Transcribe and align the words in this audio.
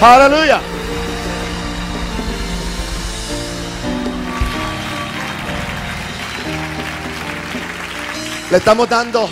Aleluya. 0.00 0.60
Le 8.50 8.56
estamos 8.58 8.88
dando 8.88 9.28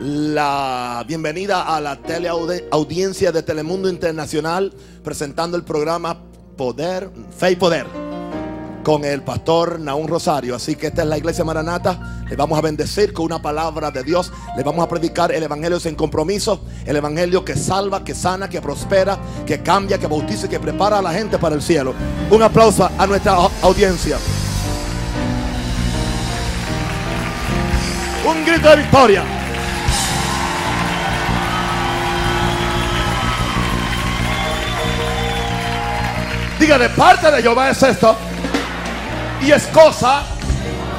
la 0.00 1.04
bienvenida 1.06 1.62
a 1.62 1.80
la 1.80 1.96
teleaudiencia 1.96 3.30
de 3.30 3.42
Telemundo 3.42 3.90
Internacional 3.90 4.72
presentando 5.04 5.56
el 5.56 5.64
programa 5.64 6.16
Poder, 6.56 7.10
Fe 7.36 7.52
y 7.52 7.56
Poder 7.56 8.07
con 8.88 9.04
el 9.04 9.20
pastor 9.20 9.78
Naún 9.78 10.08
Rosario. 10.08 10.56
Así 10.56 10.74
que 10.74 10.86
esta 10.86 11.02
es 11.02 11.08
la 11.08 11.18
iglesia 11.18 11.44
Maranata. 11.44 12.22
Le 12.26 12.34
vamos 12.36 12.58
a 12.58 12.62
bendecir 12.62 13.12
con 13.12 13.26
una 13.26 13.42
palabra 13.42 13.90
de 13.90 14.02
Dios. 14.02 14.32
Le 14.56 14.62
vamos 14.62 14.82
a 14.82 14.88
predicar 14.88 15.30
el 15.30 15.42
evangelio 15.42 15.78
sin 15.78 15.94
compromiso. 15.94 16.62
El 16.86 16.96
evangelio 16.96 17.44
que 17.44 17.54
salva, 17.54 18.02
que 18.02 18.14
sana, 18.14 18.48
que 18.48 18.62
prospera, 18.62 19.18
que 19.44 19.62
cambia, 19.62 19.98
que 19.98 20.06
bautiza 20.06 20.46
y 20.46 20.48
que 20.48 20.58
prepara 20.58 21.00
a 21.00 21.02
la 21.02 21.12
gente 21.12 21.36
para 21.36 21.54
el 21.54 21.60
cielo. 21.60 21.92
Un 22.30 22.42
aplauso 22.42 22.88
a 22.96 23.06
nuestra 23.06 23.34
audiencia. 23.60 24.16
Un 28.26 28.46
grito 28.46 28.70
de 28.70 28.76
victoria. 28.76 29.22
Diga, 36.58 36.78
de 36.78 36.88
parte 36.88 37.30
de 37.30 37.42
Jehová 37.42 37.68
es 37.68 37.82
esto. 37.82 38.16
Y 39.40 39.52
es 39.52 39.66
cosa 39.68 40.24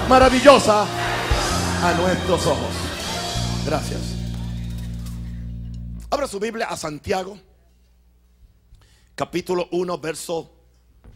maravillosa 0.07 0.84
a 1.84 1.93
nuestros 1.93 2.45
ojos. 2.48 2.73
Gracias. 3.65 4.02
Abra 6.09 6.27
su 6.27 6.39
Biblia 6.39 6.67
a 6.67 6.77
Santiago, 6.77 7.38
capítulo 9.13 9.67
1, 9.71 9.98
verso 9.99 10.52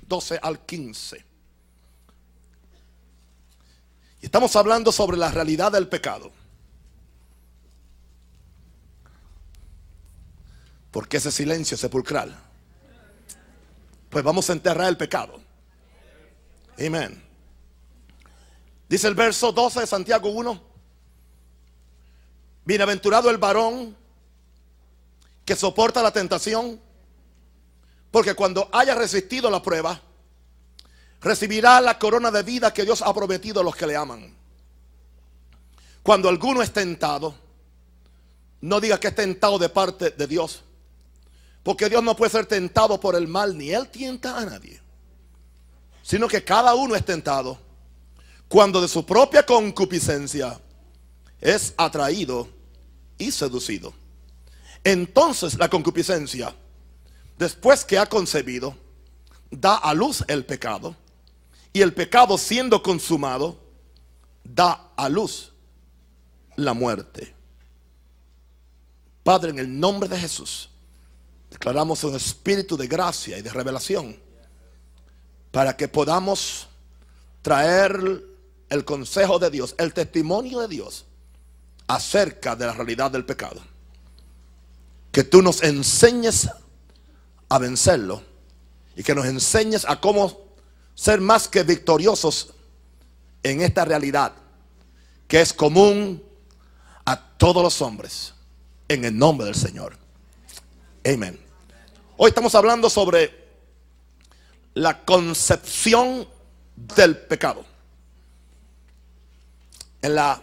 12 0.07 0.39
al 0.41 0.59
15. 0.65 1.25
Y 4.21 4.25
estamos 4.25 4.55
hablando 4.55 4.91
sobre 4.91 5.17
la 5.17 5.31
realidad 5.31 5.71
del 5.71 5.87
pecado. 5.87 6.31
Porque 10.91 11.17
ese 11.17 11.31
silencio 11.31 11.75
sepulcral? 11.75 12.37
Pues 14.09 14.23
vamos 14.23 14.49
a 14.49 14.53
enterrar 14.53 14.89
el 14.89 14.97
pecado. 14.97 15.42
Amén. 16.77 17.21
Dice 18.89 19.07
el 19.07 19.15
verso 19.15 19.51
12 19.51 19.81
de 19.81 19.87
Santiago 19.87 20.29
1. 20.29 20.61
Bienaventurado 22.65 23.29
el 23.29 23.37
varón 23.37 23.95
que 25.45 25.55
soporta 25.55 26.01
la 26.01 26.11
tentación, 26.11 26.79
porque 28.11 28.33
cuando 28.33 28.69
haya 28.71 28.95
resistido 28.95 29.49
la 29.49 29.61
prueba, 29.61 29.99
recibirá 31.21 31.81
la 31.81 31.97
corona 31.97 32.31
de 32.31 32.43
vida 32.43 32.73
que 32.73 32.83
Dios 32.83 33.01
ha 33.01 33.13
prometido 33.13 33.61
a 33.61 33.63
los 33.63 33.75
que 33.75 33.87
le 33.87 33.95
aman. 33.95 34.33
Cuando 36.01 36.29
alguno 36.29 36.61
es 36.61 36.71
tentado, 36.71 37.33
no 38.61 38.79
diga 38.79 38.99
que 38.99 39.07
es 39.07 39.15
tentado 39.15 39.57
de 39.57 39.69
parte 39.69 40.11
de 40.11 40.27
Dios, 40.27 40.61
porque 41.63 41.89
Dios 41.89 42.03
no 42.03 42.15
puede 42.15 42.31
ser 42.31 42.45
tentado 42.45 42.99
por 42.99 43.15
el 43.15 43.27
mal, 43.27 43.57
ni 43.57 43.71
Él 43.71 43.89
tienta 43.89 44.37
a 44.37 44.45
nadie, 44.45 44.82
sino 46.03 46.27
que 46.27 46.43
cada 46.43 46.75
uno 46.75 46.95
es 46.95 47.03
tentado 47.03 47.57
cuando 48.47 48.81
de 48.81 48.87
su 48.87 49.03
propia 49.03 49.43
concupiscencia 49.43 50.59
es 51.41 51.73
atraído 51.77 52.47
y 53.17 53.31
seducido. 53.31 53.93
Entonces 54.83 55.57
la 55.57 55.69
concupiscencia, 55.69 56.53
después 57.39 57.85
que 57.85 57.97
ha 57.97 58.05
concebido, 58.05 58.75
da 59.49 59.75
a 59.75 59.93
luz 59.93 60.23
el 60.27 60.45
pecado 60.45 60.95
y 61.71 61.81
el 61.81 61.93
pecado 61.93 62.37
siendo 62.37 62.83
consumado, 62.83 63.57
da 64.43 64.91
a 64.97 65.07
luz 65.09 65.53
la 66.57 66.73
muerte. 66.73 67.33
Padre, 69.23 69.51
en 69.51 69.59
el 69.59 69.79
nombre 69.79 70.09
de 70.09 70.19
Jesús, 70.19 70.69
declaramos 71.49 72.03
un 72.03 72.15
espíritu 72.15 72.75
de 72.75 72.87
gracia 72.87 73.37
y 73.37 73.41
de 73.41 73.49
revelación 73.49 74.21
para 75.53 75.77
que 75.77 75.87
podamos 75.87 76.67
traer 77.43 78.23
el 78.69 78.83
consejo 78.83 79.37
de 79.37 79.51
Dios, 79.51 79.75
el 79.77 79.93
testimonio 79.93 80.61
de 80.61 80.67
Dios 80.67 81.05
acerca 81.85 82.55
de 82.55 82.65
la 82.65 82.73
realidad 82.73 83.11
del 83.11 83.23
pecado. 83.23 83.61
Que 85.11 85.23
tú 85.23 85.43
nos 85.43 85.61
enseñes 85.61 86.49
a 87.49 87.59
vencerlo 87.59 88.23
y 88.95 89.03
que 89.03 89.13
nos 89.13 89.27
enseñes 89.27 89.85
a 89.87 90.01
cómo 90.01 90.41
ser 90.95 91.21
más 91.21 91.47
que 91.47 91.61
victoriosos 91.61 92.55
en 93.43 93.61
esta 93.61 93.85
realidad 93.85 94.33
que 95.27 95.39
es 95.39 95.53
común 95.53 96.23
a 97.05 97.37
todos 97.37 97.61
los 97.61 97.79
hombres 97.83 98.33
en 98.87 99.05
el 99.05 99.15
nombre 99.15 99.45
del 99.45 99.55
Señor. 99.55 99.95
Amén. 101.05 101.39
Hoy 102.17 102.29
estamos 102.29 102.55
hablando 102.55 102.89
sobre 102.89 103.42
la 104.73 105.03
concepción 105.03 106.27
del 106.75 107.17
pecado. 107.17 107.65
En 110.01 110.15
la 110.15 110.41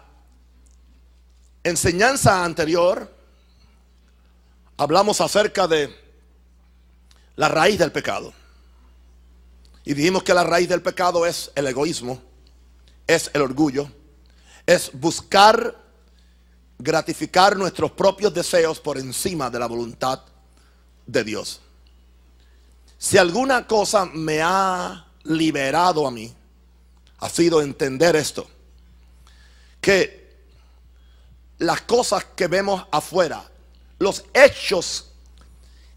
enseñanza 1.63 2.45
anterior 2.45 3.13
hablamos 4.77 5.21
acerca 5.21 5.67
de 5.67 5.95
la 7.37 7.49
raíz 7.49 7.79
del 7.79 7.93
pecado. 7.93 8.33
Y 9.85 9.95
dijimos 9.95 10.23
que 10.23 10.35
la 10.35 10.45
raíz 10.45 10.69
del 10.69 10.83
pecado 10.83 11.27
es 11.27 11.51
el 11.55 11.67
egoísmo, 11.67 12.23
es 13.07 13.31
el 13.35 13.43
orgullo, 13.43 13.91
es 14.67 14.91
buscar 14.93 15.77
gratificar 16.79 17.57
nuestros 17.57 17.91
propios 17.93 18.33
deseos 18.33 18.81
por 18.81 18.99
encima 18.99 19.51
de 19.51 19.59
la 19.59 19.67
voluntad 19.67 20.23
de 21.07 21.25
Dios. 21.25 21.61
Si 23.03 23.17
alguna 23.17 23.67
cosa 23.67 24.05
me 24.05 24.43
ha 24.43 25.07
liberado 25.23 26.07
a 26.07 26.11
mí, 26.11 26.31
ha 27.21 27.29
sido 27.31 27.63
entender 27.63 28.15
esto, 28.15 28.47
que 29.81 30.37
las 31.57 31.81
cosas 31.81 32.27
que 32.37 32.47
vemos 32.47 32.87
afuera, 32.91 33.43
los 33.99 34.27
hechos 34.35 35.13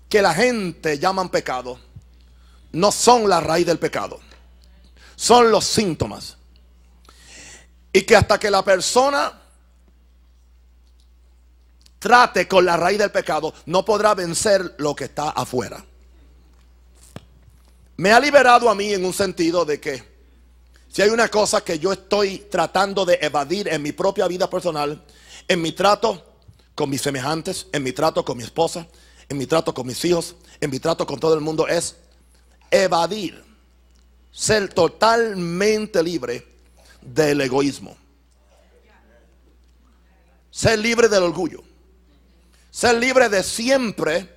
que 0.07 0.21
la 0.21 0.33
gente 0.33 0.97
llaman 0.97 1.27
pecado, 1.27 1.77
no 2.71 2.89
son 2.89 3.27
la 3.27 3.41
raíz 3.41 3.65
del 3.65 3.79
pecado, 3.79 4.21
son 5.17 5.51
los 5.51 5.65
síntomas. 5.65 6.37
Y 7.91 8.03
que 8.03 8.15
hasta 8.15 8.39
que 8.39 8.49
la 8.49 8.63
persona 8.63 9.41
trate 11.99 12.47
con 12.47 12.63
la 12.63 12.77
raíz 12.77 12.97
del 12.97 13.11
pecado, 13.11 13.53
no 13.65 13.83
podrá 13.83 14.15
vencer 14.15 14.75
lo 14.77 14.95
que 14.95 15.03
está 15.03 15.31
afuera. 15.31 15.83
Me 17.95 18.11
ha 18.11 18.19
liberado 18.19 18.69
a 18.69 18.75
mí 18.75 18.93
en 18.93 19.05
un 19.05 19.13
sentido 19.13 19.65
de 19.65 19.79
que 19.79 20.03
si 20.87 21.01
hay 21.01 21.09
una 21.09 21.27
cosa 21.27 21.63
que 21.63 21.77
yo 21.79 21.91
estoy 21.91 22.39
tratando 22.49 23.05
de 23.05 23.19
evadir 23.21 23.67
en 23.67 23.81
mi 23.81 23.91
propia 23.91 24.27
vida 24.27 24.49
personal, 24.49 25.03
en 25.47 25.61
mi 25.61 25.71
trato 25.71 26.23
con 26.75 26.89
mis 26.89 27.01
semejantes, 27.01 27.67
en 27.71 27.83
mi 27.83 27.91
trato 27.91 28.25
con 28.25 28.37
mi 28.37 28.43
esposa, 28.43 28.87
en 29.29 29.37
mi 29.37 29.45
trato 29.45 29.73
con 29.73 29.87
mis 29.87 30.03
hijos, 30.05 30.35
en 30.59 30.69
mi 30.69 30.79
trato 30.79 31.05
con 31.05 31.19
todo 31.19 31.33
el 31.35 31.41
mundo, 31.41 31.67
es 31.67 31.95
evadir, 32.71 33.43
ser 34.31 34.73
totalmente 34.73 36.01
libre 36.01 36.47
del 37.01 37.41
egoísmo, 37.41 37.95
ser 40.49 40.79
libre 40.79 41.07
del 41.07 41.23
orgullo, 41.23 41.63
ser 42.71 42.95
libre 42.95 43.29
de 43.29 43.43
siempre 43.43 44.29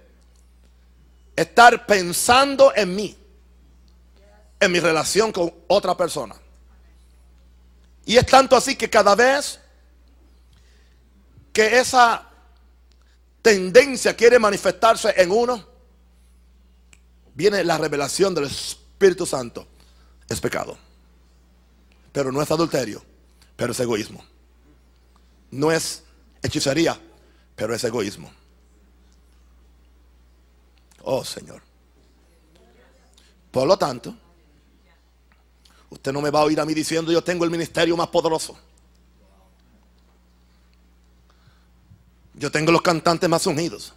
estar 1.34 1.86
pensando 1.86 2.72
en 2.74 2.94
mí, 2.94 3.16
en 4.60 4.72
mi 4.72 4.80
relación 4.80 5.32
con 5.32 5.52
otra 5.68 5.96
persona. 5.96 6.36
Y 8.04 8.16
es 8.16 8.26
tanto 8.26 8.56
así 8.56 8.76
que 8.76 8.88
cada 8.88 9.14
vez 9.14 9.60
que 11.52 11.78
esa 11.78 12.28
tendencia 13.42 14.14
quiere 14.14 14.38
manifestarse 14.38 15.14
en 15.16 15.30
uno, 15.30 15.66
viene 17.34 17.64
la 17.64 17.78
revelación 17.78 18.34
del 18.34 18.44
Espíritu 18.44 19.26
Santo. 19.26 19.66
Es 20.28 20.40
pecado. 20.40 20.76
Pero 22.12 22.32
no 22.32 22.42
es 22.42 22.50
adulterio, 22.50 23.02
pero 23.56 23.72
es 23.72 23.80
egoísmo. 23.80 24.24
No 25.50 25.70
es 25.70 26.02
hechicería, 26.42 27.00
pero 27.54 27.74
es 27.74 27.84
egoísmo. 27.84 28.30
Oh 31.02 31.24
Señor. 31.24 31.62
Por 33.50 33.66
lo 33.66 33.76
tanto, 33.76 34.14
usted 35.90 36.12
no 36.12 36.20
me 36.20 36.30
va 36.30 36.40
a 36.40 36.44
oír 36.44 36.60
a 36.60 36.64
mí 36.64 36.74
diciendo 36.74 37.12
yo 37.12 37.22
tengo 37.22 37.44
el 37.44 37.50
ministerio 37.50 37.96
más 37.96 38.08
poderoso. 38.08 38.56
Yo 42.34 42.50
tengo 42.50 42.70
los 42.70 42.82
cantantes 42.82 43.28
más 43.28 43.46
unidos. 43.46 43.94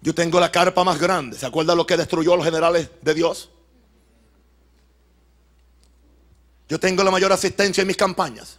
Yo 0.00 0.14
tengo 0.14 0.40
la 0.40 0.50
carpa 0.50 0.82
más 0.82 0.98
grande. 0.98 1.38
¿Se 1.38 1.46
acuerda 1.46 1.76
lo 1.76 1.86
que 1.86 1.96
destruyó 1.96 2.34
a 2.34 2.36
los 2.36 2.44
generales 2.44 2.90
de 3.00 3.14
Dios? 3.14 3.50
Yo 6.68 6.80
tengo 6.80 7.04
la 7.04 7.10
mayor 7.10 7.30
asistencia 7.32 7.82
en 7.82 7.86
mis 7.86 7.96
campañas. 7.96 8.58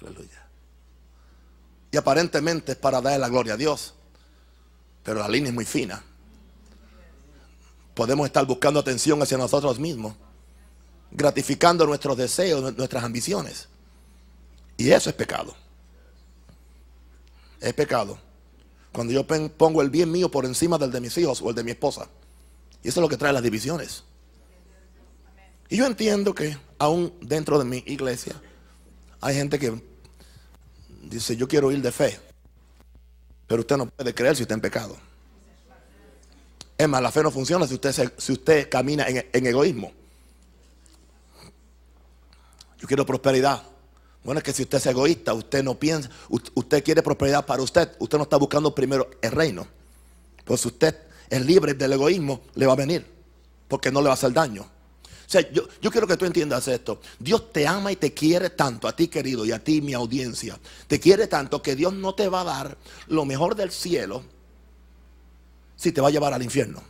Aleluya. 0.00 0.46
Y 1.90 1.96
aparentemente 1.96 2.72
es 2.72 2.78
para 2.78 3.00
dar 3.02 3.18
la 3.20 3.28
gloria 3.28 3.54
a 3.54 3.56
Dios. 3.56 3.94
Pero 5.02 5.20
la 5.20 5.28
línea 5.28 5.50
es 5.50 5.54
muy 5.54 5.64
fina. 5.66 6.02
Podemos 7.98 8.26
estar 8.26 8.46
buscando 8.46 8.78
atención 8.78 9.20
hacia 9.20 9.36
nosotros 9.36 9.80
mismos. 9.80 10.14
Gratificando 11.10 11.84
nuestros 11.84 12.16
deseos, 12.16 12.76
nuestras 12.76 13.02
ambiciones. 13.02 13.66
Y 14.76 14.92
eso 14.92 15.10
es 15.10 15.16
pecado. 15.16 15.52
Es 17.60 17.74
pecado. 17.74 18.16
Cuando 18.92 19.12
yo 19.12 19.26
pongo 19.26 19.82
el 19.82 19.90
bien 19.90 20.12
mío 20.12 20.30
por 20.30 20.44
encima 20.44 20.78
del 20.78 20.92
de 20.92 21.00
mis 21.00 21.18
hijos 21.18 21.42
o 21.42 21.50
el 21.50 21.56
de 21.56 21.64
mi 21.64 21.72
esposa. 21.72 22.08
Y 22.84 22.88
eso 22.88 23.00
es 23.00 23.02
lo 23.02 23.08
que 23.08 23.16
trae 23.16 23.32
las 23.32 23.42
divisiones. 23.42 24.04
Y 25.68 25.78
yo 25.78 25.84
entiendo 25.84 26.32
que 26.36 26.56
aún 26.78 27.12
dentro 27.20 27.58
de 27.58 27.64
mi 27.64 27.82
iglesia 27.84 28.40
hay 29.20 29.34
gente 29.34 29.58
que 29.58 29.82
dice, 31.02 31.34
yo 31.34 31.48
quiero 31.48 31.72
ir 31.72 31.82
de 31.82 31.90
fe. 31.90 32.20
Pero 33.48 33.62
usted 33.62 33.76
no 33.76 33.86
puede 33.86 34.14
creer 34.14 34.36
si 34.36 34.42
está 34.42 34.54
en 34.54 34.60
pecado. 34.60 35.07
Es 36.78 36.88
más, 36.88 37.02
la 37.02 37.10
fe 37.10 37.24
no 37.24 37.32
funciona 37.32 37.66
si 37.66 37.74
usted, 37.74 38.12
si 38.16 38.32
usted 38.32 38.68
camina 38.70 39.08
en, 39.08 39.26
en 39.32 39.46
egoísmo. 39.46 39.92
Yo 42.78 42.86
quiero 42.86 43.04
prosperidad. 43.04 43.60
Bueno, 44.22 44.38
es 44.38 44.44
que 44.44 44.52
si 44.52 44.62
usted 44.62 44.78
es 44.78 44.86
egoísta, 44.86 45.34
usted 45.34 45.64
no 45.64 45.74
piensa, 45.74 46.08
usted 46.28 46.84
quiere 46.84 47.02
prosperidad 47.02 47.44
para 47.44 47.62
usted, 47.62 47.90
usted 47.98 48.18
no 48.18 48.24
está 48.24 48.36
buscando 48.36 48.72
primero 48.74 49.10
el 49.20 49.32
reino. 49.32 49.66
Pues 50.44 50.64
usted 50.66 50.96
es 51.28 51.44
libre 51.44 51.74
del 51.74 51.94
egoísmo, 51.94 52.42
le 52.54 52.66
va 52.66 52.74
a 52.74 52.76
venir, 52.76 53.04
porque 53.66 53.90
no 53.90 54.00
le 54.00 54.06
va 54.06 54.12
a 54.12 54.14
hacer 54.14 54.32
daño. 54.32 54.62
O 54.62 55.30
sea, 55.30 55.50
yo, 55.50 55.68
yo, 55.82 55.90
quiero 55.90 56.06
que 56.06 56.16
tú 56.16 56.24
entiendas 56.24 56.68
esto. 56.68 57.00
Dios 57.18 57.52
te 57.52 57.66
ama 57.66 57.90
y 57.90 57.96
te 57.96 58.14
quiere 58.14 58.50
tanto, 58.50 58.86
a 58.86 58.94
ti 58.94 59.08
querido 59.08 59.44
y 59.44 59.52
a 59.52 59.62
ti 59.62 59.82
mi 59.82 59.92
audiencia. 59.92 60.58
Te 60.86 61.00
quiere 61.00 61.26
tanto 61.26 61.60
que 61.60 61.74
Dios 61.74 61.92
no 61.92 62.14
te 62.14 62.28
va 62.28 62.42
a 62.42 62.44
dar 62.44 62.78
lo 63.08 63.24
mejor 63.24 63.56
del 63.56 63.70
cielo 63.70 64.22
si 65.78 65.92
te 65.92 66.02
va 66.02 66.08
a 66.08 66.10
llevar 66.10 66.34
al 66.34 66.42
infierno. 66.42 66.82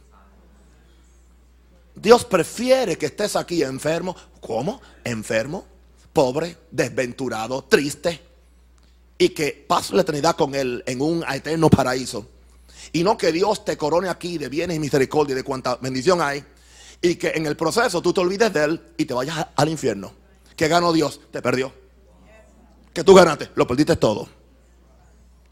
Dios 1.95 2.25
prefiere 2.25 2.99
que 2.99 3.07
estés 3.07 3.37
aquí 3.37 3.63
enfermo. 3.63 4.17
¿Cómo? 4.41 4.81
Enfermo 5.05 5.79
pobre, 6.19 6.57
desventurado, 6.73 7.63
triste, 7.63 8.21
y 9.17 9.29
que 9.29 9.65
pases 9.69 9.93
la 9.93 10.03
eternidad 10.03 10.35
con 10.35 10.53
Él 10.53 10.83
en 10.85 11.01
un 11.01 11.25
eterno 11.33 11.71
paraíso. 11.71 12.27
Y 12.93 13.05
no 13.05 13.17
que 13.17 13.31
Dios 13.31 13.65
te 13.65 13.77
corone 13.77 14.09
aquí 14.09 14.37
de 14.37 14.49
bienes 14.49 14.77
y 14.77 14.81
misericordia 14.81 15.35
y 15.35 15.37
de 15.37 15.45
cuánta 15.45 15.77
bendición 15.77 16.21
hay, 16.21 16.45
y 17.01 17.15
que 17.15 17.29
en 17.37 17.47
el 17.47 17.57
proceso 17.57 18.03
tú 18.03 18.13
te 18.13 18.19
olvides 18.19 18.53
de 18.53 18.65
Él 18.65 18.83
y 18.97 19.05
te 19.05 19.15
vayas 19.15 19.47
al 19.55 19.69
infierno. 19.69 20.13
Que 20.57 20.67
ganó 20.67 20.93
Dios, 20.93 21.21
te 21.31 21.41
perdió. 21.41 21.73
Que 22.93 23.05
tú 23.05 23.15
ganaste, 23.15 23.51
lo 23.55 23.65
perdiste 23.65 23.95
todo. 23.95 24.29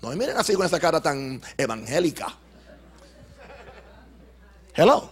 No 0.03 0.09
me 0.09 0.17
miren 0.17 0.37
así 0.37 0.55
con 0.55 0.67
esa 0.67 0.81
cara 0.81 1.01
tan 1.01 1.41
evangélica. 1.57 2.37
Hello. 4.77 5.11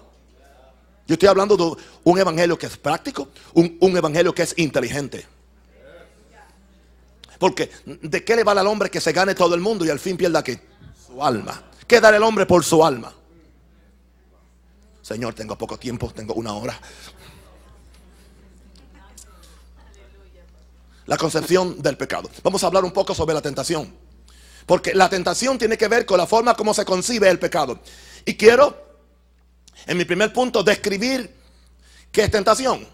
Yo 1.06 1.14
estoy 1.14 1.28
hablando 1.28 1.56
de 1.56 1.82
un 2.04 2.18
evangelio 2.18 2.58
que 2.58 2.66
es 2.66 2.76
práctico, 2.76 3.28
un, 3.54 3.76
un 3.80 3.96
evangelio 3.96 4.34
que 4.34 4.42
es 4.42 4.54
inteligente. 4.58 5.26
Porque 7.38 7.70
¿de 7.84 8.24
qué 8.24 8.36
le 8.36 8.44
vale 8.44 8.60
al 8.60 8.66
hombre 8.66 8.90
que 8.90 9.00
se 9.00 9.12
gane 9.12 9.34
todo 9.34 9.54
el 9.54 9.60
mundo 9.60 9.84
y 9.84 9.90
al 9.90 9.98
fin 9.98 10.16
pierda 10.16 10.42
qué? 10.42 10.60
Su 11.06 11.22
alma. 11.22 11.62
¿Qué 11.86 12.00
dará 12.00 12.16
el 12.16 12.22
hombre 12.22 12.46
por 12.46 12.64
su 12.64 12.84
alma? 12.84 13.12
Señor, 15.02 15.34
tengo 15.34 15.56
poco 15.58 15.78
tiempo, 15.78 16.10
tengo 16.14 16.32
una 16.34 16.54
hora. 16.54 16.80
La 21.06 21.18
concepción 21.18 21.82
del 21.82 21.98
pecado. 21.98 22.30
Vamos 22.42 22.64
a 22.64 22.68
hablar 22.68 22.84
un 22.84 22.92
poco 22.92 23.14
sobre 23.14 23.34
la 23.34 23.42
tentación. 23.42 23.94
Porque 24.64 24.94
la 24.94 25.10
tentación 25.10 25.58
tiene 25.58 25.76
que 25.76 25.88
ver 25.88 26.06
con 26.06 26.16
la 26.16 26.26
forma 26.26 26.54
como 26.54 26.72
se 26.72 26.86
concibe 26.86 27.28
el 27.28 27.38
pecado. 27.38 27.80
Y 28.24 28.34
quiero, 28.34 28.93
en 29.86 29.96
mi 29.96 30.04
primer 30.04 30.32
punto, 30.32 30.62
describir 30.62 31.34
qué 32.10 32.24
es 32.24 32.30
tentación. 32.30 32.86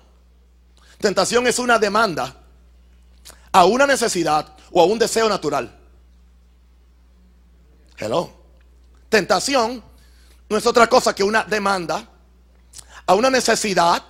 Tentación 0.99 1.47
es 1.47 1.59
una 1.59 1.79
demanda 1.79 2.37
a 3.53 3.65
una 3.65 3.87
necesidad 3.87 4.55
o 4.71 4.81
a 4.81 4.85
un 4.85 4.99
deseo 4.99 5.29
natural. 5.29 5.77
Hello. 7.97 8.33
Tentación 9.09 9.83
no 10.49 10.57
es 10.57 10.67
otra 10.67 10.89
cosa 10.89 11.15
que 11.15 11.23
una 11.23 11.45
demanda 11.45 12.09
a 13.07 13.15
una 13.15 13.31
necesidad 13.31 14.03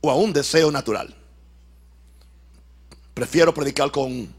o 0.00 0.10
a 0.10 0.14
un 0.14 0.32
deseo 0.32 0.70
natural. 0.70 1.14
Prefiero 3.12 3.52
predicar 3.52 3.90
con, 3.90 4.32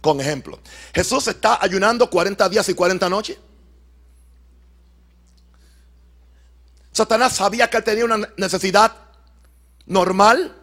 con 0.00 0.20
ejemplo. 0.20 0.60
Jesús 0.94 1.26
está 1.28 1.58
ayunando 1.60 2.08
40 2.08 2.48
días 2.48 2.68
y 2.68 2.74
40 2.74 3.08
noches. 3.08 3.38
Satanás 6.94 7.34
sabía 7.34 7.68
que 7.68 7.76
él 7.76 7.84
tenía 7.84 8.04
una 8.04 8.28
necesidad 8.36 8.96
normal 9.86 10.56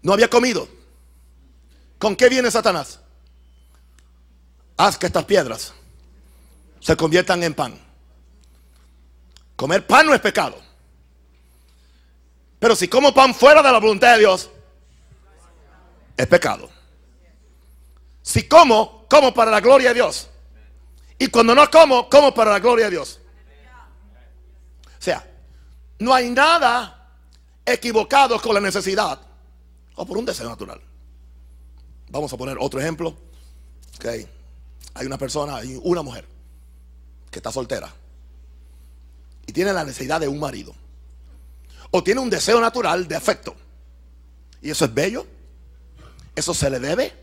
no 0.00 0.12
había 0.12 0.30
comido. 0.30 0.68
¿Con 1.98 2.16
qué 2.16 2.28
viene 2.28 2.50
Satanás? 2.50 3.00
Haz 4.78 4.96
que 4.96 5.06
estas 5.06 5.24
piedras 5.24 5.74
se 6.80 6.96
conviertan 6.96 7.42
en 7.42 7.52
pan. 7.52 7.78
Comer 9.54 9.86
pan 9.86 10.06
no 10.06 10.14
es 10.14 10.20
pecado. 10.20 10.56
Pero 12.58 12.74
si 12.74 12.88
como 12.88 13.12
pan 13.12 13.34
fuera 13.34 13.62
de 13.62 13.70
la 13.70 13.78
voluntad 13.78 14.14
de 14.14 14.20
Dios, 14.20 14.50
es 16.16 16.26
pecado. 16.26 16.70
Si 18.22 18.48
como, 18.48 19.06
como 19.10 19.34
para 19.34 19.50
la 19.50 19.60
gloria 19.60 19.88
de 19.88 19.96
Dios. 19.96 20.30
Y 21.18 21.28
cuando 21.28 21.54
no 21.54 21.70
como, 21.70 22.08
como 22.08 22.32
para 22.32 22.52
la 22.52 22.60
gloria 22.60 22.86
de 22.86 22.92
Dios. 22.92 23.20
Sea, 25.06 25.24
no 26.00 26.12
hay 26.12 26.28
nada 26.30 27.12
equivocado 27.64 28.42
con 28.42 28.52
la 28.52 28.60
necesidad 28.60 29.20
o 29.94 30.04
por 30.04 30.18
un 30.18 30.24
deseo 30.24 30.48
natural. 30.48 30.80
Vamos 32.10 32.32
a 32.32 32.36
poner 32.36 32.56
otro 32.58 32.80
ejemplo. 32.80 33.16
Okay. 33.94 34.28
Hay 34.94 35.06
una 35.06 35.16
persona, 35.16 35.58
hay 35.58 35.78
una 35.84 36.02
mujer 36.02 36.26
que 37.30 37.38
está 37.38 37.52
soltera 37.52 37.88
y 39.46 39.52
tiene 39.52 39.72
la 39.72 39.84
necesidad 39.84 40.18
de 40.18 40.26
un 40.26 40.40
marido. 40.40 40.74
O 41.92 42.02
tiene 42.02 42.20
un 42.20 42.28
deseo 42.28 42.60
natural 42.60 43.06
de 43.06 43.14
afecto. 43.14 43.54
Y 44.60 44.70
eso 44.70 44.86
es 44.86 44.92
bello. 44.92 45.24
Eso 46.34 46.52
se 46.52 46.68
le 46.68 46.80
debe. 46.80 47.14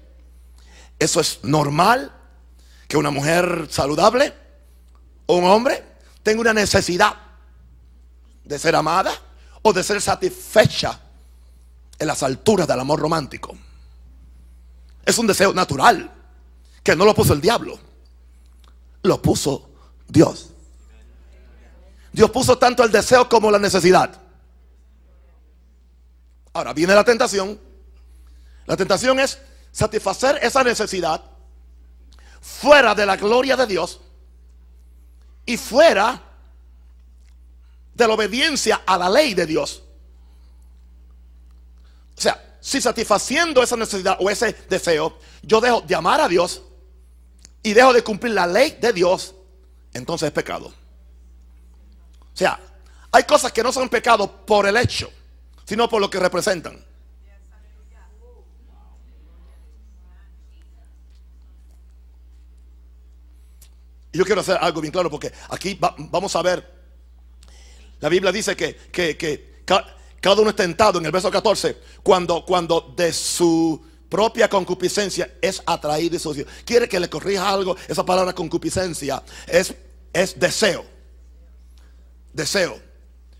Eso 0.98 1.20
es 1.20 1.44
normal 1.44 2.14
que 2.88 2.96
una 2.96 3.12
mujer 3.12 3.68
saludable 3.70 4.34
o 5.26 5.36
un 5.36 5.44
hombre 5.44 5.84
tenga 6.24 6.40
una 6.40 6.54
necesidad 6.54 7.23
de 8.44 8.60
ser 8.60 8.76
amada 8.76 9.12
o 9.62 9.74
de 9.74 9.84
ser 9.84 10.02
satisfecha 10.02 11.00
en 11.98 12.08
las 12.08 12.24
alturas 12.24 12.68
del 12.68 12.80
amor 12.80 13.00
romántico. 13.00 13.56
Es 15.06 15.18
un 15.18 15.28
deseo 15.28 15.54
natural 15.54 16.12
que 16.84 16.96
no 16.96 17.06
lo 17.06 17.14
puso 17.14 17.34
el 17.34 17.42
diablo, 17.42 17.80
lo 19.04 19.22
puso 19.22 19.70
Dios. 20.08 20.50
Dios 22.12 22.30
puso 22.30 22.58
tanto 22.58 22.84
el 22.84 22.92
deseo 22.92 23.28
como 23.28 23.50
la 23.50 23.60
necesidad. 23.60 24.20
Ahora 26.54 26.74
viene 26.74 26.94
la 26.94 27.04
tentación. 27.04 27.60
La 28.66 28.78
tentación 28.78 29.20
es 29.20 29.40
satisfacer 29.72 30.40
esa 30.42 30.64
necesidad 30.64 31.22
fuera 32.40 32.94
de 32.94 33.06
la 33.06 33.18
gloria 33.18 33.58
de 33.58 33.66
Dios 33.66 34.00
y 35.46 35.58
fuera 35.58 36.22
de 37.94 38.08
la 38.08 38.14
obediencia 38.14 38.82
a 38.86 38.98
la 38.98 39.10
ley 39.10 39.34
de 39.34 39.46
Dios. 39.46 39.84
O 42.18 42.22
sea, 42.22 42.58
si 42.60 42.80
satisfaciendo 42.80 43.62
esa 43.62 43.76
necesidad 43.76 44.18
o 44.20 44.30
ese 44.30 44.54
deseo, 44.70 45.20
yo 45.42 45.60
dejo 45.60 45.82
de 45.82 45.96
amar 45.96 46.22
a 46.22 46.28
Dios 46.28 46.62
y 47.62 47.74
dejo 47.74 47.94
de 47.94 48.04
cumplir 48.04 48.34
la 48.34 48.48
ley 48.48 48.78
de 48.80 48.94
Dios, 48.94 49.36
entonces 49.94 50.28
es 50.28 50.34
pecado. 50.34 50.68
O 50.68 52.38
sea, 52.38 52.60
hay 53.12 53.24
cosas 53.24 53.52
que 53.52 53.62
no 53.62 53.72
son 53.72 53.90
pecado 53.90 54.46
por 54.46 54.66
el 54.66 54.78
hecho, 54.78 55.12
sino 55.66 55.88
por 55.88 56.02
lo 56.02 56.10
que 56.10 56.20
representan. 56.20 56.84
Yo 64.14 64.26
quiero 64.26 64.42
hacer 64.42 64.58
algo 64.62 64.80
bien 64.80 64.92
claro 64.92 65.10
porque 65.10 65.34
aquí 65.50 65.78
vamos 65.80 66.36
a 66.36 66.42
ver, 66.44 66.73
la 68.04 68.10
Biblia 68.10 68.34
dice 68.34 68.54
que, 68.54 68.76
que, 68.92 69.16
que 69.16 69.64
cada 70.20 70.42
uno 70.42 70.50
es 70.50 70.58
tentado 70.58 71.00
en 71.00 71.06
el 71.06 71.12
verso 71.14 71.32
14 71.32 71.78
cuando, 72.04 72.44
cuando 72.44 72.94
de 72.98 73.14
su 73.14 73.82
propia 74.10 74.50
concupiscencia 74.50 75.38
es 75.42 75.64
atraído 75.66 76.18
y 76.18 76.20
seducido. 76.20 76.50
Quiere 76.66 76.90
que 76.90 77.00
le 77.00 77.10
corrija 77.10 77.48
algo. 77.48 77.78
Esa 77.88 78.06
palabra 78.06 78.34
concupiscencia 78.34 79.24
es, 79.48 79.74
es 80.12 80.38
deseo. 80.38 80.84
Deseo. 82.34 82.78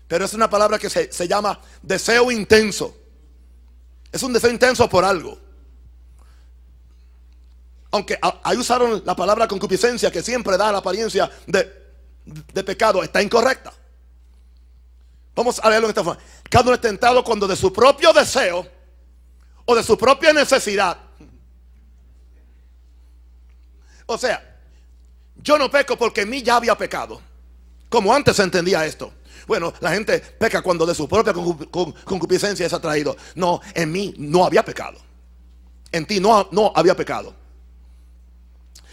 Pero 0.08 0.24
es 0.24 0.32
una 0.32 0.48
palabra 0.48 0.78
que 0.78 0.88
se, 0.88 1.12
se 1.12 1.28
llama 1.28 1.60
deseo 1.82 2.30
intenso. 2.30 2.96
Es 4.10 4.22
un 4.22 4.32
deseo 4.32 4.50
intenso 4.50 4.88
por 4.88 5.04
algo. 5.04 5.38
Aunque 7.90 8.18
ahí 8.42 8.56
usaron 8.56 9.02
la 9.04 9.14
palabra 9.14 9.46
concupiscencia 9.46 10.10
que 10.10 10.22
siempre 10.22 10.56
da 10.56 10.72
la 10.72 10.78
apariencia 10.78 11.30
de, 11.46 11.70
de 12.24 12.64
pecado, 12.64 13.02
está 13.02 13.22
incorrecta. 13.22 13.70
Vamos 15.34 15.58
a 15.58 15.68
leerlo 15.68 15.88
en 15.88 15.90
esta 15.90 16.04
forma. 16.04 16.22
Cada 16.48 16.64
uno 16.64 16.74
es 16.74 16.80
tentado 16.80 17.24
cuando 17.24 17.46
de 17.46 17.56
su 17.56 17.72
propio 17.72 18.12
deseo 18.12 18.66
o 19.64 19.74
de 19.74 19.82
su 19.82 19.98
propia 19.98 20.32
necesidad. 20.32 20.96
O 24.06 24.18
sea, 24.18 24.58
yo 25.36 25.58
no 25.58 25.70
peco 25.70 25.96
porque 25.96 26.22
en 26.22 26.30
mí 26.30 26.42
ya 26.42 26.56
había 26.56 26.76
pecado. 26.76 27.20
Como 27.88 28.14
antes 28.14 28.36
se 28.36 28.42
entendía 28.42 28.84
esto. 28.86 29.12
Bueno, 29.46 29.72
la 29.80 29.92
gente 29.92 30.18
peca 30.18 30.62
cuando 30.62 30.86
de 30.86 30.94
su 30.94 31.08
propia 31.08 31.32
concupiscencia 31.32 32.66
es 32.66 32.72
atraído. 32.72 33.16
No, 33.34 33.60
en 33.74 33.90
mí 33.90 34.14
no 34.18 34.44
había 34.44 34.64
pecado. 34.64 34.98
En 35.90 36.06
ti 36.06 36.20
no, 36.20 36.48
no 36.50 36.72
había 36.74 36.96
pecado. 36.96 37.34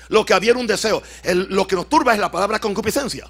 Lo 0.09 0.25
que 0.25 0.33
había 0.33 0.51
era 0.51 0.59
un 0.59 0.67
deseo. 0.67 1.01
lo 1.23 1.67
que 1.67 1.75
nos 1.75 1.87
turba 1.87 2.13
es 2.13 2.19
la 2.19 2.31
palabra 2.31 2.59
concupiscencia. 2.59 3.29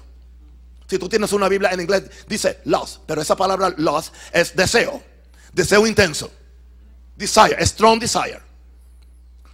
Si 0.92 0.98
tú 0.98 1.08
tienes 1.08 1.32
una 1.32 1.48
Biblia 1.48 1.70
en 1.70 1.80
inglés, 1.80 2.02
dice 2.28 2.60
loss, 2.66 3.00
pero 3.06 3.22
esa 3.22 3.34
palabra 3.34 3.72
loss 3.78 4.12
es 4.30 4.54
deseo, 4.54 5.02
deseo 5.50 5.86
intenso, 5.86 6.30
desire, 7.16 7.64
strong 7.64 7.98
desire. 7.98 8.42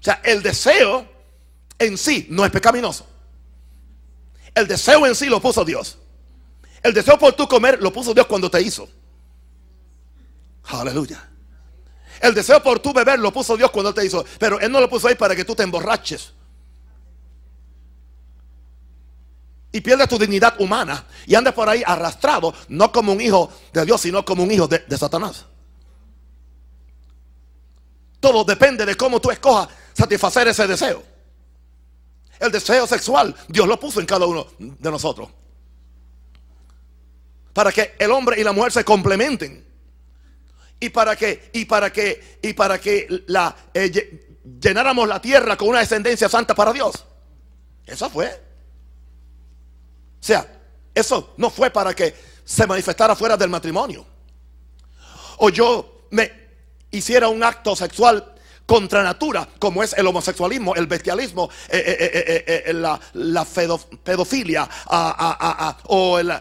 O 0.00 0.02
sea, 0.02 0.20
el 0.24 0.42
deseo 0.42 1.06
en 1.78 1.96
sí 1.96 2.26
no 2.28 2.44
es 2.44 2.50
pecaminoso. 2.50 3.06
El 4.52 4.66
deseo 4.66 5.06
en 5.06 5.14
sí 5.14 5.26
lo 5.26 5.40
puso 5.40 5.64
Dios. 5.64 5.98
El 6.82 6.92
deseo 6.92 7.16
por 7.16 7.34
tu 7.34 7.46
comer 7.46 7.80
lo 7.80 7.92
puso 7.92 8.12
Dios 8.12 8.26
cuando 8.26 8.50
te 8.50 8.60
hizo. 8.60 8.88
Aleluya. 10.64 11.24
El 12.20 12.34
deseo 12.34 12.60
por 12.60 12.80
tu 12.80 12.92
beber 12.92 13.20
lo 13.20 13.32
puso 13.32 13.56
Dios 13.56 13.70
cuando 13.70 13.94
te 13.94 14.04
hizo. 14.04 14.24
Pero 14.40 14.58
Él 14.58 14.72
no 14.72 14.80
lo 14.80 14.90
puso 14.90 15.06
ahí 15.06 15.14
para 15.14 15.36
que 15.36 15.44
tú 15.44 15.54
te 15.54 15.62
emborraches. 15.62 16.32
Y 19.70 19.80
pierdes 19.80 20.08
tu 20.08 20.18
dignidad 20.18 20.58
humana 20.60 21.04
y 21.26 21.34
andes 21.34 21.52
por 21.52 21.68
ahí 21.68 21.82
arrastrado, 21.84 22.54
no 22.68 22.90
como 22.90 23.12
un 23.12 23.20
hijo 23.20 23.50
de 23.72 23.84
Dios, 23.84 24.00
sino 24.00 24.24
como 24.24 24.42
un 24.42 24.50
hijo 24.50 24.66
de, 24.66 24.96
Satanás. 24.96 25.44
Todo 28.20 28.44
depende 28.44 28.84
de 28.84 28.96
cómo 28.96 29.20
tú 29.20 29.30
escojas 29.30 29.68
satisfacer 29.92 30.48
ese 30.48 30.66
deseo. 30.66 31.02
El 32.40 32.50
deseo 32.50 32.86
sexual, 32.86 33.34
Dios 33.48 33.68
lo 33.68 33.78
puso 33.78 34.00
en 34.00 34.06
cada 34.06 34.26
uno 34.26 34.46
de 34.58 34.90
nosotros. 34.90 35.28
Para 37.52 37.72
que 37.72 37.94
el 37.98 38.10
hombre 38.10 38.40
y 38.40 38.44
la 38.44 38.52
mujer 38.52 38.72
se 38.72 38.84
complementen. 38.84 39.66
Y 40.80 40.90
para 40.90 41.16
que, 41.16 41.50
y 41.52 41.64
para 41.64 41.92
que, 41.92 42.38
y 42.40 42.52
para 42.52 42.80
que 42.80 43.24
eh, 43.74 44.34
llenáramos 44.60 45.08
la 45.08 45.20
tierra 45.20 45.56
con 45.56 45.68
una 45.68 45.80
descendencia 45.80 46.28
santa 46.28 46.54
para 46.54 46.72
Dios. 46.72 47.04
Eso 47.84 48.08
fue. 48.08 48.47
O 50.20 50.24
sea, 50.24 50.46
eso 50.94 51.34
no 51.36 51.50
fue 51.50 51.70
para 51.70 51.94
que 51.94 52.14
se 52.44 52.66
manifestara 52.66 53.14
fuera 53.14 53.36
del 53.36 53.50
matrimonio. 53.50 54.04
O 55.38 55.50
yo 55.50 56.06
me 56.10 56.32
hiciera 56.90 57.28
un 57.28 57.42
acto 57.42 57.76
sexual 57.76 58.34
contra 58.66 59.02
natura, 59.02 59.48
como 59.58 59.82
es 59.82 59.94
el 59.94 60.06
homosexualismo, 60.06 60.74
el 60.74 60.86
bestialismo, 60.86 61.48
la, 63.14 63.46
pedofilia, 64.02 64.68
o, 65.86 66.18
el, 66.18 66.32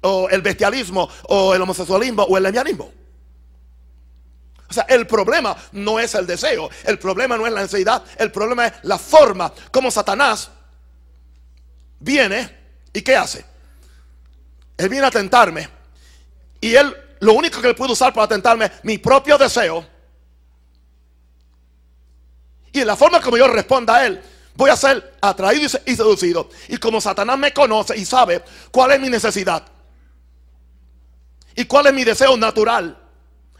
o, 0.00 0.28
el, 0.28 0.42
bestialismo, 0.42 1.08
o 1.28 1.54
el 1.54 1.62
homosexualismo, 1.62 2.24
o 2.24 2.36
el 2.36 2.42
lesbianismo. 2.42 2.90
O 4.68 4.72
sea, 4.72 4.86
el 4.88 5.06
problema 5.06 5.56
no 5.72 6.00
es 6.00 6.14
el 6.16 6.26
deseo, 6.26 6.70
el 6.84 6.98
problema 6.98 7.36
no 7.36 7.46
es 7.46 7.52
la 7.52 7.60
ansiedad, 7.60 8.02
el 8.16 8.32
problema 8.32 8.66
es 8.66 8.72
la 8.82 8.98
forma 8.98 9.52
como 9.70 9.90
Satanás 9.90 10.50
viene 12.00 12.63
¿Y 12.94 13.02
qué 13.02 13.16
hace? 13.16 13.44
Él 14.78 14.88
viene 14.88 15.06
a 15.06 15.10
tentarme. 15.10 15.68
Y 16.60 16.74
él, 16.74 16.96
lo 17.20 17.34
único 17.34 17.60
que 17.60 17.68
él 17.68 17.74
puede 17.74 17.92
usar 17.92 18.14
para 18.14 18.28
tentarme, 18.28 18.70
mi 18.84 18.96
propio 18.96 19.36
deseo. 19.36 19.86
Y 22.72 22.80
en 22.80 22.86
la 22.86 22.96
forma 22.96 23.20
como 23.20 23.36
yo 23.36 23.46
responda 23.48 23.96
a 23.96 24.06
él, 24.06 24.22
voy 24.54 24.70
a 24.70 24.76
ser 24.76 25.14
atraído 25.20 25.66
y 25.84 25.96
seducido. 25.96 26.48
Y 26.68 26.76
como 26.76 27.00
Satanás 27.00 27.38
me 27.38 27.52
conoce 27.52 27.96
y 27.96 28.04
sabe 28.04 28.42
cuál 28.70 28.92
es 28.92 29.00
mi 29.00 29.10
necesidad 29.10 29.64
y 31.56 31.64
cuál 31.66 31.88
es 31.88 31.94
mi 31.94 32.04
deseo 32.04 32.36
natural, 32.36 32.98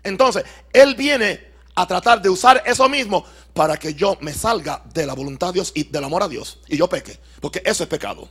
entonces 0.03 0.45
él 0.73 0.95
viene 0.95 1.53
a 1.75 1.87
tratar 1.87 2.23
de 2.23 2.29
usar 2.29 2.62
eso 2.67 2.88
mismo 2.88 3.25
para 3.53 3.76
que 3.76 3.95
yo 3.95 4.17
me 4.21 4.33
salga 4.33 4.83
de 4.93 5.07
la 5.07 5.14
voluntad 5.14 5.49
de 5.49 5.55
Dios 5.55 5.73
y 5.75 5.85
del 5.85 6.05
amor 6.05 6.23
a 6.23 6.29
Dios 6.29 6.61
y 6.69 6.76
yo 6.76 6.88
peque, 6.88 7.19
porque 7.41 7.62
eso 7.64 7.83
es 7.83 7.88
pecado. 7.88 8.29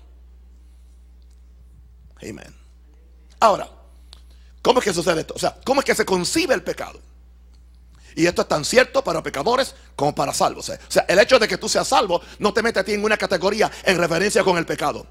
Amén. 2.29 2.55
Ahora, 3.39 3.69
¿cómo 4.61 4.79
es 4.79 4.85
que 4.85 4.93
sucede 4.93 5.21
esto? 5.21 5.33
O 5.35 5.39
sea, 5.39 5.57
¿cómo 5.65 5.81
es 5.81 5.85
que 5.85 5.95
se 5.95 6.05
concibe 6.05 6.53
el 6.53 6.63
pecado? 6.63 6.99
Y 8.15 8.25
esto 8.25 8.43
es 8.43 8.47
tan 8.47 8.63
cierto 8.63 9.03
para 9.03 9.21
pecadores 9.23 9.75
como 9.95 10.13
para 10.13 10.33
salvos. 10.33 10.69
O 10.69 10.77
sea, 10.87 11.05
el 11.07 11.19
hecho 11.19 11.39
de 11.39 11.47
que 11.47 11.57
tú 11.57 11.67
seas 11.67 11.87
salvo 11.87 12.21
no 12.39 12.53
te 12.53 12.61
mete 12.61 12.79
a 12.79 12.83
ti 12.83 12.93
en 12.93 13.03
una 13.03 13.17
categoría 13.17 13.71
en 13.83 13.97
referencia 13.97 14.43
con 14.43 14.57
el 14.57 14.65
pecado. 14.65 15.05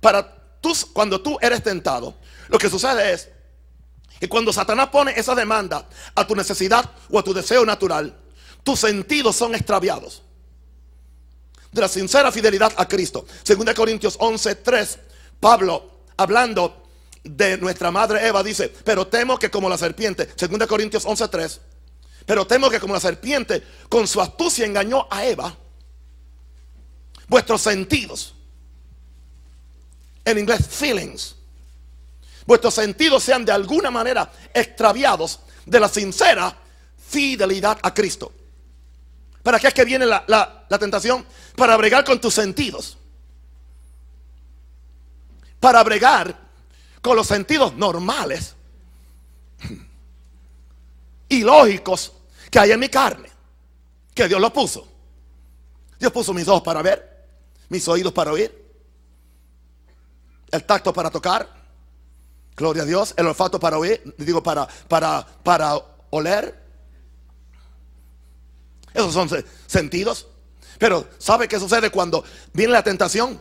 Para 0.00 0.58
tú, 0.60 0.72
cuando 0.92 1.20
tú 1.20 1.38
eres 1.40 1.62
tentado, 1.62 2.16
lo 2.48 2.58
que 2.58 2.68
sucede 2.68 3.12
es 3.12 3.28
que 4.18 4.28
cuando 4.28 4.52
Satanás 4.52 4.88
pone 4.88 5.12
esa 5.16 5.34
demanda 5.34 5.88
a 6.14 6.26
tu 6.26 6.34
necesidad 6.34 6.90
o 7.10 7.18
a 7.18 7.22
tu 7.22 7.34
deseo 7.34 7.64
natural, 7.64 8.18
tus 8.64 8.80
sentidos 8.80 9.36
son 9.36 9.54
extraviados 9.54 10.22
de 11.72 11.80
la 11.80 11.88
sincera 11.88 12.30
fidelidad 12.30 12.72
a 12.76 12.86
Cristo. 12.86 13.26
Segunda 13.42 13.74
Corintios 13.74 14.16
11, 14.20 14.56
3, 14.56 14.98
Pablo 15.40 15.90
hablando 16.16 16.82
de 17.24 17.56
nuestra 17.56 17.90
madre 17.90 18.26
Eva 18.26 18.42
dice, 18.42 18.68
pero 18.68 19.06
temo 19.06 19.38
que 19.38 19.50
como 19.50 19.68
la 19.68 19.78
serpiente, 19.78 20.28
Segunda 20.36 20.66
Corintios 20.66 21.04
11, 21.06 21.28
3, 21.28 21.60
pero 22.26 22.46
temo 22.46 22.68
que 22.68 22.78
como 22.78 22.94
la 22.94 23.00
serpiente 23.00 23.62
con 23.88 24.06
su 24.06 24.20
astucia 24.20 24.66
engañó 24.66 25.06
a 25.10 25.24
Eva, 25.24 25.56
vuestros 27.26 27.62
sentidos, 27.62 28.34
en 30.24 30.38
inglés 30.38 30.68
feelings, 30.68 31.34
vuestros 32.46 32.74
sentidos 32.74 33.22
sean 33.22 33.44
de 33.44 33.52
alguna 33.52 33.90
manera 33.90 34.30
extraviados 34.52 35.40
de 35.64 35.80
la 35.80 35.88
sincera 35.88 36.56
fidelidad 37.08 37.78
a 37.82 37.94
Cristo. 37.94 38.32
¿Para 39.42 39.58
qué 39.58 39.68
es 39.68 39.74
que 39.74 39.84
viene 39.84 40.06
la, 40.06 40.66
tentación? 40.78 41.26
Para 41.56 41.76
bregar 41.76 42.04
con 42.04 42.20
tus 42.20 42.34
sentidos. 42.34 42.96
Para 45.58 45.82
bregar 45.82 46.38
con 47.00 47.16
los 47.16 47.26
sentidos 47.26 47.74
normales 47.74 48.54
y 51.28 51.42
lógicos 51.42 52.12
que 52.50 52.58
hay 52.58 52.70
en 52.72 52.80
mi 52.80 52.88
carne. 52.88 53.28
Que 54.14 54.28
Dios 54.28 54.40
lo 54.40 54.52
puso. 54.52 54.88
Dios 55.98 56.12
puso 56.12 56.34
mis 56.34 56.46
ojos 56.48 56.62
para 56.62 56.82
ver, 56.82 57.28
mis 57.68 57.86
oídos 57.86 58.12
para 58.12 58.32
oír, 58.32 58.62
el 60.50 60.64
tacto 60.64 60.92
para 60.92 61.10
tocar, 61.10 61.48
gloria 62.56 62.82
a 62.82 62.86
Dios, 62.86 63.14
el 63.16 63.26
olfato 63.28 63.60
para 63.60 63.78
oír, 63.78 64.02
digo 64.18 64.42
para, 64.42 64.66
para, 64.88 65.24
para 65.42 65.80
oler, 66.10 66.61
esos 68.94 69.12
son 69.12 69.28
sentidos. 69.66 70.26
Pero 70.78 71.08
¿sabe 71.18 71.48
qué 71.48 71.58
sucede 71.58 71.90
cuando 71.90 72.24
viene 72.52 72.72
la 72.72 72.82
tentación? 72.82 73.38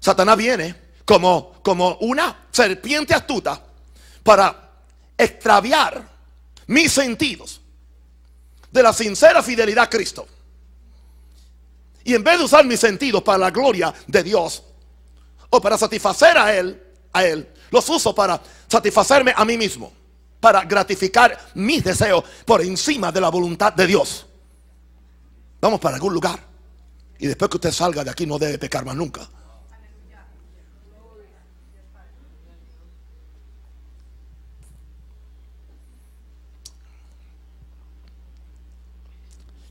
Satanás 0.00 0.36
viene 0.36 0.74
como, 1.04 1.54
como 1.62 1.96
una 2.00 2.46
serpiente 2.50 3.14
astuta 3.14 3.62
para 4.22 4.70
extraviar 5.16 6.08
mis 6.66 6.92
sentidos 6.92 7.60
de 8.70 8.82
la 8.82 8.92
sincera 8.92 9.42
fidelidad 9.42 9.84
a 9.84 9.90
Cristo. 9.90 10.26
Y 12.04 12.14
en 12.14 12.24
vez 12.24 12.38
de 12.38 12.44
usar 12.44 12.64
mis 12.64 12.80
sentidos 12.80 13.22
para 13.22 13.38
la 13.38 13.50
gloria 13.50 13.94
de 14.06 14.22
Dios 14.22 14.62
o 15.50 15.60
para 15.60 15.78
satisfacer 15.78 16.36
a 16.36 16.56
Él, 16.56 16.82
a 17.12 17.24
Él, 17.24 17.48
los 17.70 17.88
uso 17.88 18.14
para 18.14 18.40
satisfacerme 18.66 19.32
a 19.36 19.44
mí 19.44 19.56
mismo, 19.56 19.92
para 20.40 20.64
gratificar 20.64 21.38
mis 21.54 21.84
deseos 21.84 22.24
por 22.44 22.60
encima 22.60 23.12
de 23.12 23.20
la 23.20 23.28
voluntad 23.28 23.72
de 23.72 23.86
Dios. 23.86 24.26
Vamos 25.62 25.78
para 25.78 25.94
algún 25.94 26.12
lugar. 26.12 26.40
Y 27.20 27.28
después 27.28 27.48
que 27.48 27.56
usted 27.56 27.70
salga 27.70 28.02
de 28.02 28.10
aquí 28.10 28.26
no 28.26 28.36
debe 28.36 28.58
pecar 28.58 28.84
más 28.84 28.96
nunca. 28.96 29.28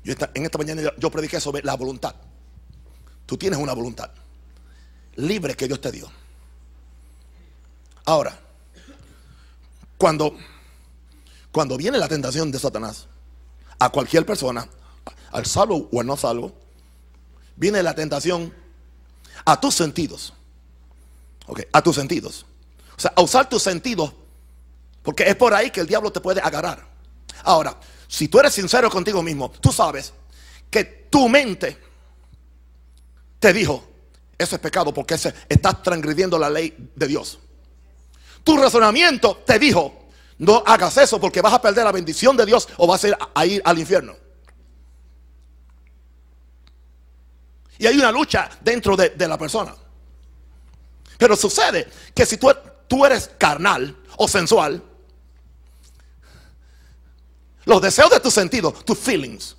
Yo 0.04 0.14
esta, 0.14 0.32
en 0.34 0.46
esta 0.46 0.58
mañana 0.58 0.82
yo 0.98 1.12
prediqué 1.12 1.42
sobre 1.42 1.62
la 1.62 1.76
voluntad. 1.76 2.16
Tú 3.26 3.38
tienes 3.38 3.60
una 3.60 3.74
voluntad 3.74 4.10
libre 5.16 5.56
que 5.56 5.68
Dios 5.68 5.82
te 5.82 5.92
dio. 5.92 6.10
Ahora, 8.06 8.40
cuando, 9.98 10.36
cuando 11.52 11.76
viene 11.76 11.98
la 11.98 12.08
tentación 12.08 12.50
de 12.50 12.60
Satanás 12.60 13.08
a 13.78 13.90
cualquier 13.90 14.26
persona, 14.26 14.68
al 15.32 15.46
salvo 15.46 15.90
o 15.92 16.00
al 16.00 16.08
no 16.08 16.18
salvo, 16.18 16.54
viene 17.56 17.82
la 17.84 17.94
tentación 17.96 18.54
a 19.46 19.60
tus 19.60 19.76
sentidos. 19.76 20.34
Ok, 21.48 21.62
a 21.72 21.82
tus 21.82 21.96
sentidos. 21.96 22.46
O 22.98 23.02
sea, 23.02 23.14
a 23.16 23.22
usar 23.22 23.50
tus 23.50 23.64
sentidos, 23.64 24.14
porque 25.02 25.24
es 25.24 25.36
por 25.36 25.54
ahí 25.54 25.72
que 25.72 25.82
el 25.82 25.88
diablo 25.88 26.12
te 26.12 26.20
puede 26.22 26.40
agarrar. 26.42 26.88
Ahora, 27.44 27.78
si 28.08 28.28
tú 28.28 28.40
eres 28.40 28.54
sincero 28.54 28.90
contigo 28.90 29.24
mismo, 29.24 29.50
tú 29.50 29.72
sabes 29.72 30.14
que 30.70 30.84
tu 31.10 31.28
mente 31.28 31.78
te 33.40 33.54
dijo, 33.54 33.84
eso 34.38 34.56
es 34.56 34.62
pecado 34.62 34.94
porque 34.94 35.16
estás 35.16 35.84
transgrediendo 35.84 36.38
la 36.38 36.50
ley 36.50 36.92
de 36.96 37.08
Dios. 37.08 37.40
Tu 38.44 38.58
razonamiento 38.58 39.38
te 39.46 39.60
dijo, 39.60 40.08
no 40.38 40.64
hagas 40.66 40.98
eso 40.98 41.20
porque 41.20 41.42
vas 41.42 41.54
a 41.54 41.62
perder 41.62 41.86
la 41.86 41.92
bendición 41.92 42.36
de 42.38 42.46
Dios 42.46 42.68
o 42.78 42.88
vas 42.88 43.04
a 43.04 43.08
ir, 43.08 43.18
a 43.34 43.46
ir 43.46 43.62
al 43.66 43.80
infierno. 43.80 44.16
Y 47.82 47.88
hay 47.88 47.98
una 47.98 48.12
lucha 48.12 48.48
dentro 48.62 48.96
de, 48.96 49.10
de 49.10 49.28
la 49.28 49.40
persona. 49.40 49.76
Pero 51.18 51.36
sucede 51.36 51.90
que 52.14 52.28
si 52.28 52.38
tú, 52.38 52.48
tú 52.88 53.04
eres 53.04 53.32
carnal 53.40 53.98
o 54.18 54.28
sensual, 54.28 54.84
los 57.66 57.82
deseos 57.82 58.12
de 58.12 58.20
tus 58.20 58.36
sentidos, 58.36 58.86
tus 58.86 59.00
feelings, 59.00 59.58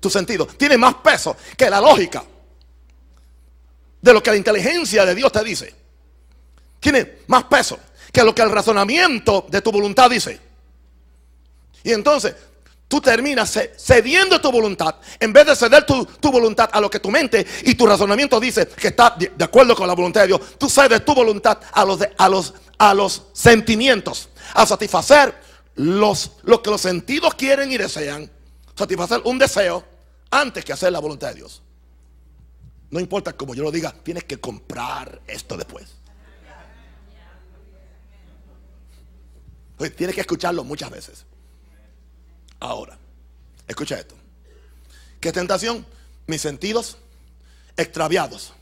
tus 0.00 0.12
sentidos, 0.12 0.58
tienen 0.58 0.80
más 0.80 0.96
peso 0.96 1.36
que 1.56 1.70
la 1.70 1.80
lógica 1.80 2.24
de 4.02 4.12
lo 4.12 4.20
que 4.20 4.30
la 4.32 4.36
inteligencia 4.36 5.06
de 5.06 5.14
Dios 5.14 5.30
te 5.30 5.44
dice. 5.44 5.72
Tiene 6.80 7.18
más 7.28 7.44
peso 7.44 7.78
que 8.12 8.24
lo 8.24 8.34
que 8.34 8.42
el 8.42 8.50
razonamiento 8.50 9.46
de 9.48 9.62
tu 9.62 9.70
voluntad 9.70 10.10
dice. 10.10 10.40
Y 11.84 11.92
entonces 11.92 12.34
tú 12.90 13.00
terminas 13.00 13.48
ce- 13.52 13.72
cediendo 13.78 14.40
tu 14.40 14.50
voluntad 14.50 14.96
en 15.20 15.32
vez 15.32 15.46
de 15.46 15.54
ceder 15.54 15.86
tu, 15.86 16.04
voluntad 16.32 16.68
a 16.72 16.80
lo 16.80 16.90
que 16.90 16.98
tu 16.98 17.08
mente 17.08 17.46
y 17.62 17.76
tu 17.76 17.86
razonamiento 17.86 18.40
dice 18.40 18.66
que 18.66 18.88
está 18.88 19.14
de, 19.16 19.44
acuerdo 19.44 19.76
con 19.76 19.86
la 19.86 19.94
voluntad 19.94 20.22
de 20.22 20.26
Dios. 20.26 20.40
Tú 20.58 20.68
cedes 20.68 21.04
tu 21.04 21.14
voluntad 21.14 21.60
a 21.72 21.84
los, 22.28 23.22
sentimientos, 23.32 24.28
a 24.54 24.66
satisfacer 24.66 25.32
los, 25.76 26.32
lo 26.42 26.60
que 26.60 26.70
los 26.70 26.80
sentidos 26.80 27.34
quieren 27.36 27.70
y 27.70 27.78
desean. 27.78 28.28
Satisfacer 28.74 29.20
un 29.24 29.38
deseo 29.38 29.84
antes 30.28 30.64
que 30.64 30.72
hacer 30.72 30.90
la 30.90 30.98
voluntad 30.98 31.28
de 31.28 31.34
Dios. 31.36 31.62
No 32.90 32.98
importa 32.98 33.34
como 33.34 33.54
yo 33.54 33.62
lo 33.62 33.70
diga, 33.70 33.94
tienes 34.02 34.24
que 34.24 34.40
comprar 34.40 35.20
esto 35.28 35.56
después. 35.56 35.94
Oye, 39.78 39.90
tienes 39.90 40.16
que 40.16 40.22
escucharlo 40.22 40.64
muchas 40.64 40.90
veces. 40.90 41.24
Ahora, 42.60 42.98
escucha 43.66 43.98
esto. 43.98 44.14
¿Qué 45.20 45.32
tentación? 45.32 45.86
Mis 46.26 46.40
sentidos 46.42 46.98
extraviados 47.76 48.52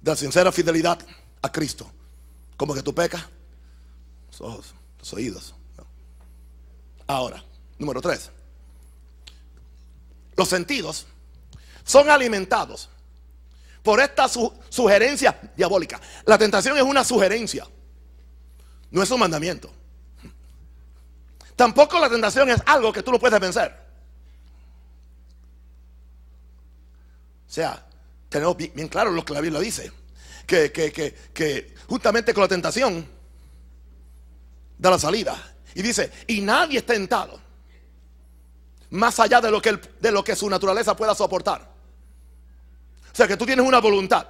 de 0.00 0.10
la 0.10 0.16
sincera 0.16 0.52
fidelidad 0.52 0.98
a 1.42 1.50
Cristo. 1.52 1.90
Como 2.56 2.74
que 2.74 2.82
tú 2.82 2.94
pecas, 2.94 3.24
los 4.30 4.40
ojos, 4.40 4.74
los 4.98 5.12
oídos. 5.12 5.54
Ahora, 7.06 7.42
número 7.78 8.00
tres. 8.00 8.30
Los 10.36 10.48
sentidos 10.48 11.06
son 11.84 12.10
alimentados 12.10 12.88
por 13.82 14.00
esta 14.00 14.28
su- 14.28 14.52
sugerencia 14.68 15.52
diabólica. 15.56 16.00
La 16.26 16.36
tentación 16.36 16.76
es 16.76 16.82
una 16.82 17.04
sugerencia, 17.04 17.66
no 18.90 19.02
es 19.02 19.10
un 19.10 19.20
mandamiento. 19.20 19.70
Tampoco 21.56 21.98
la 21.98 22.10
tentación 22.10 22.50
es 22.50 22.62
algo 22.66 22.92
que 22.92 23.02
tú 23.02 23.10
no 23.10 23.18
puedes 23.18 23.40
vencer. 23.40 23.74
O 27.48 27.52
sea, 27.52 27.82
tenemos 28.28 28.56
bien, 28.56 28.88
claro 28.88 29.10
lo 29.10 29.24
que 29.24 29.32
la 29.32 29.40
Biblia 29.40 29.60
dice. 29.60 29.90
Que, 30.46 31.74
justamente 31.88 32.34
con 32.34 32.42
la 32.42 32.48
tentación 32.48 33.08
da 34.76 34.90
la 34.90 34.98
salida. 34.98 35.54
Y 35.74 35.82
dice, 35.82 36.12
y 36.26 36.42
nadie 36.42 36.78
es 36.78 36.86
tentado 36.86 37.40
más 38.90 39.18
allá 39.18 39.40
de 39.40 39.50
lo 39.50 39.60
que, 39.60 39.80
de 40.00 40.12
lo 40.12 40.22
que 40.22 40.36
su 40.36 40.48
naturaleza 40.48 40.94
pueda 40.94 41.14
soportar. 41.14 41.68
O 43.12 43.16
sea 43.16 43.26
que 43.26 43.36
tú 43.36 43.46
tienes 43.46 43.66
una 43.66 43.80
voluntad. 43.80 44.26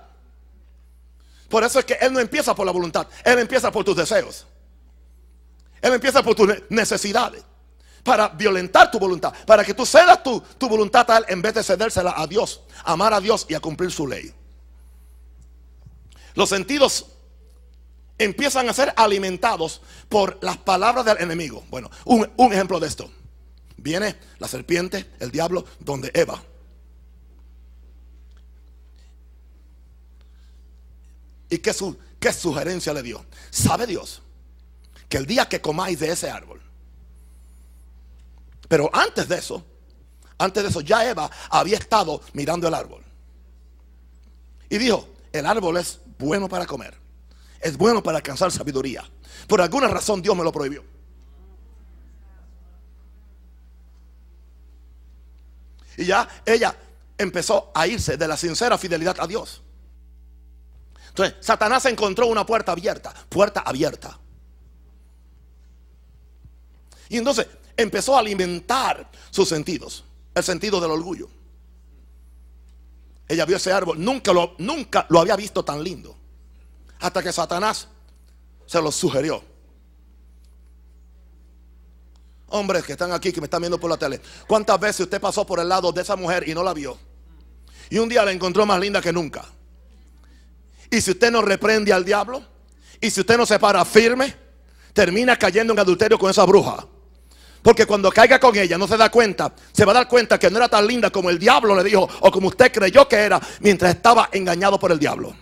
Por 1.48 1.64
eso 1.64 1.80
es 1.80 1.84
que 1.84 1.94
Él 1.94 2.12
no 2.12 2.20
empieza 2.20 2.54
por 2.54 2.64
la 2.64 2.72
voluntad. 2.72 3.08
Él 3.24 3.38
empieza 3.40 3.70
por 3.72 3.84
tus 3.84 3.96
deseos. 3.96 4.46
Él 5.86 5.94
empieza 5.94 6.22
por 6.22 6.34
tus 6.34 6.48
ne- 6.48 6.64
necesidades. 6.70 7.42
Para 8.02 8.28
violentar 8.28 8.90
tu 8.90 8.98
voluntad. 8.98 9.32
Para 9.46 9.64
que 9.64 9.74
tú 9.74 9.84
cedas 9.86 10.22
tu, 10.22 10.40
tu 10.58 10.68
voluntad 10.68 11.10
a 11.10 11.18
Él 11.18 11.24
en 11.28 11.42
vez 11.42 11.54
de 11.54 11.62
cedérsela 11.62 12.14
a 12.16 12.26
Dios. 12.26 12.60
Amar 12.84 13.12
a 13.14 13.20
Dios 13.20 13.46
y 13.48 13.54
a 13.54 13.60
cumplir 13.60 13.90
su 13.90 14.06
ley. 14.06 14.32
Los 16.34 16.48
sentidos 16.48 17.06
empiezan 18.18 18.68
a 18.68 18.72
ser 18.72 18.92
alimentados 18.96 19.80
por 20.08 20.38
las 20.42 20.56
palabras 20.58 21.04
del 21.04 21.18
enemigo. 21.20 21.64
Bueno, 21.70 21.90
un, 22.04 22.30
un 22.36 22.52
ejemplo 22.52 22.78
de 22.80 22.86
esto. 22.86 23.10
Viene 23.76 24.16
la 24.38 24.48
serpiente, 24.48 25.10
el 25.20 25.30
diablo, 25.30 25.64
donde 25.80 26.10
Eva. 26.14 26.42
¿Y 31.48 31.58
qué, 31.58 31.72
su- 31.72 31.96
qué 32.18 32.32
sugerencia 32.32 32.92
le 32.92 33.02
dio? 33.02 33.24
¿Sabe 33.50 33.86
Dios 33.86 34.22
que 35.08 35.16
el 35.16 35.26
día 35.26 35.48
que 35.48 35.60
comáis 35.60 35.98
de 36.00 36.10
ese 36.10 36.30
árbol? 36.30 36.60
Pero 38.68 38.90
antes 38.92 39.28
de 39.28 39.36
eso, 39.36 39.64
antes 40.38 40.62
de 40.62 40.68
eso, 40.68 40.80
ya 40.80 41.08
Eva 41.08 41.30
había 41.50 41.78
estado 41.78 42.20
mirando 42.32 42.68
el 42.68 42.74
árbol. 42.74 43.04
Y 44.68 44.78
dijo, 44.78 45.08
el 45.32 45.46
árbol 45.46 45.76
es 45.76 46.00
bueno 46.18 46.48
para 46.48 46.66
comer. 46.66 46.94
Es 47.60 47.76
bueno 47.76 48.02
para 48.02 48.18
alcanzar 48.18 48.50
sabiduría. 48.50 49.08
Por 49.46 49.60
alguna 49.60 49.88
razón 49.88 50.20
Dios 50.20 50.36
me 50.36 50.44
lo 50.44 50.52
prohibió. 50.52 50.84
Y 55.96 56.04
ya 56.04 56.28
ella 56.44 56.76
empezó 57.16 57.70
a 57.74 57.86
irse 57.86 58.16
de 58.16 58.28
la 58.28 58.36
sincera 58.36 58.76
fidelidad 58.76 59.16
a 59.18 59.26
Dios. 59.26 59.62
Entonces, 61.08 61.36
Satanás 61.40 61.86
encontró 61.86 62.26
una 62.26 62.44
puerta 62.44 62.72
abierta, 62.72 63.14
puerta 63.30 63.60
abierta. 63.60 64.18
Y 67.08 67.18
entonces 67.18 67.46
empezó 67.76 68.16
a 68.16 68.20
alimentar 68.20 69.10
sus 69.30 69.48
sentidos, 69.48 70.04
el 70.34 70.42
sentido 70.42 70.80
del 70.80 70.90
orgullo. 70.90 71.28
Ella 73.28 73.44
vio 73.44 73.56
ese 73.56 73.72
árbol, 73.72 74.02
nunca 74.02 74.32
lo, 74.32 74.54
nunca 74.58 75.06
lo 75.08 75.20
había 75.20 75.36
visto 75.36 75.64
tan 75.64 75.82
lindo, 75.82 76.16
hasta 77.00 77.22
que 77.22 77.32
Satanás 77.32 77.88
se 78.66 78.80
lo 78.80 78.92
sugirió. 78.92 79.42
Hombres 82.48 82.84
que 82.84 82.92
están 82.92 83.12
aquí, 83.12 83.32
que 83.32 83.40
me 83.40 83.46
están 83.46 83.60
viendo 83.60 83.78
por 83.78 83.90
la 83.90 83.96
tele, 83.96 84.20
¿cuántas 84.46 84.78
veces 84.78 85.00
usted 85.00 85.20
pasó 85.20 85.44
por 85.44 85.58
el 85.58 85.68
lado 85.68 85.90
de 85.90 86.02
esa 86.02 86.14
mujer 86.14 86.48
y 86.48 86.54
no 86.54 86.62
la 86.62 86.72
vio? 86.72 86.96
Y 87.90 87.98
un 87.98 88.08
día 88.08 88.24
la 88.24 88.32
encontró 88.32 88.64
más 88.64 88.80
linda 88.80 89.00
que 89.00 89.12
nunca. 89.12 89.44
Y 90.90 91.00
si 91.00 91.10
usted 91.10 91.32
no 91.32 91.42
reprende 91.42 91.92
al 91.92 92.04
diablo, 92.04 92.44
y 93.00 93.10
si 93.10 93.20
usted 93.20 93.36
no 93.36 93.44
se 93.44 93.58
para 93.58 93.84
firme, 93.84 94.34
termina 94.92 95.36
cayendo 95.36 95.72
en 95.72 95.78
adulterio 95.80 96.18
con 96.18 96.30
esa 96.30 96.44
bruja. 96.44 96.86
Porque 97.66 97.84
cuando 97.84 98.12
caiga 98.12 98.38
con 98.38 98.56
ella 98.56 98.78
no 98.78 98.86
se 98.86 98.96
da 98.96 99.10
cuenta, 99.10 99.52
se 99.72 99.84
va 99.84 99.90
a 99.90 99.94
dar 99.96 100.08
cuenta 100.08 100.38
que 100.38 100.48
no 100.48 100.58
era 100.58 100.68
tan 100.68 100.86
linda 100.86 101.10
como 101.10 101.30
el 101.30 101.36
diablo 101.36 101.74
le 101.74 101.82
dijo 101.82 102.08
o 102.20 102.30
como 102.30 102.46
usted 102.46 102.70
creyó 102.70 103.08
que 103.08 103.16
era 103.16 103.40
mientras 103.58 103.92
estaba 103.92 104.28
engañado 104.30 104.78
por 104.78 104.92
el 104.92 105.00
diablo. 105.00 105.34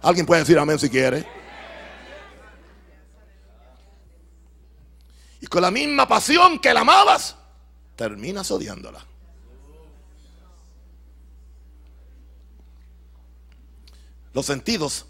Alguien 0.00 0.24
puede 0.24 0.40
decir 0.40 0.58
amén 0.58 0.78
si 0.78 0.88
quiere. 0.88 1.26
Y 5.42 5.46
con 5.46 5.60
la 5.60 5.70
misma 5.70 6.08
pasión 6.08 6.58
que 6.58 6.72
la 6.72 6.80
amabas, 6.80 7.36
terminas 7.96 8.50
odiándola. 8.50 9.04
Los 14.32 14.46
sentidos 14.46 15.04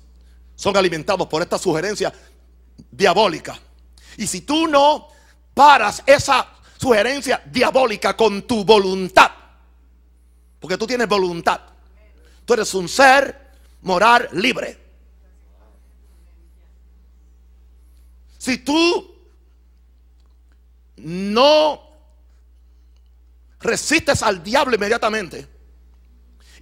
son 0.57 0.77
alimentados 0.77 1.29
por 1.29 1.41
esta 1.41 1.57
sugerencia 1.57 2.13
diabólica. 2.91 3.61
Y 4.17 4.27
si 4.27 4.41
tú 4.41 4.67
no 4.67 5.17
paras 5.59 6.05
esa 6.07 6.47
sugerencia 6.81 7.43
diabólica 7.45 8.17
con 8.17 8.43
tu 8.43 8.65
voluntad, 8.65 9.29
porque 10.61 10.79
tú 10.79 10.87
tienes 10.87 11.09
voluntad, 11.09 11.61
tú 12.45 12.55
eres 12.55 12.73
un 12.75 12.89
ser 12.89 13.51
moral 13.83 14.29
libre. 14.35 14.79
Si 18.39 18.59
tú 18.59 19.17
no 20.99 21.83
resistes 23.59 24.23
al 24.23 24.41
diablo 24.41 24.77
inmediatamente 24.77 25.49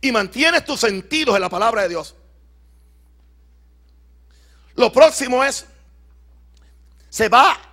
y 0.00 0.11
mantienes 0.11 0.64
tus 0.64 0.80
sentidos 0.80 1.35
en 1.35 1.42
la 1.42 1.50
palabra 1.50 1.82
de 1.82 1.90
Dios, 1.90 2.14
lo 4.74 4.90
próximo 4.90 5.44
es, 5.44 5.66
se 7.11 7.28
va 7.28 7.65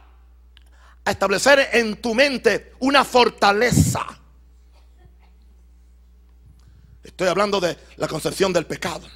a 1.06 1.12
establecer 1.12 1.70
en 1.74 1.98
tu 2.02 2.14
mente 2.16 2.74
una 2.80 3.04
fortaleza. 3.04 4.06
Estoy 7.04 7.28
hablando 7.28 7.60
de 7.60 7.78
la 7.98 8.08
concepción 8.08 8.54
del 8.54 8.66
pecado. 8.66 9.08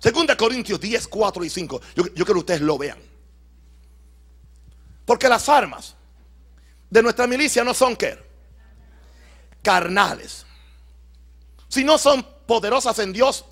Segunda 0.00 0.36
Corintios 0.36 0.80
10, 0.80 1.08
4 1.08 1.44
y 1.44 1.50
5. 1.50 1.80
Yo, 1.94 2.04
quiero 2.04 2.26
que 2.26 2.38
ustedes 2.38 2.60
lo 2.60 2.78
vean. 2.78 2.98
Porque 5.04 5.28
las 5.28 5.48
armas 5.48 5.94
de 6.88 7.02
nuestra 7.02 7.26
milicia 7.26 7.62
no 7.64 7.74
son 7.74 7.96
qué? 7.96 8.18
Carnales. 9.62 10.46
Sino 11.68 11.98
son 11.98 12.26
poderosas 12.46 12.98
en 12.98 13.12
Dios 13.12 13.44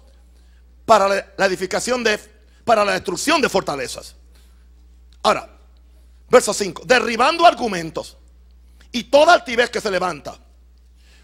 para 0.87 1.09
la 1.37 1.47
edificación 1.47 2.03
de, 2.03 2.19
para 2.65 2.85
la 2.85 2.93
destrucción 2.93 3.41
de 3.41 3.49
fortalezas. 3.49 4.17
Ahora, 5.23 5.52
verso 6.33 6.55
5. 6.55 6.85
Derribando 6.87 7.47
argumentos 7.47 8.17
y 8.91 9.05
toda 9.05 9.35
altivez 9.35 9.69
que 9.69 9.83
se 9.83 9.91
levanta 9.91 10.41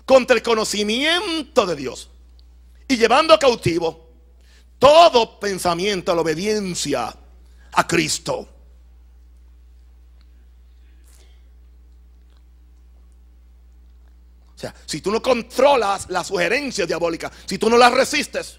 contra 0.04 0.36
el 0.36 0.42
conocimiento 0.42 1.64
de 1.64 1.74
Dios 1.74 2.10
y 2.86 2.98
llevando 2.98 3.38
cautivo 3.38 4.06
todo 4.78 5.40
pensamiento 5.40 6.12
a 6.12 6.14
la 6.14 6.20
obediencia 6.20 7.16
a 7.72 7.86
Cristo. 7.86 8.48
O 14.54 14.60
sea, 14.60 14.74
si 14.84 15.00
tú 15.00 15.10
no 15.10 15.22
controlas 15.22 16.10
la 16.10 16.22
sugerencia 16.22 16.84
diabólica, 16.84 17.32
si 17.46 17.56
tú 17.56 17.70
no 17.70 17.78
las 17.78 17.92
resistes, 17.92 18.58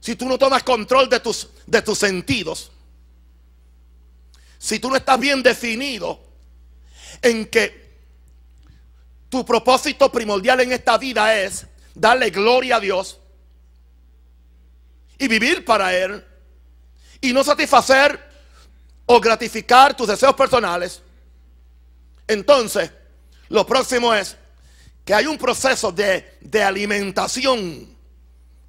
si 0.00 0.16
tú 0.16 0.26
no 0.26 0.36
tomas 0.36 0.64
control 0.64 1.08
de 1.08 1.20
tus, 1.20 1.48
de 1.66 1.82
tus 1.82 1.98
sentidos, 1.98 2.72
si 4.58 4.78
tú 4.78 4.90
no 4.90 4.96
estás 4.96 5.18
bien 5.18 5.42
definido 5.42 6.20
en 7.22 7.46
que 7.46 7.88
tu 9.28 9.44
propósito 9.44 10.10
primordial 10.10 10.60
en 10.60 10.72
esta 10.72 10.98
vida 10.98 11.36
es 11.36 11.66
darle 11.94 12.30
gloria 12.30 12.76
a 12.76 12.80
Dios 12.80 13.18
y 15.18 15.28
vivir 15.28 15.64
para 15.64 15.94
Él 15.94 16.24
y 17.20 17.32
no 17.32 17.42
satisfacer 17.44 18.28
o 19.06 19.20
gratificar 19.20 19.96
tus 19.96 20.08
deseos 20.08 20.34
personales, 20.34 21.02
entonces 22.26 22.90
lo 23.48 23.66
próximo 23.66 24.14
es 24.14 24.36
que 25.04 25.14
hay 25.14 25.26
un 25.26 25.38
proceso 25.38 25.90
de, 25.90 26.38
alimentación 26.62 27.96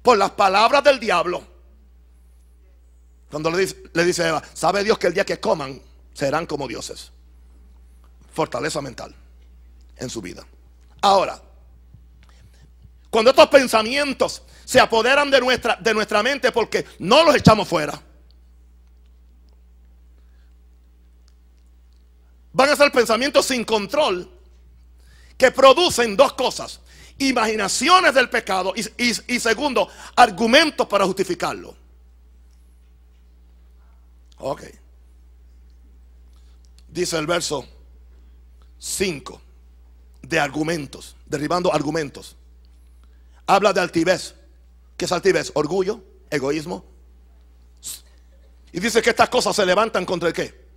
por 0.00 0.16
las 0.16 0.30
palabras 0.30 0.82
del 0.82 0.98
diablo. 0.98 1.46
Cuando 3.30 3.50
le 3.50 3.58
dice, 3.58 3.82
le 3.92 4.04
dice 4.04 4.26
Eva, 4.26 4.42
sabe 4.54 4.82
Dios 4.84 4.98
que 4.98 5.06
el 5.06 5.14
día 5.14 5.24
que 5.24 5.38
coman 5.38 5.80
serán 6.12 6.46
como 6.46 6.66
dioses. 6.66 7.12
Fortaleza 8.32 8.80
mental 8.80 9.14
en 9.96 10.10
su 10.10 10.20
vida. 10.20 10.44
Ahora, 11.00 11.40
cuando 13.10 13.30
estos 13.30 13.48
pensamientos 13.48 14.42
se 14.64 14.78
apoderan 14.78 15.30
de 15.30 15.40
nuestra, 15.40 15.76
de 15.76 15.92
nuestra 15.92 16.22
mente 16.22 16.52
porque 16.52 16.86
no 17.00 17.24
los 17.24 17.34
echamos 17.34 17.66
fuera. 17.66 18.00
Van 22.52 22.68
a 22.68 22.76
ser 22.76 22.92
pensamientos 22.92 23.46
sin 23.46 23.64
control 23.64 24.30
que 25.36 25.50
producen 25.50 26.16
dos 26.16 26.34
cosas. 26.34 26.80
Imaginaciones 27.18 28.14
del 28.14 28.30
pecado 28.30 28.72
y, 28.76 29.40
segundo, 29.40 29.88
argumentos 30.14 30.86
para 30.86 31.04
justificarlo. 31.04 31.74
Ok. 34.40 34.62
Dice 36.88 37.16
el 37.18 37.26
verso 37.26 37.66
5 38.78 39.40
de 40.22 40.40
argumentos, 40.40 41.16
derribando 41.26 41.72
argumentos. 41.72 42.36
Habla 43.46 43.72
de 43.72 43.80
altivez. 43.80 44.34
¿Qué 44.96 45.04
es 45.04 45.12
altivez? 45.12 45.52
Orgullo, 45.54 46.02
egoísmo. 46.30 46.84
Y 48.72 48.80
dice 48.80 49.02
que 49.02 49.10
estas 49.10 49.28
cosas 49.28 49.54
se 49.54 49.66
levantan 49.66 50.04
contra 50.04 50.28
el 50.28 50.34
qué? 50.34 50.68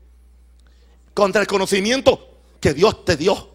Contra 1.13 1.41
el 1.41 1.47
conocimiento 1.47 2.39
que 2.59 2.73
Dios 2.73 3.05
te 3.05 3.15
dio. 3.15 3.51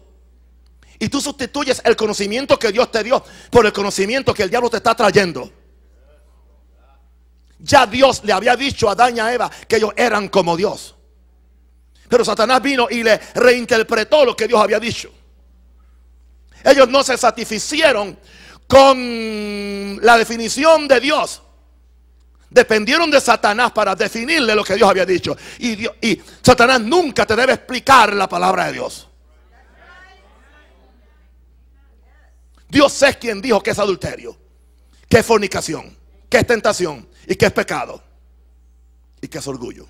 Y 0.97 1.09
tú 1.09 1.21
sustituyes 1.21 1.81
el 1.85 1.95
conocimiento 1.95 2.57
que 2.59 2.71
Dios 2.71 2.91
te 2.91 3.03
dio 3.03 3.23
por 3.51 3.65
el 3.65 3.73
conocimiento 3.73 4.33
que 4.33 4.43
el 4.43 4.49
diablo 4.49 4.69
te 4.69 4.77
está 4.77 4.95
trayendo. 4.95 5.51
Ya 7.59 7.85
Dios 7.85 8.21
le 8.23 8.33
había 8.33 8.55
dicho 8.55 8.87
a 8.89 8.93
Adán 8.93 9.17
y 9.17 9.19
a 9.19 9.33
Eva 9.33 9.51
que 9.67 9.75
ellos 9.75 9.91
eran 9.95 10.29
como 10.29 10.55
Dios. 10.55 10.95
Pero 12.07 12.25
Satanás 12.25 12.61
vino 12.61 12.87
y 12.89 13.03
le 13.03 13.17
reinterpretó 13.35 14.25
lo 14.25 14.35
que 14.35 14.47
Dios 14.47 14.61
había 14.61 14.79
dicho. 14.79 15.11
Ellos 16.63 16.87
no 16.89 17.03
se 17.03 17.17
satisficieron 17.17 18.17
con 18.67 19.99
la 20.01 20.17
definición 20.17 20.87
de 20.87 20.99
Dios. 20.99 21.41
Dependieron 22.49 23.11
de 23.11 23.21
Satanás 23.21 23.71
para 23.71 23.95
definirle 23.95 24.55
lo 24.55 24.63
que 24.63 24.75
Dios 24.75 24.89
había 24.89 25.05
dicho. 25.05 25.37
Y, 25.59 25.85
y 25.85 26.21
Satanás 26.41 26.81
nunca 26.81 27.25
te 27.25 27.35
debe 27.35 27.53
explicar 27.53 28.13
la 28.13 28.27
palabra 28.27 28.67
de 28.67 28.73
Dios. 28.73 29.07
Dios 32.69 33.01
es 33.03 33.17
quien 33.17 33.41
dijo 33.41 33.61
que 33.61 33.71
es 33.71 33.79
adulterio, 33.79 34.37
que 35.07 35.19
es 35.19 35.25
fornicación, 35.25 35.95
que 36.29 36.37
es 36.37 36.47
tentación 36.47 37.07
y 37.27 37.35
que 37.35 37.45
es 37.45 37.51
pecado 37.51 38.01
y 39.21 39.27
que 39.27 39.37
es 39.37 39.47
orgullo. 39.47 39.87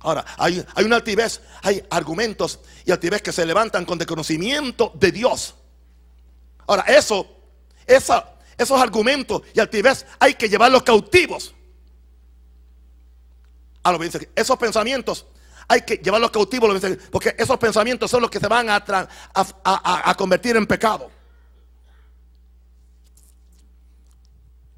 Ahora, 0.00 0.24
hay, 0.38 0.64
hay 0.74 0.84
una 0.84 0.96
altivez, 0.96 1.42
hay 1.62 1.84
argumentos 1.90 2.60
y 2.86 2.90
altivez 2.90 3.20
que 3.20 3.32
se 3.32 3.44
levantan 3.44 3.84
con 3.84 3.98
desconocimiento 3.98 4.92
de 4.94 5.12
Dios. 5.12 5.54
Ahora, 6.66 6.84
eso, 6.84 7.26
esa, 7.86 8.34
esos 8.56 8.80
argumentos 8.80 9.42
y 9.52 9.60
altivez 9.60 10.06
hay 10.18 10.34
que 10.34 10.48
llevarlos 10.48 10.82
cautivos. 10.82 11.54
A 13.82 13.92
lo 13.92 13.98
esos 14.02 14.58
pensamientos 14.58 15.26
hay 15.66 15.82
que 15.82 15.96
llevarlos 15.98 16.30
cautivos, 16.30 16.80
porque 17.10 17.34
esos 17.38 17.56
pensamientos 17.58 18.10
son 18.10 18.22
los 18.22 18.30
que 18.30 18.40
se 18.40 18.48
van 18.48 18.68
a, 18.68 18.84
a, 19.64 20.14
convertir 20.16 20.56
en 20.56 20.66
pecado. 20.66 21.10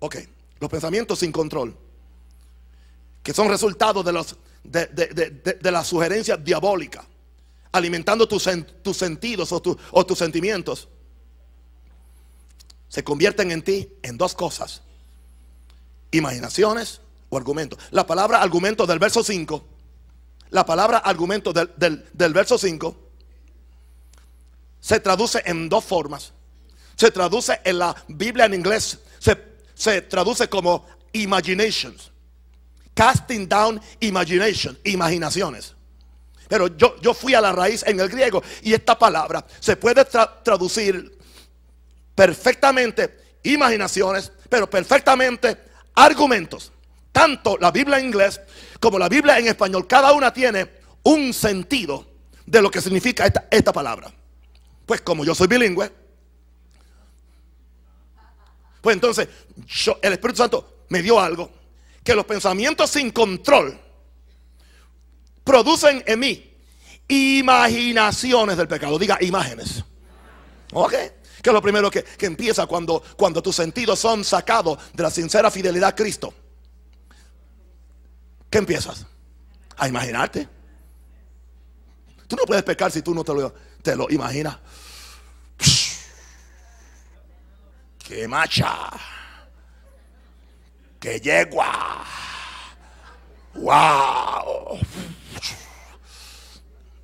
Ok, 0.04 0.16
los 0.58 0.68
pensamientos 0.68 1.20
sin 1.20 1.30
control, 1.30 1.76
que 3.22 3.32
son 3.32 3.48
resultados 3.48 4.04
de, 4.04 4.12
los, 4.12 4.36
de, 4.64 5.70
la 5.70 5.84
sugerencia 5.84 6.36
diabólica, 6.36 7.04
alimentando 7.70 8.26
tus, 8.26 8.48
tus 8.82 8.96
sentidos 8.96 9.52
o, 9.52 9.62
o 9.92 10.06
tus 10.06 10.18
sentimientos, 10.18 10.88
se 12.88 13.04
convierten 13.04 13.52
en 13.52 13.62
ti 13.62 13.88
en 14.02 14.18
dos 14.18 14.34
cosas, 14.34 14.82
imaginaciones 16.10 17.00
o 17.30 17.36
argumentos. 17.36 17.78
La 17.90 18.06
palabra 18.06 18.42
argumento 18.42 18.86
del 18.86 18.98
verso 18.98 19.22
5 19.22 19.72
la 20.52 20.66
palabra 20.66 20.98
argumento 20.98 21.50
del, 21.54 22.32
verso 22.34 22.58
5 22.58 22.96
se 24.80 25.00
traduce 25.00 25.42
en 25.46 25.68
dos 25.70 25.82
formas. 25.82 26.32
Se 26.94 27.10
traduce 27.10 27.58
en 27.64 27.78
la 27.78 27.96
Biblia 28.06 28.44
en 28.44 28.52
inglés, 28.52 28.98
se, 29.82 30.02
traduce 30.02 30.48
como 30.48 30.86
imaginations. 31.12 32.12
Casting 32.94 33.48
down 33.48 33.80
imagination, 34.00 34.78
imaginaciones. 34.84 35.74
Pero 36.48 36.68
yo, 36.76 37.00
yo 37.00 37.14
fui 37.14 37.34
a 37.34 37.40
la 37.40 37.52
raíz 37.52 37.82
en 37.84 37.98
el 37.98 38.08
griego 38.08 38.42
y 38.62 38.74
esta 38.74 38.96
palabra 38.96 39.44
se 39.58 39.76
puede 39.76 40.04
traducir 40.04 41.18
perfectamente 42.14 43.18
imaginaciones, 43.42 44.30
pero 44.48 44.70
perfectamente 44.70 45.58
argumentos. 45.94 46.70
Tanto 47.10 47.58
la 47.58 47.72
Biblia 47.72 47.98
en 47.98 48.06
inglés 48.06 48.40
como 48.78 48.98
la 48.98 49.08
Biblia 49.08 49.38
en 49.38 49.48
español, 49.48 49.88
cada 49.88 50.12
una 50.12 50.32
tiene 50.32 50.70
un 51.02 51.32
sentido 51.32 52.06
de 52.46 52.62
lo 52.62 52.70
que 52.70 52.80
significa 52.80 53.26
esta, 53.50 53.72
palabra. 53.72 54.12
Pues 54.86 55.00
como 55.00 55.24
yo 55.24 55.34
soy 55.34 55.48
bilingüe, 55.48 55.90
pues 58.82 58.94
entonces 58.94 59.28
el 60.02 60.12
Espíritu 60.12 60.38
Santo 60.38 60.84
me 60.90 61.00
dio 61.00 61.18
algo, 61.18 61.50
que 62.04 62.14
los 62.14 62.26
pensamientos 62.26 62.90
sin 62.90 63.12
control 63.12 63.80
producen 65.44 66.02
en 66.06 66.18
mí 66.18 66.52
imaginaciones 67.08 68.56
del 68.56 68.68
pecado. 68.68 68.98
Diga 68.98 69.18
imágenes. 69.20 69.84
¿Ok? 70.72 70.92
Que 70.92 71.50
es 71.50 71.52
lo 71.52 71.62
primero 71.62 71.90
que, 71.90 72.02
que 72.02 72.26
empieza 72.26 72.66
cuando, 72.66 73.02
cuando 73.16 73.42
tus 73.42 73.56
sentidos 73.56 73.98
son 73.98 74.24
sacados 74.24 74.78
de 74.92 75.02
la 75.02 75.10
sincera 75.10 75.50
fidelidad 75.50 75.90
a 75.90 75.94
Cristo. 75.94 76.32
¿Qué 78.50 78.58
empiezas? 78.58 79.06
A 79.76 79.88
imaginarte. 79.88 80.48
Tú 82.26 82.36
no 82.36 82.44
puedes 82.44 82.62
pecar 82.62 82.90
si 82.90 83.02
tú 83.02 83.14
no 83.14 83.24
te 83.24 83.34
lo, 83.34 83.54
te 83.82 83.96
lo 83.96 84.10
imaginas. 84.10 84.58
¡Qué 88.12 88.28
macha! 88.28 88.90
¡Qué 91.00 91.18
yegua! 91.18 92.04
¡Wow! 93.54 94.78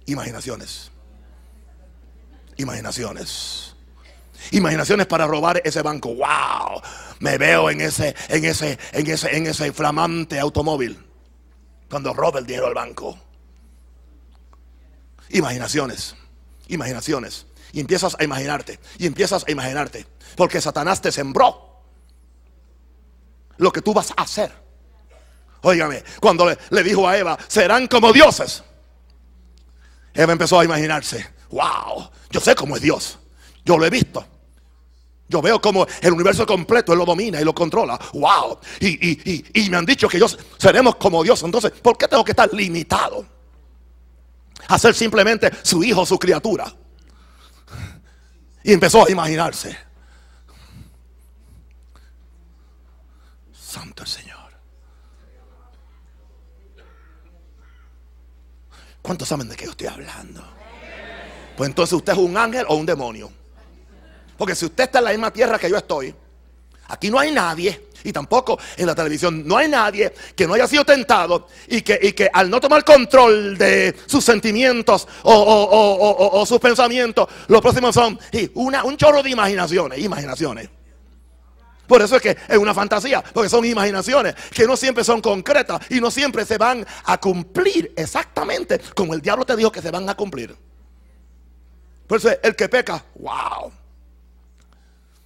Imaginaciones. 0.05 0.91
Imaginaciones. 2.59 3.75
Imaginaciones 4.51 5.07
para 5.07 5.27
robar 5.27 5.63
ese 5.65 5.81
banco. 5.81 6.15
¡Wow! 6.15 6.83
Me 7.21 7.39
veo 7.39 7.71
en 7.71 7.81
ese, 7.81 8.15
en 8.29 8.45
ese, 8.45 8.79
en 8.93 9.07
ese, 9.07 9.35
en 9.35 9.47
ese 9.47 9.73
flamante 9.73 10.39
automóvil. 10.39 11.03
Cuando 11.89 12.13
roba 12.13 12.39
el 12.41 12.47
dinero 12.47 12.67
al 12.67 12.75
banco. 12.75 13.19
Imaginaciones. 15.31 16.15
Imaginaciones. 16.67 17.47
Y 17.73 17.81
empiezas 17.81 18.17
a 18.19 18.25
imaginarte. 18.25 18.79
Y 18.99 19.07
empiezas 19.07 19.45
a 19.47 19.51
imaginarte. 19.51 20.07
Porque 20.37 20.61
Satanás 20.61 21.01
te 21.01 21.13
sembró 21.13 21.69
lo 23.59 23.73
que 23.73 23.83
tú 23.83 23.93
vas 23.93 24.13
a 24.17 24.23
hacer. 24.23 24.53
Óigame, 25.63 26.05
cuando 26.21 26.49
le, 26.71 26.83
dijo 26.83 27.07
a 27.07 27.19
Eva, 27.19 27.39
serán 27.49 27.89
como 27.89 28.13
dioses. 28.13 28.63
Eva 30.15 30.33
empezó 30.33 30.61
a 30.61 30.65
imaginarse, 30.65 31.35
wow, 31.51 32.11
yo 32.31 32.41
sé 32.41 32.55
cómo 32.55 32.77
es 32.77 32.83
Dios. 32.83 33.19
Yo 33.65 33.77
lo 33.77 33.85
he 33.85 33.91
visto. 33.91 34.25
Yo 35.29 35.43
veo 35.43 35.61
como 35.61 35.87
el 36.01 36.13
universo 36.13 36.47
completo 36.47 36.93
Él 36.93 36.99
lo 36.99 37.05
domina 37.05 37.39
y 37.41 37.45
lo 37.45 37.55
controla. 37.55 37.99
Wow. 38.15 38.59
Y, 38.81 39.11
y, 39.11 39.45
y, 39.53 39.69
me 39.69 39.77
han 39.77 39.85
dicho 39.85 40.09
que 40.09 40.19
yo 40.19 40.27
seremos 40.57 40.97
como 40.97 41.23
Dios. 41.23 41.43
Entonces, 41.43 41.73
¿por 41.73 41.99
qué 41.99 42.09
tengo 42.09 42.25
que 42.25 42.33
estar 42.33 42.53
limitado? 42.55 43.27
A 44.69 44.79
ser 44.79 44.95
simplemente 44.95 45.51
su 45.63 45.85
hijo, 45.85 46.07
su 46.07 46.19
criatura. 46.19 46.75
Y 48.69 48.75
empezó 48.75 49.07
a 49.07 49.11
imaginarse. 49.11 49.75
Santo 53.51 54.03
el 54.03 54.09
Señor. 54.11 54.53
¿Cuántos 59.01 59.27
saben 59.27 59.49
de 59.49 59.57
qué 59.57 59.65
yo 59.65 59.71
estoy 59.71 59.87
hablando? 59.87 60.45
Pues 61.57 61.71
entonces 61.71 61.95
usted 61.95 62.13
es 62.13 62.19
un 62.19 62.37
ángel 62.37 62.67
o 62.69 62.75
un 62.75 62.85
demonio. 62.85 63.33
Porque 64.37 64.55
si 64.55 64.67
usted 64.67 64.85
está 64.85 64.99
en 64.99 65.05
la 65.07 65.11
misma 65.13 65.31
tierra 65.31 65.59
que 65.59 65.71
yo 65.71 65.79
estoy, 65.79 66.15
aquí 66.89 67.09
no 67.09 67.19
hay 67.19 67.33
nadie, 67.33 67.88
y 68.05 68.13
tampoco 68.13 68.59
en 68.77 68.87
la 68.87 68.95
televisión, 68.95 69.47
no 69.47 69.57
hay 69.57 69.69
nadie 69.69 70.13
que 70.35 70.47
no 70.47 70.55
haya 70.55 70.67
sido 70.67 70.85
tentado 70.85 71.49
y 71.67 71.83
que, 71.83 71.99
y 72.01 72.13
que 72.13 72.31
al 72.33 72.51
no 72.51 72.61
tomar 72.61 72.85
control 72.85 73.57
de 73.59 73.95
sus 74.07 74.25
sentimientos 74.25 75.07
o, 75.23 76.45
sus 76.47 76.59
pensamientos, 76.59 77.29
los 77.49 77.61
próximos 77.61 77.95
son 77.95 78.19
una, 78.55 78.85
un 78.85 78.97
chorro 78.97 79.23
de 79.23 79.31
imaginaciones, 79.31 79.99
imaginaciones. 79.99 80.69
Por 81.87 82.03
eso 82.03 82.17
es 82.17 82.23
que 82.23 82.37
es 82.49 82.59
una 82.59 82.75
fantasía, 82.75 83.25
porque 83.33 83.49
son 83.49 83.65
imaginaciones 83.65 84.35
que 84.55 84.67
no 84.67 84.77
siempre 84.77 85.05
son 85.05 85.23
concretas 85.23 85.81
y 85.89 86.01
no 86.01 86.11
siempre 86.11 86.45
se 86.45 86.59
van 86.59 86.87
a 87.05 87.19
cumplir 87.19 87.93
exactamente 87.97 88.79
como 88.95 89.15
el 89.15 89.23
diablo 89.23 89.47
te 89.47 89.57
dijo 89.57 89.73
que 89.73 89.81
se 89.81 89.91
van 89.91 90.09
a 90.09 90.15
cumplir. 90.15 90.55
Por 92.07 92.19
eso 92.19 92.31
el 92.43 92.55
que 92.55 92.69
peca, 92.69 93.03
wow 93.17 93.73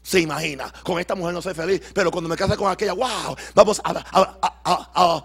se 0.03 0.21
imagina. 0.21 0.73
Con 0.83 0.99
esta 0.99 1.15
mujer 1.15 1.35
no 1.35 1.43
soy 1.43 1.55
feliz, 1.55 1.81
pero 1.95 2.11
cuando 2.11 2.29
me 2.29 2.37
case 2.37 2.57
con 2.57 2.71
aquella, 2.71 2.93
wow, 2.93 3.37
vamos 3.55 3.81
a, 3.85 5.25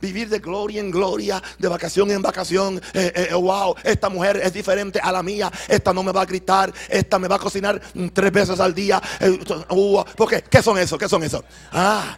vivir 0.00 0.28
de 0.28 0.38
gloria 0.38 0.80
en 0.80 0.92
gloria, 0.92 1.42
de 1.58 1.68
vacación 1.68 2.10
en 2.10 2.22
vacación. 2.22 2.80
Eh, 2.92 3.28
eh, 3.30 3.34
wow, 3.34 3.74
esta 3.82 4.08
mujer 4.08 4.40
es 4.42 4.52
diferente 4.52 5.00
a 5.00 5.10
la 5.10 5.22
mía. 5.22 5.50
Esta 5.66 5.92
no 5.92 6.02
me 6.02 6.12
va 6.12 6.22
a 6.22 6.26
gritar, 6.26 6.72
esta 6.88 7.18
me 7.18 7.26
va 7.26 7.36
a 7.36 7.38
cocinar 7.38 7.80
tres 8.12 8.32
veces 8.32 8.60
al 8.60 8.74
día. 8.74 9.00
Eh, 9.20 9.38
uh, 9.70 10.04
porque, 10.16 10.42
¿qué 10.42 10.62
son 10.62 10.78
eso? 10.78 10.96
¿Qué 10.98 11.08
son 11.08 11.24
eso? 11.24 11.44
Ah, 11.72 12.16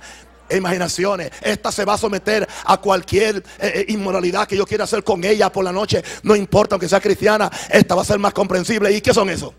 imaginaciones. 0.51 1.31
Esta 1.41 1.73
se 1.73 1.85
va 1.85 1.95
a 1.95 1.99
someter 1.99 2.47
a 2.65 2.77
cualquier 2.79 3.43
inmoralidad 3.89 4.47
que 4.47 4.57
yo 4.57 4.67
quiera 4.67 4.85
hacer 4.85 5.05
con 5.05 5.23
ella 5.25 5.51
por 5.51 5.65
la 5.65 5.73
noche. 5.73 6.03
No 6.23 6.35
importa, 6.35 6.75
aunque 6.75 6.89
sea 6.89 7.01
cristiana, 7.01 7.51
esta 7.71 7.95
va 7.95 8.03
a 8.03 8.07
ser 8.07 8.19
más 8.19 8.35
comprensible. 8.35 8.93
¿Y 8.93 9.01
qué 9.01 9.15
son 9.15 9.31
eso? 9.31 9.55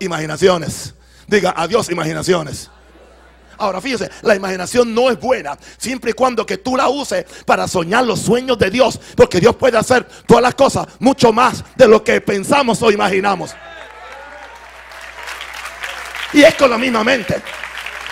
Imaginaciones. 0.00 0.94
Diga 1.26 1.54
adiós 1.56 1.90
imaginaciones. 1.90 2.70
Ahora 3.58 3.80
fíjese, 3.80 4.10
la 4.22 4.34
imaginación 4.34 4.92
no 4.92 5.10
es 5.10 5.20
buena 5.20 5.56
siempre 5.76 6.10
y 6.10 6.14
cuando 6.14 6.44
que 6.44 6.58
tú 6.58 6.76
la 6.76 6.88
uses 6.88 7.24
para 7.46 7.68
soñar 7.68 8.04
los 8.04 8.20
sueños 8.20 8.58
de 8.58 8.70
Dios, 8.70 8.98
porque 9.14 9.38
Dios 9.38 9.54
puede 9.54 9.78
hacer 9.78 10.04
todas 10.26 10.42
las 10.42 10.54
cosas 10.54 10.86
mucho 10.98 11.32
más 11.32 11.64
de 11.76 11.86
lo 11.86 12.02
que 12.02 12.20
pensamos 12.20 12.82
o 12.82 12.90
imaginamos. 12.90 13.54
Y 16.32 16.42
es 16.42 16.54
con 16.54 16.70
la 16.70 16.78
misma 16.78 17.04
mente, 17.04 17.40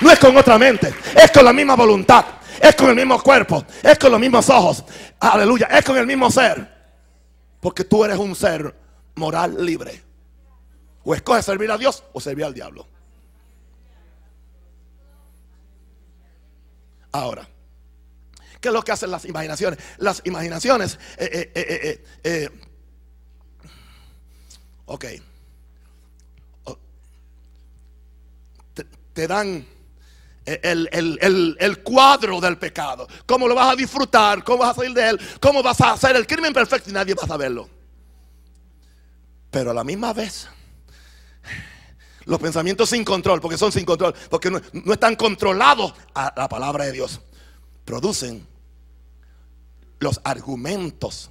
no 0.00 0.10
es 0.10 0.18
con 0.18 0.36
otra 0.36 0.58
mente, 0.58 0.94
es 1.16 1.30
con 1.30 1.44
la 1.44 1.52
misma 1.52 1.74
voluntad, 1.74 2.24
es 2.60 2.76
con 2.76 2.90
el 2.90 2.94
mismo 2.94 3.20
cuerpo, 3.20 3.64
es 3.82 3.98
con 3.98 4.12
los 4.12 4.20
mismos 4.20 4.48
ojos, 4.50 4.84
aleluya, 5.18 5.66
es 5.66 5.84
con 5.84 5.96
el 5.96 6.06
mismo 6.06 6.30
ser, 6.30 6.68
porque 7.60 7.82
tú 7.82 8.04
eres 8.04 8.18
un 8.18 8.36
ser 8.36 8.72
moral 9.16 9.64
libre. 9.64 10.02
O 11.02 11.14
escoges 11.14 11.44
servir 11.46 11.70
a 11.70 11.78
Dios 11.78 12.04
o 12.12 12.20
servir 12.20 12.44
al 12.44 12.54
diablo. 12.54 12.86
Ahora, 17.12 17.48
¿qué 18.60 18.68
es 18.68 18.74
lo 18.74 18.82
que 18.82 18.92
hacen 18.92 19.10
las 19.10 19.24
imaginaciones? 19.24 19.78
Las 19.98 20.22
imaginaciones, 20.24 20.98
eh, 21.16 21.50
eh, 21.54 22.04
eh, 22.22 22.48
ok, 24.86 25.04
oh, 26.64 26.78
te, 29.12 29.26
dan 29.26 29.66
el, 30.46 31.56
el, 31.60 31.82
cuadro 31.82 32.40
del 32.40 32.58
pecado, 32.58 33.08
cómo 33.26 33.48
lo 33.48 33.54
vas 33.54 33.72
a 33.72 33.76
disfrutar, 33.76 34.44
cómo 34.44 34.58
vas 34.58 34.70
a 34.70 34.74
salir 34.74 34.94
de 34.94 35.10
él, 35.10 35.20
cómo 35.40 35.62
vas 35.62 35.80
a 35.80 35.92
hacer 35.92 36.14
el 36.16 36.26
crimen 36.26 36.52
perfecto 36.52 36.90
y 36.90 36.92
nadie 36.92 37.14
va 37.14 37.24
a 37.24 37.28
saberlo. 37.28 37.68
Pero 39.50 39.72
a 39.72 39.74
la 39.74 39.82
misma 39.82 40.12
vez, 40.12 40.48
los 42.24 42.38
pensamientos 42.38 42.90
sin 42.90 43.04
control, 43.04 43.40
porque 43.40 43.58
son 43.58 43.72
sin 43.72 43.84
control, 43.84 44.14
porque 44.28 44.50
no, 44.50 44.60
están 44.92 45.16
controlados 45.16 45.94
a 46.14 46.32
la 46.36 46.48
palabra 46.48 46.84
de 46.84 46.92
Dios, 46.92 47.20
producen 47.84 48.46
los 49.98 50.20
argumentos 50.24 51.30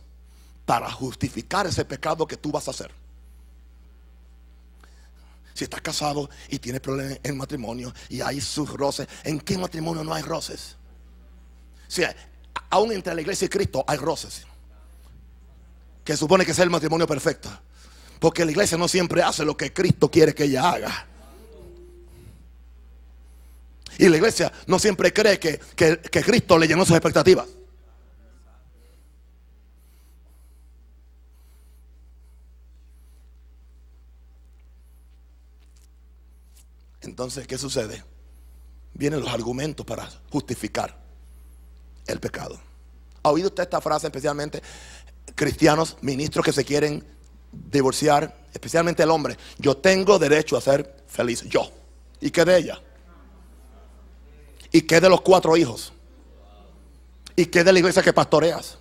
para 0.65 0.91
justificar 0.91 1.65
ese 1.67 1.85
pecado 1.85 2.27
que 2.27 2.37
tú 2.37 2.51
vas 2.51 2.67
a 2.67 2.71
hacer. 2.71 2.91
Si 5.53 5.63
estás 5.63 5.81
casado 5.81 6.29
y 6.49 6.59
tienes 6.59 6.79
problemas 6.79 7.19
en 7.23 7.37
matrimonio 7.37 7.93
y 8.07 8.21
hay 8.21 8.39
sus 8.39 8.69
roces, 8.71 9.07
¿en 9.23 9.39
qué 9.39 9.57
matrimonio 9.57 10.03
no 10.03 10.13
hay 10.13 10.21
roces? 10.21 10.77
Si 11.87 12.03
aún 12.69 12.91
entre 12.91 13.15
la 13.15 13.21
iglesia 13.21 13.45
y 13.45 13.49
Cristo 13.49 13.83
hay 13.87 13.97
roces. 13.97 14.45
Que 16.03 16.15
supone 16.15 16.45
que 16.45 16.51
es 16.51 16.59
el 16.59 16.69
matrimonio 16.69 17.07
perfecto. 17.07 17.49
Porque 18.19 18.43
la 18.43 18.51
iglesia 18.51 18.77
no 18.77 18.87
siempre 18.87 19.23
hace 19.23 19.45
lo 19.45 19.55
que 19.55 19.71
Cristo 19.73 20.11
quiere 20.11 20.35
que 20.35 20.43
ella 20.43 20.69
haga. 20.69 21.07
Y 23.97 24.07
la 24.07 24.17
iglesia 24.17 24.51
no 24.67 24.79
siempre 24.79 25.11
cree 25.11 25.39
que, 25.39 25.59
Cristo 26.23 26.57
le 26.57 26.67
llenó 26.67 26.85
sus 26.85 26.95
expectativas. 26.95 27.47
Entonces, 37.01 37.47
¿qué 37.47 37.57
sucede? 37.57 38.03
Vienen 38.93 39.21
los 39.21 39.29
argumentos 39.29 39.85
para 39.85 40.09
justificar 40.29 40.97
el 42.07 42.19
pecado. 42.19 42.59
¿Ha 43.23 43.31
oído 43.31 43.47
usted 43.47 43.63
esta 43.63 43.81
frase 43.81 44.07
especialmente? 44.07 44.61
Cristianos, 45.35 45.97
ministros 46.01 46.45
que 46.45 46.53
se 46.53 46.63
quieren 46.63 47.05
divorciar, 47.51 48.35
especialmente 48.53 49.03
el 49.03 49.11
hombre, 49.11 49.37
yo 49.57 49.77
tengo 49.77 50.19
derecho 50.19 50.57
a 50.57 50.61
ser 50.61 51.03
feliz. 51.07 51.43
Yo. 51.43 51.71
¿Y 52.21 52.31
qué 52.31 52.45
de 52.45 52.57
ella? 52.57 52.81
¿Y 54.71 54.81
qué 54.81 54.99
de 54.99 55.09
los 55.09 55.21
cuatro 55.21 55.55
hijos? 55.57 55.93
¿Y 57.35 57.45
qué 57.45 57.63
de 57.63 57.73
la 57.73 57.79
iglesia 57.79 58.03
que 58.03 58.13
pastoreas? 58.13 58.77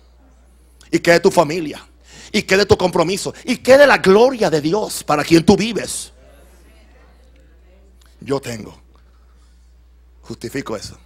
¿Y 0.91 0.99
qué 0.99 1.13
de 1.13 1.19
tu 1.19 1.31
familia? 1.31 1.85
¿Y 2.31 2.43
qué 2.43 2.57
de 2.57 2.65
tu 2.65 2.77
compromiso? 2.77 3.33
¿Y 3.43 3.57
qué 3.57 3.77
de 3.77 3.87
la 3.87 3.97
gloria 3.97 4.49
de 4.49 4.61
Dios 4.61 5.03
para 5.03 5.23
quien 5.23 5.45
tú 5.45 5.55
vives? 5.55 6.11
Yo 8.19 8.39
tengo. 8.39 8.79
Justifico 10.21 10.75
eso. 10.75 10.97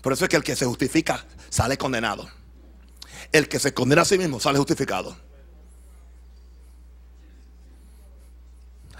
Por 0.00 0.12
eso 0.12 0.24
es 0.24 0.28
que 0.28 0.36
el 0.36 0.44
que 0.44 0.54
se 0.54 0.64
justifica 0.66 1.24
sale 1.50 1.76
condenado 1.76 2.28
el 3.34 3.48
que 3.48 3.58
se 3.58 3.74
condena 3.74 4.02
a 4.02 4.04
sí 4.04 4.16
mismo 4.16 4.38
sale 4.38 4.58
justificado. 4.58 5.16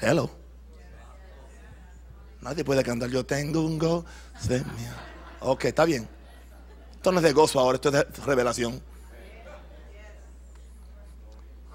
Hello. 0.00 0.28
Nadie 2.40 2.64
puede 2.64 2.82
cantar. 2.82 3.08
Yo 3.10 3.24
tengo 3.24 3.60
un 3.60 3.78
gozo. 3.78 4.04
Ok, 5.40 5.66
está 5.66 5.84
bien. 5.84 6.08
Esto 6.96 7.12
no 7.12 7.18
es 7.18 7.24
de 7.24 7.32
gozo 7.32 7.60
ahora, 7.60 7.76
esto 7.76 7.90
es 7.90 7.94
de 7.94 8.24
revelación. 8.24 8.82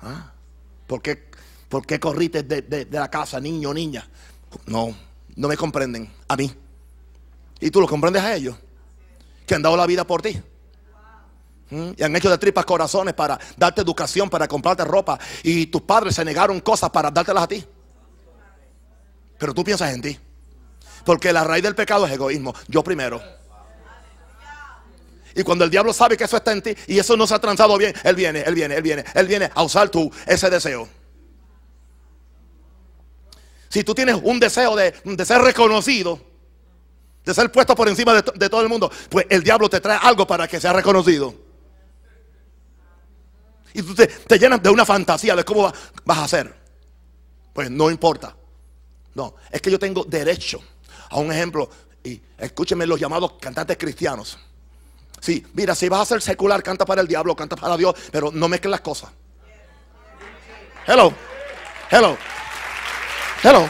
¿Ah? 0.01 0.33
¿Por 0.85 1.01
qué, 1.01 1.29
por 1.69 1.85
qué 1.85 1.97
corriste 1.97 2.43
de, 2.43 2.61
de- 2.63 2.85
de 2.85 2.99
la 2.99 3.09
casa, 3.09 3.39
niño 3.39 3.69
o 3.69 3.73
niña? 3.73 4.05
No, 4.65 4.93
no 5.37 5.47
me 5.47 5.55
comprenden. 5.55 6.11
A 6.27 6.35
mí. 6.35 6.53
Y 7.61 7.71
tú 7.71 7.79
lo 7.79 7.87
comprendes 7.87 8.21
a 8.21 8.35
ellos. 8.35 8.57
Que 9.47 9.55
han 9.55 9.61
dado 9.61 9.77
la 9.77 9.85
vida 9.87 10.05
por 10.05 10.21
ti. 10.21 10.41
Y 11.71 12.03
han 12.03 12.15
hecho 12.15 12.29
de 12.29 12.37
tripas 12.37 12.65
corazones 12.65 13.13
para 13.13 13.39
darte 13.55 13.81
educación, 13.81 14.29
para 14.29 14.47
comprarte 14.47 14.83
ropa. 14.85 15.19
Y 15.43 15.67
tus 15.67 15.83
padres 15.83 16.15
se 16.15 16.25
negaron 16.25 16.59
cosas 16.61 16.89
para 16.89 17.11
dártelas 17.11 17.43
a 17.43 17.47
ti. 17.47 17.65
Pero 19.37 19.53
tú 19.53 19.63
piensas 19.63 19.93
en 19.93 20.01
ti. 20.01 20.19
Porque 21.05 21.31
la 21.31 21.43
raíz 21.43 21.63
del 21.63 21.75
pecado 21.75 22.05
es 22.07 22.11
egoísmo. 22.11 22.53
Yo 22.67 22.83
primero. 22.83 23.21
Y 25.35 25.43
cuando 25.43 25.63
el 25.63 25.69
diablo 25.69 25.93
sabe 25.93 26.17
que 26.17 26.23
eso 26.23 26.37
está 26.37 26.51
en 26.51 26.61
ti 26.61 26.75
y 26.87 26.97
eso 26.97 27.15
no 27.15 27.27
se 27.27 27.35
ha 27.35 27.39
transado 27.39 27.77
bien, 27.77 27.93
él 28.03 28.15
viene, 28.15 28.41
él 28.41 28.55
viene, 28.55 28.75
él 28.75 28.81
viene, 28.81 29.05
él 29.13 29.27
viene 29.27 29.49
a 29.53 29.63
usar 29.63 29.89
tú 29.89 30.11
ese 30.25 30.49
deseo. 30.49 30.89
Si 33.69 33.83
tú 33.83 33.93
tienes 33.93 34.17
un 34.23 34.39
deseo 34.39 34.75
de, 34.75 34.93
ser 35.23 35.41
reconocido, 35.41 36.19
de 37.23 37.33
ser 37.33 37.51
puesto 37.51 37.75
por 37.75 37.87
encima 37.87 38.15
de, 38.15 38.23
de 38.35 38.49
todo 38.49 38.61
el 38.61 38.69
mundo, 38.69 38.91
pues 39.09 39.27
el 39.29 39.43
diablo 39.43 39.69
te 39.69 39.79
trae 39.79 39.99
algo 40.01 40.25
para 40.25 40.47
que 40.47 40.59
sea 40.59 40.73
reconocido. 40.73 41.48
Y 43.73 43.81
tú 43.83 43.93
te, 43.95 44.07
te 44.07 44.37
llenas 44.39 44.61
de 44.63 44.69
una 44.69 44.85
fantasía 44.85 45.35
de 45.35 45.43
cómo 45.45 45.63
va- 45.63 45.73
vas 46.05 46.17
a 46.19 46.23
hacer. 46.23 46.53
Pues 47.53 47.69
no 47.69 47.89
importa. 47.91 48.35
No, 49.15 49.35
es 49.51 49.61
que 49.61 49.69
yo 49.71 49.77
tengo 49.79 50.03
derecho 50.05 50.61
a 51.09 51.17
un 51.17 51.31
ejemplo. 51.31 51.69
Y 52.03 52.21
escúchenme 52.37 52.85
los 52.85 52.99
llamados 52.99 53.33
cantantes 53.39 53.77
cristianos. 53.77 54.37
Sí, 55.19 55.45
mira, 55.53 55.75
si 55.75 55.89
vas 55.89 56.01
a 56.01 56.05
ser 56.05 56.21
secular, 56.21 56.63
canta 56.63 56.85
para 56.85 57.01
el 57.01 57.07
diablo, 57.07 57.35
canta 57.35 57.55
para 57.57 57.75
Dios, 57.75 57.93
pero 58.11 58.31
no 58.31 58.47
mezcles 58.47 58.71
las 58.71 58.81
cosas. 58.81 59.09
Hello, 60.87 61.13
hello, 61.91 62.17
hello. 63.43 63.69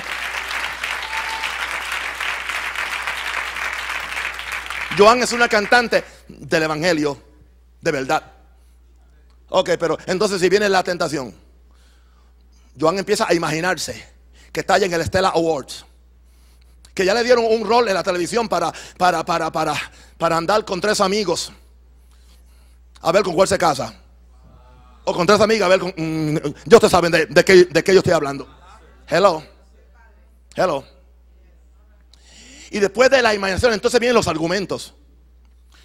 Joan 4.97 5.21
es 5.23 5.31
una 5.31 5.47
cantante 5.47 6.03
del 6.27 6.63
evangelio, 6.63 7.21
de 7.81 7.91
verdad. 7.91 8.33
Ok, 9.49 9.71
pero 9.79 9.97
entonces 10.05 10.39
si 10.39 10.49
viene 10.49 10.69
la 10.69 10.83
tentación, 10.83 11.33
Joan 12.79 12.99
empieza 12.99 13.27
a 13.27 13.33
imaginarse 13.33 14.07
que 14.51 14.61
está 14.61 14.77
en 14.77 14.93
el 14.93 15.05
Stella 15.05 15.29
Awards 15.29 15.85
que 16.99 17.05
ya 17.05 17.13
le 17.13 17.23
dieron 17.23 17.45
un 17.45 17.65
rol 17.65 17.87
en 17.87 17.93
la 17.93 18.03
televisión 18.03 18.49
para, 18.49 18.73
para, 18.97 19.23
para, 19.23 19.49
para, 19.49 19.73
para 20.17 20.35
andar 20.35 20.65
con 20.65 20.81
tres 20.81 20.99
amigos. 20.99 21.49
A 22.99 23.13
ver 23.13 23.23
con 23.23 23.33
cuál 23.33 23.47
se 23.47 23.57
casa. 23.57 23.97
O 25.05 25.13
con 25.13 25.25
tres 25.25 25.39
amigas, 25.39 25.65
a 25.65 25.69
ver 25.69 25.79
con... 25.79 25.93
mm, 25.95 26.35
ya 26.65 26.75
ustedes 26.75 26.91
saben 26.91 27.09
de, 27.09 27.25
de 27.27 27.45
qué, 27.45 27.63
de 27.63 27.83
qué 27.85 27.93
yo 27.93 27.99
estoy 27.99 28.11
hablando. 28.11 28.53
Hello. 29.07 29.41
Hello. 30.57 30.83
Y 32.69 32.79
después 32.79 33.09
de 33.09 33.21
la 33.21 33.33
imaginación, 33.33 33.71
entonces 33.71 33.97
vienen 34.01 34.15
los 34.15 34.27
argumentos. 34.27 34.93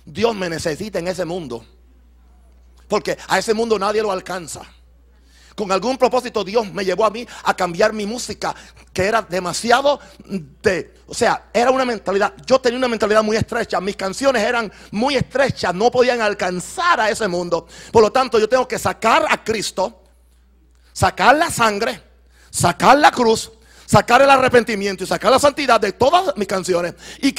Dios 0.04 0.34
me 0.34 0.50
necesita 0.50 0.98
en 0.98 1.06
ese 1.06 1.24
mundo. 1.24 1.64
Porque 2.88 3.16
a 3.28 3.38
ese 3.38 3.54
mundo 3.54 3.78
nadie 3.78 4.02
lo 4.02 4.12
alcanza. 4.12 4.62
Con 5.54 5.70
algún 5.70 5.96
propósito 5.96 6.42
Dios 6.42 6.72
me 6.72 6.84
llevó 6.84 7.04
a 7.04 7.10
mí 7.10 7.26
a 7.44 7.54
cambiar 7.54 7.92
mi 7.92 8.06
música, 8.06 8.54
que 8.92 9.04
era 9.04 9.22
demasiado 9.22 10.00
de, 10.26 10.94
o 11.06 11.14
sea, 11.14 11.44
era 11.52 11.70
una 11.70 11.84
mentalidad, 11.84 12.34
yo 12.44 12.60
tenía 12.60 12.78
una 12.78 12.88
mentalidad 12.88 13.22
muy 13.22 13.36
estrecha, 13.36 13.80
mis 13.80 13.94
canciones 13.94 14.42
eran 14.42 14.72
muy 14.90 15.14
estrechas, 15.14 15.72
no 15.72 15.92
podían 15.92 16.20
alcanzar 16.20 17.00
a 17.00 17.08
ese 17.08 17.28
mundo. 17.28 17.68
Por 17.92 18.02
lo 18.02 18.10
tanto, 18.10 18.38
yo 18.38 18.48
tengo 18.48 18.66
que 18.66 18.80
sacar 18.80 19.26
a 19.28 19.44
Cristo, 19.44 20.02
sacar 20.92 21.36
la 21.36 21.50
sangre, 21.50 22.02
sacar 22.50 22.98
la 22.98 23.12
cruz, 23.12 23.52
sacar 23.86 24.22
el 24.22 24.30
arrepentimiento 24.30 25.04
y 25.04 25.06
sacar 25.06 25.30
la 25.30 25.38
santidad 25.38 25.80
de 25.80 25.92
todas 25.92 26.36
mis 26.36 26.48
canciones 26.48 26.94
y, 27.20 27.32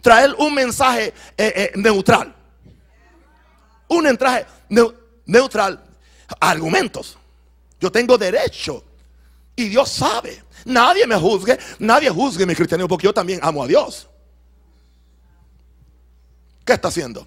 traer 0.00 0.34
un 0.38 0.54
mensaje 0.54 1.12
eh, 1.36 1.52
eh, 1.56 1.72
neutral. 1.74 2.36
Un 3.90 4.04
neu- 4.06 4.94
neutral, 5.26 5.84
argumentos. 6.40 7.18
Yo 7.80 7.90
tengo 7.90 8.16
derecho. 8.16 8.84
Y 9.56 9.68
Dios 9.68 9.90
sabe. 9.90 10.42
Nadie 10.64 11.06
me 11.06 11.16
juzgue. 11.16 11.58
Nadie 11.80 12.08
juzgue 12.08 12.46
mi 12.46 12.54
cristianismo 12.54 12.88
porque 12.88 13.06
yo 13.06 13.12
también 13.12 13.40
amo 13.42 13.64
a 13.64 13.66
Dios. 13.66 14.08
¿Qué 16.64 16.74
está 16.74 16.88
haciendo? 16.88 17.26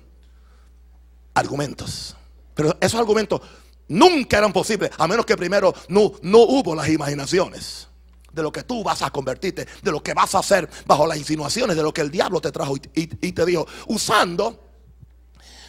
Argumentos. 1.33 2.15
Pero 2.53 2.75
esos 2.79 2.99
argumentos 2.99 3.41
nunca 3.87 4.37
eran 4.37 4.53
posibles 4.53 4.91
a 4.97 5.07
menos 5.07 5.25
que 5.25 5.35
primero 5.35 5.73
no, 5.89 6.13
no 6.21 6.39
hubo 6.39 6.75
las 6.75 6.87
imaginaciones 6.89 7.87
de 8.31 8.41
lo 8.41 8.51
que 8.51 8.63
tú 8.63 8.83
vas 8.83 9.01
a 9.01 9.11
convertirte, 9.11 9.67
de 9.81 9.91
lo 9.91 10.01
que 10.01 10.13
vas 10.13 10.33
a 10.33 10.39
hacer 10.39 10.69
bajo 10.85 11.05
las 11.05 11.17
insinuaciones 11.17 11.75
de 11.75 11.83
lo 11.83 11.93
que 11.93 12.01
el 12.01 12.09
diablo 12.09 12.39
te 12.41 12.51
trajo 12.51 12.75
y 12.95 13.31
te 13.31 13.45
dijo, 13.45 13.67
usando 13.87 14.59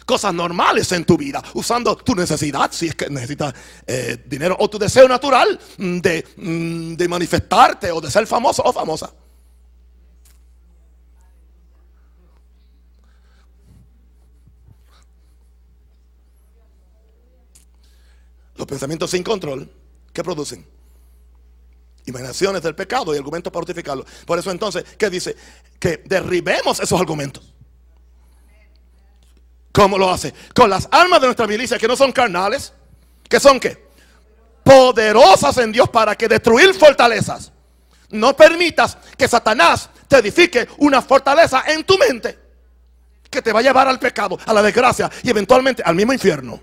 cosas 0.05 0.33
normales 0.33 0.91
en 0.91 1.03
tu 1.03 1.17
vida, 1.17 1.43
usando 1.55 1.95
tu 1.97 2.15
necesidad, 2.15 2.71
si 2.71 2.87
es 2.87 2.95
que 2.95 3.09
necesitas 3.09 3.53
eh, 3.87 4.23
dinero, 4.25 4.55
o 4.59 4.69
tu 4.69 4.77
deseo 4.77 5.07
natural 5.07 5.59
mm, 5.77 5.99
de, 5.99 7.07
manifestarte 7.09 7.91
o 7.91 7.99
de 7.99 8.11
ser 8.11 8.27
famoso 8.27 8.61
o 8.63 8.71
famosa. 8.71 9.11
Los 18.55 18.67
pensamientos 18.67 19.11
sin 19.11 19.21
control, 19.21 19.69
¿qué 20.13 20.23
producen? 20.23 20.65
Imaginaciones 22.05 22.61
del 22.61 22.75
pecado 22.75 23.13
y 23.13 23.17
argumentos 23.17 23.51
para 23.51 23.63
justificarlo. 23.63 24.05
Por 24.25 24.39
eso 24.39 24.51
entonces, 24.51 24.85
¿qué 24.97 25.09
dice? 25.09 25.35
Que 25.77 26.03
derribemos 26.05 26.79
esos 26.79 27.01
argumentos. 27.01 27.54
¿Cómo 29.75 29.97
lo 29.97 30.09
hace? 30.09 30.33
Con 30.55 30.69
las 30.69 30.87
almas 30.89 31.19
de 31.19 31.27
nuestra 31.27 31.47
milicia 31.47 31.77
que 31.77 31.85
no 31.85 31.97
son 31.97 32.13
carnales, 32.13 32.71
que 33.27 33.41
son 33.41 33.59
qué? 33.59 33.89
Poderosas 34.63 35.57
en 35.57 35.73
Dios 35.73 35.89
para 35.89 36.15
que 36.15 36.29
destruir 36.29 36.73
fortalezas. 36.73 37.51
No 38.11 38.37
permitas 38.37 38.97
que 39.17 39.27
Satanás 39.27 39.89
te 40.07 40.19
edifique 40.19 40.65
una 40.77 41.01
fortaleza 41.01 41.65
en 41.67 41.83
tu 41.83 41.97
mente 41.97 42.39
que 43.29 43.41
te 43.41 43.51
va 43.51 43.59
a 43.59 43.63
llevar 43.63 43.85
al 43.89 43.99
pecado, 43.99 44.39
a 44.45 44.53
la 44.53 44.61
desgracia 44.61 45.11
y 45.21 45.29
eventualmente 45.29 45.83
al 45.83 45.95
mismo 45.95 46.13
infierno. 46.13 46.57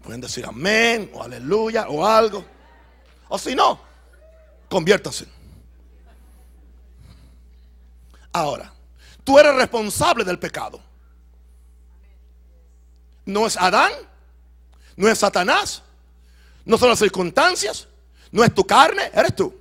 Pueden 0.00 0.20
decir 0.20 0.46
amén 0.46 1.10
o 1.12 1.24
aleluya 1.24 1.88
o 1.88 2.06
algo. 2.06 2.44
O 3.30 3.36
si 3.36 3.56
no, 3.56 3.80
conviértase. 4.68 5.26
Ahora, 8.32 8.73
tú 9.24 9.38
eres 9.38 9.54
responsable 9.54 10.22
del 10.22 10.38
pecado. 10.38 10.80
No 13.24 13.46
es 13.46 13.56
Adán, 13.56 13.92
no 14.96 15.08
es 15.08 15.18
Satanás, 15.18 15.82
no 16.64 16.78
son 16.78 16.90
las 16.90 16.98
circunstancias, 16.98 17.88
no 18.30 18.44
es 18.44 18.54
tu 18.54 18.64
carne, 18.64 19.10
eres 19.12 19.34
tú. 19.34 19.54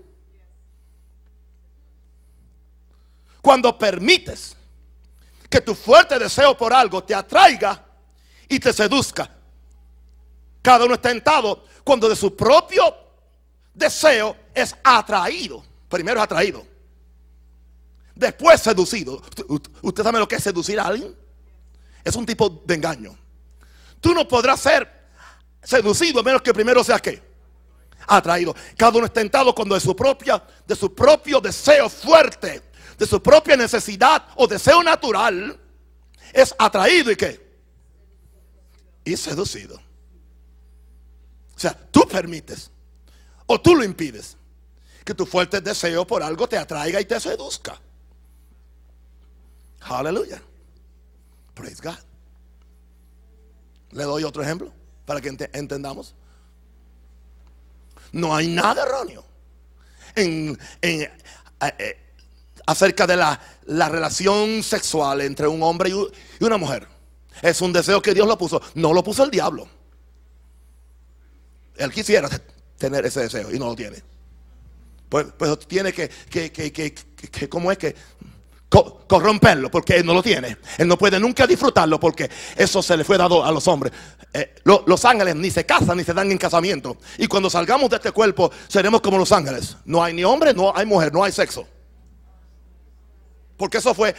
Cuando 3.41 3.77
permites 3.77 4.55
que 5.49 5.61
tu 5.61 5.75
fuerte 5.75 6.19
deseo 6.19 6.57
por 6.57 6.73
algo 6.73 7.03
te 7.03 7.15
atraiga 7.15 7.83
y 8.47 8.59
te 8.59 8.71
seduzca, 8.71 9.29
cada 10.61 10.85
uno 10.85 10.95
es 10.95 11.01
tentado 11.01 11.65
cuando 11.83 12.07
de 12.07 12.15
su 12.15 12.35
propio 12.35 12.95
deseo 13.73 14.35
es 14.53 14.75
atraído. 14.83 15.63
Primero 15.89 16.19
es 16.19 16.23
atraído. 16.23 16.72
Después 18.23 18.61
seducido. 18.61 19.15
¿Usted- 19.17 19.69
¿Usted 19.81 20.01
sabe 20.03 20.17
lo 20.17 20.27
que 20.29 20.35
es 20.37 20.43
seducir 20.43 20.79
a 20.79 20.85
alguien? 20.87 21.13
Es 22.05 22.15
un 22.15 22.25
tipo 22.25 22.63
de 22.65 22.75
engaño. 22.75 23.17
Tú 23.99 24.13
no 24.13 24.25
podrás 24.25 24.61
ser 24.61 24.89
seducido 25.61 26.21
a 26.21 26.23
menos 26.23 26.41
que 26.41 26.53
primero 26.53 26.81
seas 26.85 27.01
qué? 27.01 27.21
Atraído. 28.07 28.55
Cada 28.77 28.97
uno 28.97 29.07
es 29.07 29.11
tentado 29.13 29.53
cuando 29.53 29.75
de 29.75 29.81
su 29.81 29.93
propia, 29.93 30.41
de 30.65 30.73
su 30.73 30.95
propio 30.95 31.41
deseo 31.41 31.89
fuerte, 31.89 32.61
de 32.97 33.05
su 33.05 33.21
propia 33.21 33.57
necesidad 33.57 34.25
o 34.37 34.47
deseo 34.47 34.81
natural, 34.81 35.59
es 36.31 36.55
atraído 36.57 37.11
y 37.11 37.17
qué? 37.17 37.45
Y 39.03 39.17
seducido. 39.17 39.75
O 41.55 41.59
sea, 41.59 41.77
tú 41.91 42.07
permites 42.07 42.71
o 43.47 43.59
tú 43.59 43.75
lo 43.75 43.83
impides 43.83 44.37
que 45.03 45.13
tu 45.13 45.25
fuerte 45.25 45.59
deseo 45.59 46.07
por 46.07 46.23
algo 46.23 46.47
te 46.47 46.57
atraiga 46.57 47.01
y 47.01 47.05
te 47.05 47.19
seduzca. 47.19 47.81
Aleluya. 49.89 50.41
Praise 51.53 51.81
God. 51.81 51.97
Le 53.91 54.03
doy 54.03 54.23
otro 54.23 54.41
ejemplo 54.41 54.71
para 55.05 55.21
que 55.21 55.29
ente- 55.29 55.49
entendamos. 55.53 56.15
No 58.11 58.35
hay 58.35 58.47
nada 58.47 58.83
erróneo 58.83 59.23
en, 60.15 60.57
en, 60.81 61.01
eh, 61.01 61.11
eh, 61.79 61.97
acerca 62.65 63.05
de 63.07 63.17
la, 63.17 63.39
la 63.65 63.89
relación 63.89 64.63
sexual 64.63 65.21
entre 65.21 65.47
un 65.47 65.61
hombre 65.63 65.89
y 65.89 66.43
una 66.43 66.57
mujer. 66.57 66.87
Es 67.41 67.61
un 67.61 67.73
deseo 67.73 68.01
que 68.01 68.13
Dios 68.13 68.27
lo 68.27 68.37
puso. 68.37 68.61
No 68.75 68.93
lo 68.93 69.03
puso 69.03 69.23
el 69.23 69.31
diablo. 69.31 69.67
Él 71.75 71.91
quisiera 71.91 72.29
tener 72.77 73.05
ese 73.05 73.21
deseo 73.21 73.51
y 73.51 73.59
no 73.59 73.65
lo 73.67 73.75
tiene. 73.75 74.01
Pues, 75.09 75.27
pues 75.37 75.59
tiene 75.67 75.91
que, 75.93 76.09
que, 76.09 76.51
que, 76.51 76.71
que, 76.71 77.49
¿cómo 77.49 77.71
es 77.71 77.77
que? 77.77 77.95
Corromperlo 79.07 79.69
porque 79.69 79.97
él 79.97 80.05
no 80.05 80.13
lo 80.13 80.23
tiene. 80.23 80.57
Él 80.77 80.87
no 80.87 80.97
puede 80.97 81.19
nunca 81.19 81.45
disfrutarlo 81.45 81.99
porque 81.99 82.29
eso 82.55 82.81
se 82.81 82.97
le 82.97 83.03
fue 83.03 83.17
dado 83.17 83.43
a 83.43 83.51
los 83.51 83.67
hombres. 83.67 83.93
Eh, 84.33 84.55
los 84.63 85.05
ángeles 85.05 85.35
ni 85.35 85.51
se 85.51 85.65
casan 85.65 85.97
ni 85.97 86.03
se 86.03 86.13
dan 86.13 86.31
en 86.31 86.37
casamiento. 86.37 86.97
Y 87.17 87.27
cuando 87.27 87.49
salgamos 87.49 87.89
de 87.89 87.97
este 87.97 88.11
cuerpo 88.11 88.51
seremos 88.67 89.01
como 89.01 89.17
los 89.17 89.31
ángeles. 89.31 89.77
No 89.85 90.03
hay 90.03 90.13
ni 90.13 90.23
hombre, 90.23 90.53
no 90.53 90.75
hay 90.75 90.85
mujer, 90.85 91.13
no 91.13 91.23
hay 91.23 91.31
sexo. 91.31 91.67
Porque 93.57 93.77
eso 93.77 93.93
fue, 93.93 94.15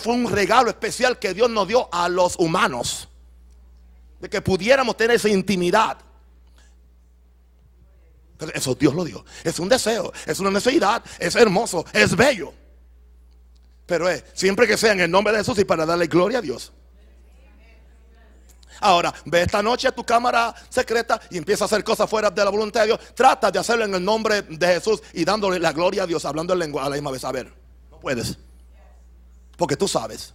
fue 0.00 0.14
un 0.14 0.30
regalo 0.30 0.70
especial 0.70 1.18
que 1.18 1.34
Dios 1.34 1.50
nos 1.50 1.68
dio 1.68 1.92
a 1.92 2.08
los 2.08 2.36
humanos. 2.36 3.08
De 4.20 4.28
que 4.28 4.40
pudiéramos 4.40 4.96
tener 4.96 5.16
esa 5.16 5.28
intimidad. 5.28 5.98
eso 8.54 8.74
Dios 8.74 8.94
lo 8.94 9.04
dio. 9.04 9.24
Es 9.44 9.58
un 9.58 9.68
deseo, 9.68 10.12
es 10.26 10.40
una 10.40 10.50
necesidad, 10.50 11.04
es 11.18 11.36
hermoso, 11.36 11.84
es 11.92 12.16
bello. 12.16 12.54
Pero 13.88 14.06
es 14.06 14.22
siempre 14.34 14.66
que 14.66 14.76
sea 14.76 14.92
en 14.92 15.00
el 15.00 15.10
nombre 15.10 15.32
de 15.32 15.38
Jesús 15.38 15.58
y 15.58 15.64
para 15.64 15.86
darle 15.86 16.08
gloria 16.08 16.40
a 16.40 16.42
Dios. 16.42 16.70
Ahora, 18.80 19.14
ve 19.24 19.40
esta 19.40 19.62
noche 19.62 19.88
a 19.88 19.92
tu 19.92 20.04
cámara 20.04 20.54
secreta 20.68 21.18
y 21.30 21.38
empieza 21.38 21.64
a 21.64 21.66
hacer 21.66 21.82
cosas 21.82 22.08
fuera 22.08 22.30
de 22.30 22.44
la 22.44 22.50
voluntad 22.50 22.82
de 22.82 22.88
Dios. 22.88 23.00
Trata 23.14 23.50
de 23.50 23.58
hacerlo 23.58 23.86
en 23.86 23.94
el 23.94 24.04
nombre 24.04 24.42
de 24.42 24.66
Jesús 24.66 25.02
y 25.14 25.24
dándole 25.24 25.58
la 25.58 25.72
gloria 25.72 26.02
a 26.02 26.06
Dios, 26.06 26.22
hablando 26.26 26.52
en 26.52 26.58
lengua 26.58 26.84
a 26.84 26.90
la 26.90 26.96
misma 26.96 27.10
vez. 27.10 27.24
A 27.24 27.32
ver, 27.32 27.50
no 27.90 27.98
puedes. 27.98 28.36
Porque 29.56 29.74
tú 29.74 29.88
sabes 29.88 30.34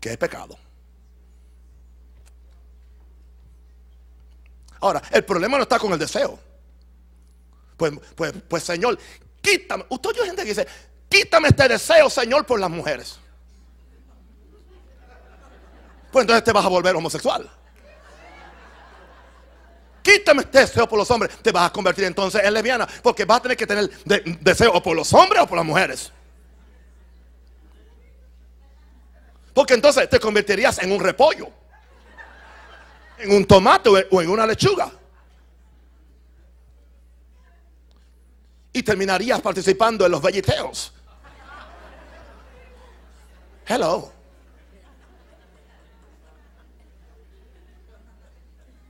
que 0.00 0.10
es 0.10 0.18
pecado. 0.18 0.58
Ahora, 4.80 5.00
el 5.12 5.24
problema 5.24 5.56
no 5.56 5.62
está 5.62 5.78
con 5.78 5.92
el 5.92 6.00
deseo. 6.00 6.36
Pues, 7.76 7.92
pues, 8.16 8.34
pues 8.48 8.64
Señor, 8.64 8.98
quítame. 9.40 9.86
Usted 9.88 10.10
oye 10.10 10.26
gente 10.26 10.42
que 10.42 10.48
dice, 10.48 10.66
Quítame 11.14 11.46
este 11.46 11.68
deseo, 11.68 12.10
Señor, 12.10 12.44
por 12.44 12.58
las 12.58 12.68
mujeres. 12.68 13.20
Pues 16.10 16.24
entonces 16.24 16.42
te 16.42 16.50
vas 16.50 16.64
a 16.64 16.68
volver 16.68 16.96
homosexual. 16.96 17.48
Quítame 20.02 20.42
este 20.42 20.58
deseo 20.58 20.88
por 20.88 20.98
los 20.98 21.08
hombres. 21.12 21.36
Te 21.40 21.52
vas 21.52 21.70
a 21.70 21.72
convertir 21.72 22.02
entonces 22.02 22.42
en 22.42 22.52
lesbiana. 22.52 22.88
Porque 23.00 23.24
vas 23.24 23.38
a 23.38 23.42
tener 23.42 23.56
que 23.56 23.64
tener 23.64 23.88
deseo 24.40 24.72
o 24.72 24.82
por 24.82 24.96
los 24.96 25.12
hombres 25.14 25.40
o 25.42 25.46
por 25.46 25.56
las 25.56 25.64
mujeres. 25.64 26.12
Porque 29.52 29.74
entonces 29.74 30.10
te 30.10 30.18
convertirías 30.18 30.80
en 30.80 30.90
un 30.90 30.98
repollo. 30.98 31.48
En 33.18 33.30
un 33.36 33.44
tomate 33.44 33.88
o 34.10 34.20
en 34.20 34.28
una 34.28 34.48
lechuga. 34.48 34.90
Y 38.72 38.82
terminarías 38.82 39.40
participando 39.40 40.04
en 40.04 40.10
los 40.10 40.20
velleteos. 40.20 40.93
Hello. 43.66 44.12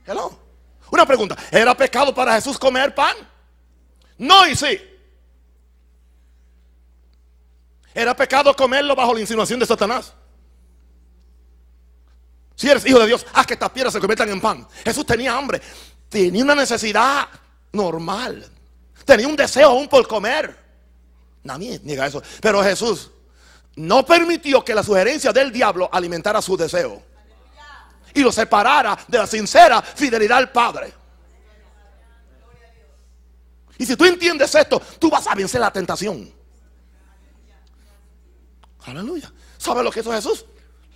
Hello. 0.05 0.39
Una 0.91 1.05
pregunta. 1.05 1.35
¿Era 1.51 1.75
pecado 1.75 2.13
para 2.13 2.35
Jesús 2.35 2.57
comer 2.57 2.93
pan? 2.93 3.15
No 4.17 4.47
y 4.47 4.55
sí. 4.55 4.79
¿Era 7.93 8.15
pecado 8.15 8.53
comerlo 8.55 8.95
bajo 8.95 9.13
la 9.13 9.21
insinuación 9.21 9.59
de 9.59 9.65
Satanás? 9.65 10.13
Si 12.55 12.69
eres 12.69 12.85
hijo 12.85 12.99
de 12.99 13.07
Dios, 13.07 13.25
haz 13.33 13.45
que 13.45 13.53
estas 13.53 13.69
piedras 13.71 13.93
se 13.93 13.99
conviertan 13.99 14.29
en 14.29 14.41
pan. 14.41 14.67
Jesús 14.83 15.05
tenía 15.05 15.35
hambre. 15.35 15.61
Tenía 16.09 16.43
una 16.43 16.55
necesidad 16.55 17.27
normal. 17.71 18.49
Tenía 19.05 19.27
un 19.27 19.35
deseo 19.35 19.69
aún 19.69 19.87
por 19.87 20.07
comer. 20.07 20.57
Nadie 21.43 21.79
niega 21.83 22.07
eso. 22.07 22.21
Pero 22.41 22.63
Jesús 22.63 23.11
no 23.75 24.05
permitió 24.05 24.63
que 24.63 24.73
la 24.73 24.83
sugerencia 24.83 25.33
del 25.33 25.51
diablo 25.51 25.89
alimentara 25.91 26.41
su 26.41 26.55
deseo 26.55 27.01
y 28.13 28.21
lo 28.21 28.31
separara 28.31 28.97
de 29.07 29.17
la 29.17 29.27
sincera 29.27 29.81
fidelidad 29.81 30.37
al 30.37 30.51
Padre. 30.51 30.93
Y 33.77 33.85
si 33.85 33.97
tú 33.97 34.05
entiendes 34.05 34.55
esto, 34.55 34.81
tú 34.97 35.09
vas 35.09 35.27
a 35.27 35.35
vencer 35.35 35.59
la 35.59 35.71
tentación. 35.71 36.33
Aleluya. 38.85 39.31
¿Sabe 39.57 39.83
lo 39.83 39.91
que 39.91 39.99
hizo 39.99 40.13
Jesús? 40.13 40.45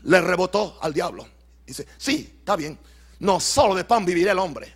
Le 0.03 0.21
rebotó 0.21 0.77
al 0.82 0.93
diablo. 0.93 1.27
Dice, 1.65 1.86
sí, 1.97 2.38
está 2.39 2.55
bien. 2.55 2.80
No 3.19 3.41
solo 3.41 3.75
de 3.75 3.84
pan 3.84 4.05
vivirá 4.05 4.32
el 4.32 4.39
hombre. 4.39 4.73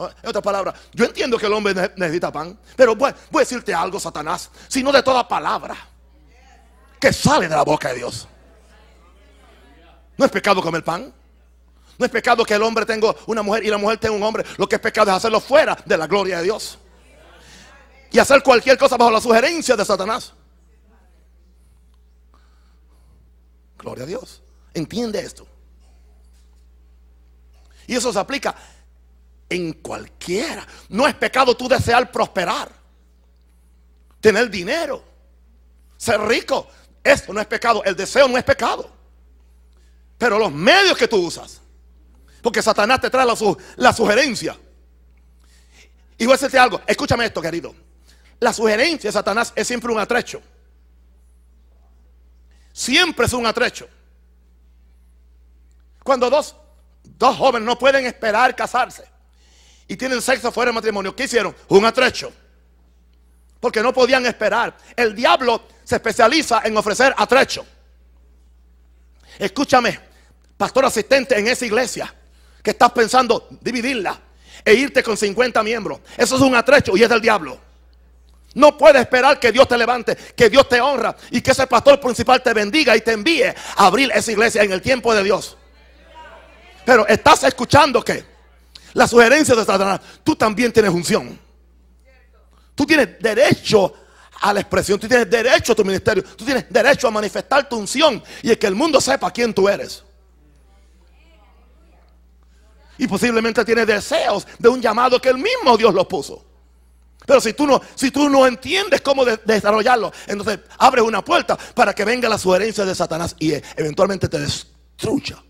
En 0.00 0.28
otras 0.28 0.42
palabras, 0.42 0.74
yo 0.92 1.04
entiendo 1.04 1.38
que 1.38 1.46
el 1.46 1.52
hombre 1.52 1.74
necesita 1.96 2.32
pan, 2.32 2.58
pero 2.74 2.96
voy, 2.96 3.12
voy 3.30 3.42
a 3.42 3.44
decirte 3.44 3.72
algo, 3.72 4.00
Satanás, 4.00 4.50
sino 4.66 4.90
de 4.90 5.00
toda 5.00 5.28
palabra 5.28 5.91
que 7.02 7.12
sale 7.12 7.48
de 7.48 7.56
la 7.56 7.64
boca 7.64 7.88
de 7.88 7.96
Dios. 7.96 8.28
No 10.16 10.24
es 10.24 10.30
pecado 10.30 10.62
comer 10.62 10.84
pan. 10.84 11.12
No 11.98 12.06
es 12.06 12.12
pecado 12.12 12.44
que 12.44 12.54
el 12.54 12.62
hombre 12.62 12.86
tenga 12.86 13.12
una 13.26 13.42
mujer 13.42 13.64
y 13.64 13.70
la 13.70 13.76
mujer 13.76 13.98
tenga 13.98 14.14
un 14.14 14.22
hombre. 14.22 14.44
Lo 14.56 14.68
que 14.68 14.76
es 14.76 14.80
pecado 14.80 15.10
es 15.10 15.16
hacerlo 15.16 15.40
fuera 15.40 15.76
de 15.84 15.96
la 15.96 16.06
gloria 16.06 16.36
de 16.38 16.44
Dios. 16.44 16.78
Y 18.12 18.20
hacer 18.20 18.40
cualquier 18.44 18.78
cosa 18.78 18.96
bajo 18.96 19.10
la 19.10 19.20
sugerencia 19.20 19.74
de 19.74 19.84
Satanás. 19.84 20.32
Gloria 23.78 24.04
a 24.04 24.06
Dios. 24.06 24.40
Entiende 24.72 25.18
esto. 25.18 25.44
Y 27.88 27.96
eso 27.96 28.12
se 28.12 28.18
aplica 28.20 28.54
en 29.48 29.72
cualquiera. 29.72 30.64
No 30.88 31.08
es 31.08 31.16
pecado 31.16 31.56
tú 31.56 31.66
desear 31.66 32.12
prosperar. 32.12 32.70
Tener 34.20 34.48
dinero. 34.48 35.02
Ser 35.96 36.20
rico. 36.20 36.68
Esto 37.02 37.32
no 37.32 37.40
es 37.40 37.46
pecado, 37.46 37.82
el 37.84 37.96
deseo 37.96 38.28
no 38.28 38.38
es 38.38 38.44
pecado. 38.44 38.90
Pero 40.18 40.38
los 40.38 40.52
medios 40.52 40.96
que 40.96 41.08
tú 41.08 41.16
usas, 41.16 41.60
porque 42.42 42.62
Satanás 42.62 43.00
te 43.00 43.10
trae 43.10 43.26
la, 43.76 43.92
sugerencia. 43.92 44.56
Y 46.16 46.26
voy 46.26 46.34
a 46.34 46.36
decirte 46.36 46.58
algo, 46.58 46.80
escúchame 46.86 47.24
esto, 47.24 47.42
querido. 47.42 47.74
La 48.38 48.52
sugerencia 48.52 49.08
de 49.08 49.12
Satanás 49.12 49.52
es 49.54 49.66
siempre 49.66 49.92
un 49.92 49.98
atrecho. 49.98 50.40
Siempre 52.72 53.26
es 53.26 53.32
un 53.32 53.46
atrecho. 53.46 53.88
Cuando 56.02 56.30
dos, 56.30 56.56
dos 57.02 57.36
jóvenes 57.36 57.66
no 57.66 57.78
pueden 57.78 58.06
esperar 58.06 58.54
casarse 58.56 59.04
y 59.86 59.96
tienen 59.96 60.22
sexo 60.22 60.50
fuera 60.50 60.68
del 60.68 60.74
matrimonio, 60.74 61.14
¿qué 61.14 61.24
hicieron? 61.24 61.54
Un 61.68 61.84
atrecho. 61.84 62.32
Porque 63.62 63.80
no 63.80 63.92
podían 63.92 64.26
esperar. 64.26 64.76
El 64.96 65.14
diablo 65.14 65.62
se 65.84 65.94
especializa 65.94 66.62
en 66.64 66.76
ofrecer 66.76 67.14
atrecho. 67.16 67.64
Escúchame, 69.38 70.00
pastor 70.56 70.84
asistente 70.86 71.38
en 71.38 71.46
esa 71.46 71.64
iglesia 71.64 72.12
que 72.60 72.72
estás 72.72 72.90
pensando 72.90 73.46
dividirla 73.60 74.18
e 74.64 74.74
irte 74.74 75.00
con 75.00 75.16
50 75.16 75.62
miembros. 75.62 76.00
Eso 76.16 76.34
es 76.34 76.42
un 76.42 76.56
atrecho 76.56 76.96
y 76.96 77.04
es 77.04 77.08
del 77.08 77.20
diablo. 77.20 77.56
No 78.54 78.76
puedes 78.76 79.00
esperar 79.00 79.38
que 79.38 79.52
Dios 79.52 79.68
te 79.68 79.78
levante, 79.78 80.16
que 80.16 80.50
Dios 80.50 80.68
te 80.68 80.80
honra 80.80 81.14
y 81.30 81.40
que 81.40 81.52
ese 81.52 81.68
pastor 81.68 82.00
principal 82.00 82.42
te 82.42 82.52
bendiga 82.52 82.96
y 82.96 83.00
te 83.00 83.12
envíe 83.12 83.44
a 83.44 83.86
abrir 83.86 84.10
esa 84.12 84.32
iglesia 84.32 84.64
en 84.64 84.72
el 84.72 84.82
tiempo 84.82 85.14
de 85.14 85.22
Dios. 85.22 85.56
Pero 86.84 87.06
estás 87.06 87.44
escuchando 87.44 88.02
que 88.02 88.24
la 88.94 89.06
sugerencia 89.06 89.54
de 89.54 89.64
Satanás, 89.64 90.00
tú 90.24 90.34
también 90.34 90.72
tienes 90.72 90.90
unción. 90.90 91.51
Tú 92.74 92.86
tienes 92.86 93.18
derecho 93.20 93.94
a 94.42 94.52
la 94.52 94.60
expresión. 94.60 94.98
Tú 94.98 95.08
tienes 95.08 95.30
derecho 95.30 95.72
a 95.72 95.76
tu 95.76 95.84
ministerio. 95.84 96.22
Tú 96.22 96.44
tienes 96.44 96.66
derecho 96.68 97.08
a 97.08 97.10
manifestar 97.10 97.68
tu 97.68 97.76
unción 97.76 98.22
y 98.42 98.54
que 98.56 98.66
el 98.66 98.74
mundo 98.74 99.00
sepa 99.00 99.30
quién 99.30 99.54
tú 99.54 99.68
eres. 99.68 100.02
Y 102.98 103.06
posiblemente 103.06 103.64
tienes 103.64 103.86
deseos 103.86 104.46
de 104.58 104.68
un 104.68 104.80
llamado 104.80 105.20
que 105.20 105.28
el 105.28 105.38
mismo 105.38 105.76
Dios 105.76 105.94
lo 105.94 106.06
puso. 106.06 106.44
Pero 107.24 107.40
si 107.40 107.52
tú 107.52 107.66
no, 107.66 107.80
si 107.94 108.10
tú 108.10 108.28
no 108.28 108.46
entiendes 108.46 109.00
cómo 109.00 109.24
desarrollarlo, 109.24 110.12
entonces 110.26 110.58
abres 110.78 111.04
una 111.04 111.24
puerta 111.24 111.56
para 111.56 111.94
que 111.94 112.04
venga 112.04 112.28
la 112.28 112.36
sugerencia 112.36 112.84
de 112.84 112.94
Satanás 112.94 113.36
y 113.38 113.52
eventualmente 113.76 114.28
te 114.28 114.40
destruya. 114.40 115.42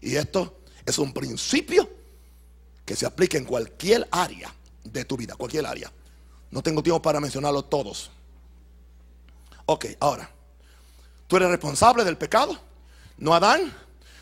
Y 0.00 0.14
esto 0.14 0.60
es 0.84 0.98
un 0.98 1.12
principio 1.12 1.95
que 2.86 2.96
se 2.96 3.04
aplica 3.04 3.36
en 3.36 3.44
cualquier 3.44 4.08
área 4.12 4.54
de 4.84 5.04
tu 5.04 5.16
vida, 5.16 5.34
cualquier 5.34 5.66
área. 5.66 5.92
No 6.52 6.62
tengo 6.62 6.82
tiempo 6.82 7.02
para 7.02 7.20
mencionarlos 7.20 7.68
todos. 7.68 8.10
Ok, 9.66 9.86
ahora, 9.98 10.30
tú 11.26 11.36
eres 11.36 11.50
responsable 11.50 12.04
del 12.04 12.16
pecado, 12.16 12.56
no 13.18 13.34
Adán, 13.34 13.74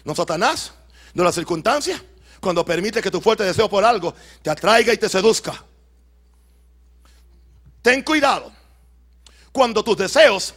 no 0.05 0.15
Satanás, 0.15 0.73
no 1.12 1.23
la 1.23 1.31
circunstancia, 1.31 2.03
cuando 2.41 2.65
permite 2.65 3.03
que 3.03 3.11
tu 3.11 3.21
fuerte 3.21 3.45
deseo 3.45 3.69
por 3.69 3.85
algo 3.85 4.15
te 4.43 4.49
atraiga 4.49 4.93
y 4.95 4.97
te 4.97 5.11
seduzca. 5.11 5.62
Ten 7.83 8.03
cuidado 8.03 8.51
cuando 9.53 9.85
tus 9.85 9.99
deseos 9.99 10.55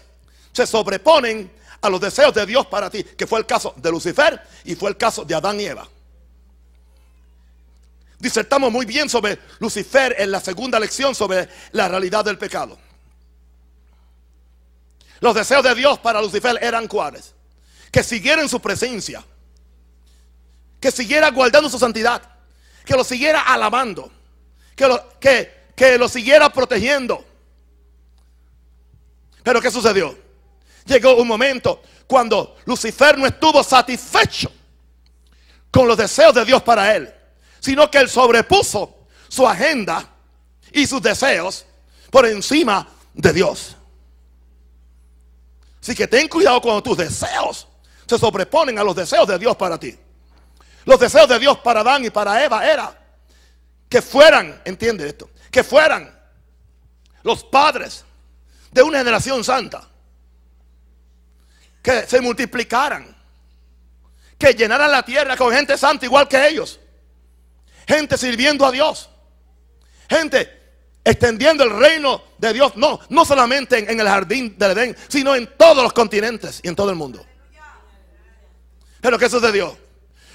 se 0.53 0.66
sobreponen 0.66 1.51
a 1.82 1.89
los 1.89 1.99
deseos 1.99 2.34
de 2.34 2.45
Dios 2.45 2.66
para 2.68 2.89
ti, 2.89 3.03
que 3.03 3.28
fue 3.28 3.39
el 3.39 3.45
caso 3.45 3.74
de 3.76 3.91
Lucifer 3.91 4.41
y 4.64 4.76
fue 4.76 4.89
el 4.89 4.97
caso 4.97 5.26
de 5.26 5.36
Adán 5.36 5.60
y 5.60 5.66
Eva. 5.66 5.88
Disertamos 8.20 8.72
muy 8.72 8.86
bien 8.86 9.09
sobre 9.09 9.38
Lucifer 9.59 10.15
en 10.18 10.32
la 10.32 10.39
segunda 10.39 10.80
lección 10.80 11.13
sobre 11.13 11.47
la 11.72 11.88
realidad 11.88 12.26
del 12.26 12.38
pecado. 12.38 12.78
Los 15.20 15.36
deseos 15.36 15.63
de 15.63 15.76
Dios 15.76 15.99
para 15.99 16.22
Lucifer 16.22 16.57
eran 16.61 16.88
cuáles? 16.88 17.34
Que 17.91 18.03
siguiera 18.03 18.41
en 18.41 18.49
su 18.49 18.59
presencia, 18.59 19.24
que 20.80 20.91
siguiera 20.91 21.30
guardando 21.32 21.70
su 21.70 21.80
santidad, 21.80 22.22
que 22.86 22.95
lo 22.95 23.03
siguiera 23.03 23.41
alabando, 23.41 24.11
que 24.76 24.88
lo, 24.88 25.20
que, 25.20 25.72
que 25.76 25.97
lo 25.97 26.07
siguiera 26.07 26.51
protegiendo. 26.51 27.24
Pero 29.43 29.61
¿qué 29.61 29.72
sucedió? 29.72 30.18
Llegó 30.86 31.15
un 31.15 31.28
momento 31.28 31.82
cuando 32.05 32.57
Lucifer 32.65 33.18
no 33.18 33.28
estuvo 33.28 33.63
satisfecho 33.63 34.51
con 35.70 35.88
los 35.88 35.97
deseos 35.97 36.34
de 36.34 36.45
Dios 36.45 36.63
para 36.63 36.95
él, 36.95 37.13
sino 37.60 37.89
que 37.89 37.99
él 37.99 38.10
sobrepuso 38.10 39.08
su 39.28 39.47
agenda 39.47 40.08
y 40.72 40.86
sus 40.88 41.01
deseos 41.01 41.66
por 42.10 42.26
encima 42.26 42.88
de 43.14 43.34
Dios. 43.34 43.76
Así 45.82 45.95
que 45.95 46.08
ten 46.08 46.28
cuidado 46.28 46.62
cuando 46.62 46.84
tus 46.84 46.97
deseos 46.97 47.68
se 48.05 48.18
sobreponen 48.18 48.78
a 48.80 48.84
los 48.84 48.95
deseos 48.95 49.28
de 49.28 49.38
Dios 49.38 49.55
para 49.55 49.78
ti. 49.80 49.97
Los 50.86 50.99
deseos 50.99 51.28
de 51.28 51.39
Dios 51.39 51.58
para 51.60 51.82
Adán 51.82 52.05
y 52.05 52.10
para 52.10 52.43
Eva 52.43 52.66
era 52.66 52.97
que 53.89 54.01
fueran, 54.01 54.62
entiende 54.66 55.08
esto, 55.08 55.30
que 55.51 55.64
fueran 55.64 56.14
los 57.24 57.43
padres 57.43 58.05
de 58.72 58.82
una 58.84 58.99
generación 58.99 59.43
santa 59.43 59.88
que 61.82 62.05
se 62.05 62.20
multiplicaran, 62.20 63.16
que 64.38 64.53
llenaran 64.53 64.91
la 64.91 65.03
tierra 65.03 65.38
con 65.38 65.53
gente 65.53 65.78
santa 65.78 66.05
igual 66.05 66.28
que 66.28 66.47
ellos, 66.47 66.80
gente 67.88 68.17
sirviendo 68.17 68.65
a 68.65 68.71
Dios, 68.71 69.09
gente 70.09 70.57
extendiendo 71.03 71.63
el 71.63 71.69
reino 71.69 72.21
de 72.38 72.51
Dios, 72.51 72.75
no, 72.75 72.99
no 73.09 73.23
solamente 73.23 73.89
en, 73.89 73.99
el 73.99 74.07
jardín 74.07 74.57
del 74.57 74.71
Edén, 74.71 74.97
sino 75.07 75.35
en 75.35 75.47
todos 75.57 75.81
los 75.81 75.93
continentes 75.93 76.59
y 76.61 76.67
en 76.67 76.75
todo 76.75 76.89
el 76.89 76.97
mundo. 76.97 77.25
Pero 78.99 79.17
¿qué 79.17 79.29
sucedió? 79.29 79.77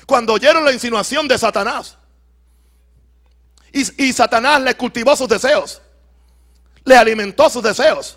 Cuando 0.07 0.33
oyeron 0.33 0.65
la 0.65 0.73
insinuación 0.73 1.29
de 1.29 1.37
Satanás, 1.37 1.99
y, 3.71 4.05
y 4.05 4.13
Satanás 4.13 4.63
le 4.63 4.75
cultivó 4.75 5.15
sus 5.15 5.29
deseos, 5.29 5.83
le 6.85 6.97
alimentó 6.97 7.51
sus 7.51 7.63
deseos, 7.63 8.17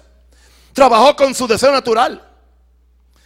trabajó 0.72 1.16
con 1.16 1.36
su 1.36 1.48
deseo 1.48 1.72
natural. 1.72 2.26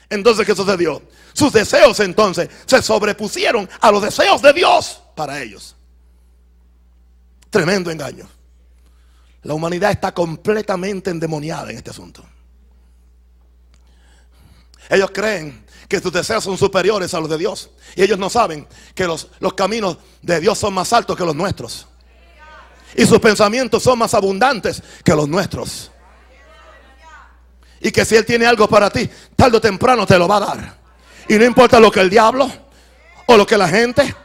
Entonces, 0.09 0.45
¿qué 0.45 0.55
sucedió? 0.55 1.03
Sus 1.33 1.53
deseos 1.53 1.99
entonces 1.99 2.49
se 2.65 2.81
sobrepusieron 2.81 3.69
a 3.79 3.91
los 3.91 4.01
deseos 4.01 4.41
de 4.41 4.53
Dios 4.53 5.01
para 5.15 5.39
ellos. 5.39 5.75
Tremendo 7.49 7.89
engaño. 7.91 8.27
La 9.43 9.53
humanidad 9.53 9.91
está 9.91 10.13
completamente 10.13 11.09
endemoniada 11.09 11.71
en 11.71 11.77
este 11.77 11.89
asunto. 11.89 12.23
Ellos 14.89 15.11
creen 15.13 15.65
que 15.87 15.99
sus 15.99 16.11
deseos 16.11 16.43
son 16.43 16.57
superiores 16.57 17.13
a 17.13 17.19
los 17.19 17.29
de 17.29 17.37
Dios. 17.37 17.69
Y 17.95 18.03
ellos 18.03 18.19
no 18.19 18.29
saben 18.29 18.67
que 18.93 19.05
los, 19.05 19.29
los 19.39 19.53
caminos 19.53 19.97
de 20.21 20.39
Dios 20.39 20.57
son 20.57 20.73
más 20.73 20.91
altos 20.93 21.15
que 21.15 21.25
los 21.25 21.35
nuestros. 21.35 21.87
Y 22.95 23.05
sus 23.05 23.19
pensamientos 23.19 23.83
son 23.83 23.99
más 23.99 24.13
abundantes 24.13 24.81
que 25.03 25.15
los 25.15 25.27
nuestros. 25.27 25.91
Y 27.79 27.91
que 27.91 28.03
si 28.03 28.15
Él 28.15 28.25
tiene 28.25 28.45
algo 28.45 28.67
para 28.67 28.89
ti, 28.89 29.09
tarde 29.35 29.57
o 29.57 29.61
temprano 29.61 30.05
te 30.05 30.17
lo 30.17 30.27
va 30.27 30.37
a 30.37 30.39
dar. 30.39 30.77
Y 31.27 31.35
no 31.35 31.45
importa 31.45 31.79
lo 31.79 31.91
que 31.91 32.01
el 32.01 32.09
diablo 32.09 32.51
o 33.27 33.37
lo 33.37 33.45
que 33.45 33.57
la 33.57 33.69
gente 33.69 34.15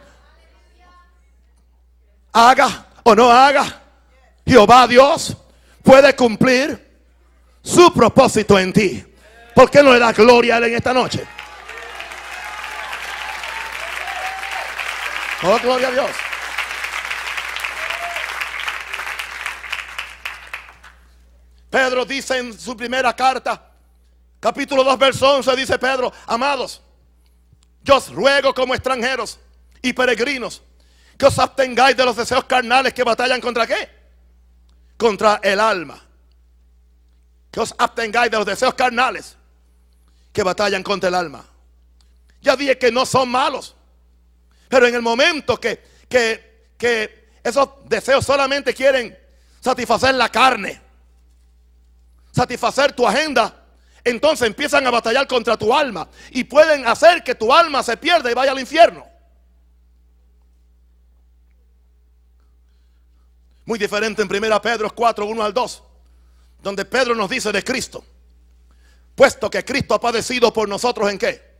haga 2.33 2.87
o 3.07 3.13
no 3.13 3.31
haga, 3.31 3.83
Jehová 4.47 4.87
Dios 4.87 5.37
puede 5.83 6.15
cumplir 6.15 6.99
su 7.61 7.93
propósito 7.93 8.57
en 8.57 8.73
ti. 8.73 9.05
¿Por 9.53 9.69
qué 9.69 9.83
no 9.83 9.93
le 9.93 9.99
da 9.99 10.11
gloria 10.11 10.55
a 10.55 10.57
Él 10.57 10.63
en 10.65 10.75
esta 10.75 10.91
noche? 10.91 11.23
Oh, 15.43 15.59
gloria 15.59 15.87
a 15.89 15.91
Dios. 15.91 16.09
Pedro 21.69 22.05
dice 22.05 22.39
en 22.39 22.59
su 22.59 22.75
primera 22.75 23.15
carta, 23.15 23.71
capítulo 24.39 24.83
2, 24.83 24.97
verso 24.97 25.35
11, 25.35 25.55
dice 25.55 25.77
Pedro, 25.77 26.11
amados, 26.25 26.81
yo 27.83 27.97
os 27.97 28.11
ruego 28.11 28.51
como 28.51 28.73
extranjeros 28.73 29.37
y 29.83 29.93
peregrinos 29.93 30.63
que 31.17 31.25
os 31.25 31.39
abstengáis 31.39 31.95
de 31.95 32.05
los 32.05 32.15
deseos 32.15 32.43
carnales 32.45 32.93
que 32.93 33.03
batallan 33.03 33.39
contra 33.39 33.65
qué? 33.65 33.89
Contra 34.97 35.39
el 35.43 35.59
alma. 35.59 36.01
Que 37.51 37.59
os 37.61 37.73
abstengáis 37.77 38.29
de 38.29 38.37
los 38.37 38.45
deseos 38.45 38.73
carnales 38.73 39.37
que 40.33 40.43
batallan 40.43 40.83
contra 40.83 41.09
el 41.09 41.15
alma. 41.15 41.45
Ya 42.41 42.55
dije 42.55 42.77
que 42.77 42.91
no 42.91 43.05
son 43.05 43.29
malos. 43.29 43.75
Pero 44.67 44.87
en 44.87 44.95
el 44.95 45.01
momento 45.01 45.59
que, 45.59 45.81
que, 46.09 46.73
que 46.77 47.29
esos 47.43 47.69
deseos 47.85 48.25
solamente 48.25 48.73
quieren 48.73 49.17
satisfacer 49.61 50.13
la 50.15 50.29
carne, 50.29 50.81
satisfacer 52.31 52.91
tu 52.91 53.07
agenda, 53.07 53.63
entonces 54.03 54.47
empiezan 54.47 54.85
a 54.85 54.91
batallar 54.91 55.27
contra 55.27 55.55
tu 55.55 55.73
alma 55.73 56.07
y 56.31 56.43
pueden 56.43 56.85
hacer 56.87 57.23
que 57.23 57.35
tu 57.35 57.53
alma 57.53 57.81
se 57.81 57.95
pierda 57.97 58.29
y 58.29 58.33
vaya 58.33 58.51
al 58.51 58.59
infierno. 58.59 59.14
Muy 63.65 63.79
diferente 63.79 64.21
en 64.21 64.29
1 64.31 64.61
Pedro 64.61 64.93
4, 64.93 65.25
1 65.25 65.43
al 65.43 65.53
2, 65.53 65.83
donde 66.61 66.85
Pedro 66.85 67.15
nos 67.15 67.29
dice 67.29 67.51
de 67.51 67.63
Cristo, 67.63 68.03
puesto 69.15 69.49
que 69.49 69.65
Cristo 69.65 69.95
ha 69.95 69.99
padecido 69.99 70.53
por 70.53 70.69
nosotros 70.69 71.09
en 71.09 71.17
qué? 71.17 71.55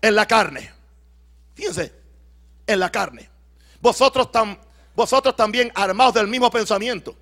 En 0.00 0.14
la 0.14 0.26
carne. 0.26 0.72
Fíjense, 1.54 1.92
en 2.66 2.80
la 2.80 2.90
carne. 2.90 3.28
Vosotros, 3.80 4.30
tam, 4.30 4.56
vosotros 4.94 5.34
también 5.34 5.72
armados 5.74 6.14
del 6.14 6.28
mismo 6.28 6.50
pensamiento. 6.50 7.16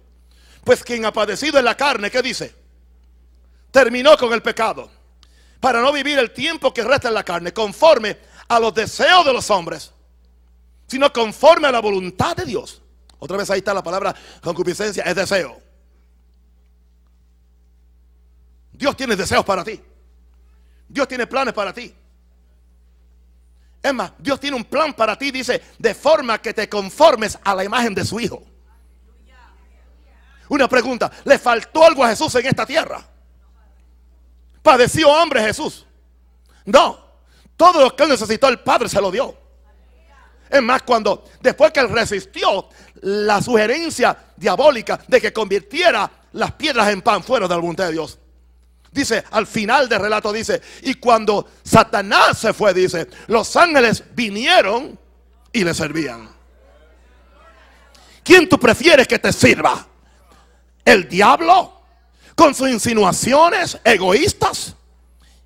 Pues 0.64 0.84
quien 0.84 1.04
ha 1.06 1.12
padecido 1.12 1.58
en 1.58 1.64
la 1.64 1.76
carne, 1.76 2.10
¿qué 2.10 2.20
dice? 2.20 2.54
Terminó 3.70 4.16
con 4.18 4.32
el 4.32 4.42
pecado. 4.42 4.90
Para 5.60 5.80
no 5.80 5.92
vivir 5.92 6.18
el 6.18 6.32
tiempo 6.32 6.72
que 6.72 6.84
resta 6.84 7.08
en 7.08 7.14
la 7.14 7.24
carne, 7.24 7.52
conforme 7.52 8.18
a 8.48 8.60
los 8.60 8.74
deseos 8.74 9.24
de 9.24 9.32
los 9.32 9.50
hombres, 9.50 9.92
sino 10.86 11.12
conforme 11.12 11.68
a 11.68 11.72
la 11.72 11.80
voluntad 11.80 12.36
de 12.36 12.44
Dios. 12.44 12.82
Otra 13.18 13.36
vez 13.36 13.50
ahí 13.50 13.58
está 13.58 13.74
la 13.74 13.82
palabra 13.82 14.14
concupiscencia, 14.42 15.02
es 15.02 15.14
deseo. 15.14 15.60
Dios 18.72 18.96
tiene 18.96 19.16
deseos 19.16 19.44
para 19.44 19.64
ti. 19.64 19.80
Dios 20.88 21.08
tiene 21.08 21.26
planes 21.26 21.52
para 21.52 21.72
ti. 21.72 21.94
Es 23.82 23.94
más, 23.94 24.12
Dios 24.18 24.38
tiene 24.40 24.56
un 24.56 24.64
plan 24.64 24.92
para 24.94 25.16
ti, 25.16 25.30
dice, 25.30 25.62
de 25.78 25.94
forma 25.94 26.38
que 26.38 26.52
te 26.54 26.68
conformes 26.68 27.38
a 27.42 27.54
la 27.54 27.64
imagen 27.64 27.94
de 27.94 28.04
su 28.04 28.20
Hijo. 28.20 28.42
Una 30.48 30.68
pregunta, 30.68 31.10
¿le 31.24 31.38
faltó 31.38 31.84
algo 31.84 32.04
a 32.04 32.08
Jesús 32.08 32.34
en 32.36 32.46
esta 32.46 32.64
tierra? 32.64 33.06
¿Padeció 34.62 35.14
hambre 35.14 35.42
Jesús? 35.42 35.86
No, 36.64 36.98
todo 37.56 37.82
lo 37.82 37.96
que 37.96 38.02
él 38.04 38.10
necesitó 38.10 38.48
el 38.48 38.60
Padre 38.60 38.88
se 38.88 39.00
lo 39.00 39.10
dio. 39.10 39.36
Es 40.50 40.62
más, 40.62 40.82
cuando 40.82 41.24
después 41.40 41.72
que 41.72 41.80
él 41.80 41.90
resistió 41.90 42.68
la 43.02 43.40
sugerencia 43.40 44.16
diabólica 44.36 45.00
de 45.06 45.20
que 45.20 45.32
convirtiera 45.32 46.10
las 46.32 46.52
piedras 46.52 46.88
en 46.88 47.02
pan 47.02 47.22
fuera 47.22 47.46
de 47.46 47.54
la 47.54 47.60
voluntad 47.60 47.86
de 47.86 47.92
Dios. 47.92 48.18
Dice, 48.90 49.22
al 49.30 49.46
final 49.46 49.88
del 49.88 50.00
relato 50.00 50.32
dice, 50.32 50.62
y 50.82 50.94
cuando 50.94 51.46
Satanás 51.62 52.38
se 52.38 52.52
fue, 52.52 52.72
dice, 52.72 53.06
los 53.26 53.54
ángeles 53.56 54.02
vinieron 54.14 54.98
y 55.52 55.64
le 55.64 55.74
servían. 55.74 56.28
¿Quién 58.22 58.48
tú 58.48 58.58
prefieres 58.58 59.06
que 59.06 59.18
te 59.18 59.32
sirva? 59.32 59.88
el 60.88 61.08
diablo 61.08 61.74
con 62.34 62.54
sus 62.54 62.70
insinuaciones 62.70 63.78
egoístas 63.84 64.74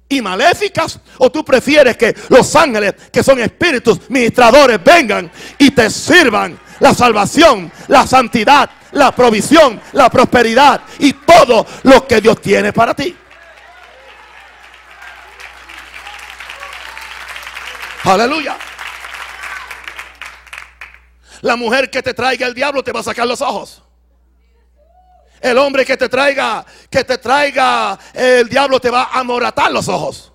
y 0.09 0.21
maléficas? 0.21 1.01
¿O 1.19 1.31
tú 1.31 1.45
prefieres 1.45 1.97
que 1.97 2.15
los 2.29 2.55
ángeles, 2.55 2.95
que 3.11 3.23
son 3.23 3.41
espíritus 3.41 3.99
ministradores, 4.09 4.83
vengan 4.83 5.31
y 5.59 5.71
te 5.71 5.91
sirvan 5.91 6.59
la 6.83 6.93
salvación, 6.95 7.71
la 7.87 8.05
santidad, 8.09 8.69
la 8.91 9.13
provisión, 9.15 9.81
la 9.93 10.11
prosperidad 10.11 10.81
y 10.99 11.13
todo 11.13 11.65
lo 11.85 12.09
que 12.09 12.21
Dios 12.21 12.43
tiene 12.43 12.73
para 12.73 12.93
ti? 12.93 13.17
Aleluya. 18.03 18.57
La 21.43 21.55
mujer 21.55 21.89
que 21.89 22.03
te 22.03 22.15
traiga 22.15 22.49
el 22.49 22.55
diablo 22.55 22.83
te 22.83 22.91
va 22.91 22.99
a 22.99 23.05
sacar 23.05 23.29
los 23.29 23.41
ojos. 23.41 23.81
El 25.41 25.59
hombre 25.59 25.85
que 25.85 25.97
te 25.97 26.09
traiga, 26.09 26.67
que 26.91 27.05
te 27.05 27.19
traiga, 27.19 27.97
el 28.13 28.49
diablo 28.49 28.81
te 28.81 28.91
va 28.91 29.11
a 29.13 29.23
moratar 29.23 29.71
los 29.71 29.87
ojos. 29.87 30.33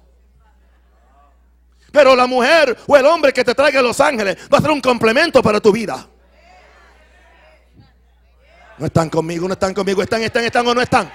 Pero 1.92 2.16
la 2.16 2.26
mujer 2.26 2.78
o 2.88 2.96
el 2.96 3.06
hombre 3.06 3.34
que 3.34 3.44
te 3.44 3.54
traiga 3.54 3.82
los 3.82 4.00
ángeles 4.00 4.38
va 4.54 4.60
a 4.60 4.62
ser 4.62 4.72
un 4.72 4.80
complemento 4.80 5.44
para 5.44 5.60
tu 5.60 5.74
vida. 5.74 6.08
No 8.78 8.86
están 8.86 9.10
conmigo, 9.10 9.48
no 9.48 9.54
están 9.54 9.74
conmigo, 9.74 10.04
están, 10.04 10.22
están, 10.22 10.44
están 10.44 10.68
o 10.68 10.74
no 10.74 10.82
están. 10.82 11.12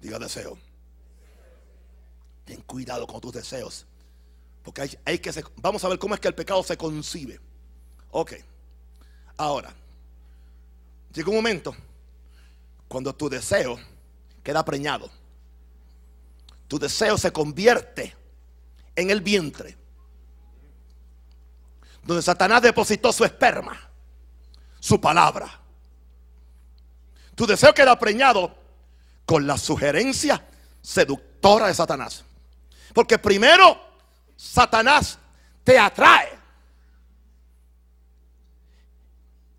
Diga 0.00 0.18
deseo. 0.18 0.58
Ten 2.44 2.60
cuidado 2.62 3.06
con 3.06 3.20
tus 3.20 3.32
deseos. 3.32 3.86
Porque 4.62 4.98
hay, 5.04 5.18
que... 5.18 5.44
vamos 5.56 5.84
a 5.84 5.88
ver 5.88 5.98
cómo 5.98 6.14
es 6.14 6.20
que 6.20 6.28
el 6.28 6.34
pecado 6.34 6.62
se 6.62 6.76
concibe. 6.76 7.40
Ok. 8.10 8.32
Ahora. 9.36 9.72
Llega 11.12 11.28
un 11.30 11.36
momento 11.36 11.74
cuando 12.88 13.14
tu 13.14 13.28
deseo 13.28 13.78
queda 14.42 14.64
preñado. 14.64 15.10
Tu 16.68 16.78
deseo 16.78 17.16
se 17.16 17.32
convierte 17.32 18.14
en 18.94 19.10
el 19.10 19.20
vientre. 19.20 19.76
Donde 22.02 22.22
Satanás 22.22 22.62
depositó 22.62 23.12
su 23.12 23.24
esperma, 23.24 23.78
su 24.80 25.00
palabra. 25.00 25.60
Tu 27.34 27.46
deseo 27.46 27.74
queda 27.74 27.98
preñado 27.98 28.56
con 29.24 29.46
la 29.46 29.58
sugerencia 29.58 30.44
seductora 30.80 31.66
de 31.66 31.74
Satanás. 31.74 32.24
Porque 32.94 33.18
primero 33.18 33.78
Satanás 34.36 35.18
te 35.62 35.78
atrae. 35.78 36.30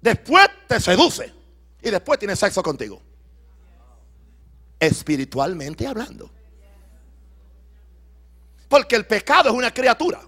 Después 0.01 0.47
te 0.68 0.80
seduce. 0.80 1.34
Y 1.82 1.89
después 1.89 2.18
tiene 2.18 2.36
sexo 2.36 2.64
contigo. 2.64 3.01
Espiritualmente 4.80 5.86
hablando. 5.86 6.37
Porque 8.68 8.95
el 8.95 9.05
pecado 9.05 9.49
es 9.49 9.55
una 9.55 9.74
criatura. 9.74 10.22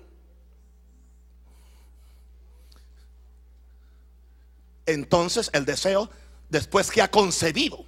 Entonces 4.85 5.49
el 5.53 5.65
deseo, 5.65 6.09
después 6.49 6.89
que 6.89 7.01
ha 7.01 7.11
concebido, 7.11 7.85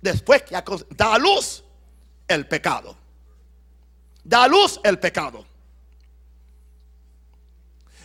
después 0.00 0.42
que 0.42 0.56
ha 0.56 0.64
da 0.90 1.14
a 1.14 1.18
luz 1.18 1.62
el 2.26 2.46
pecado. 2.48 2.96
Da 4.24 4.44
a 4.44 4.48
luz 4.48 4.80
el 4.82 4.98
pecado. 4.98 5.38
O 5.38 5.46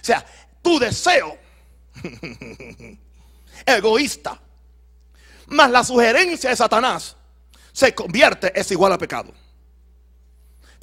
sea, 0.05 0.25
tu 0.61 0.77
deseo 0.77 1.37
egoísta, 3.65 4.39
más 5.47 5.71
la 5.71 5.83
sugerencia 5.83 6.49
de 6.49 6.55
Satanás 6.55 7.15
se 7.71 7.95
convierte, 7.95 8.51
es 8.59 8.69
igual 8.71 8.93
a 8.93 8.97
pecado. 8.97 9.33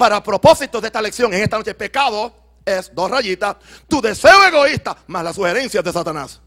Para 0.01 0.23
propósitos 0.23 0.81
de 0.81 0.87
esta 0.87 1.03
lección 1.03 1.35
en 1.35 1.43
esta 1.43 1.59
noche, 1.59 1.75
pecado 1.75 2.35
es 2.65 2.91
dos 2.95 3.11
rayitas, 3.11 3.57
tu 3.87 4.01
deseo 4.01 4.47
egoísta 4.47 4.97
más 5.09 5.23
la 5.23 5.35
sugerencia 5.35 5.83
de 5.83 5.93
Satanás. 5.93 6.41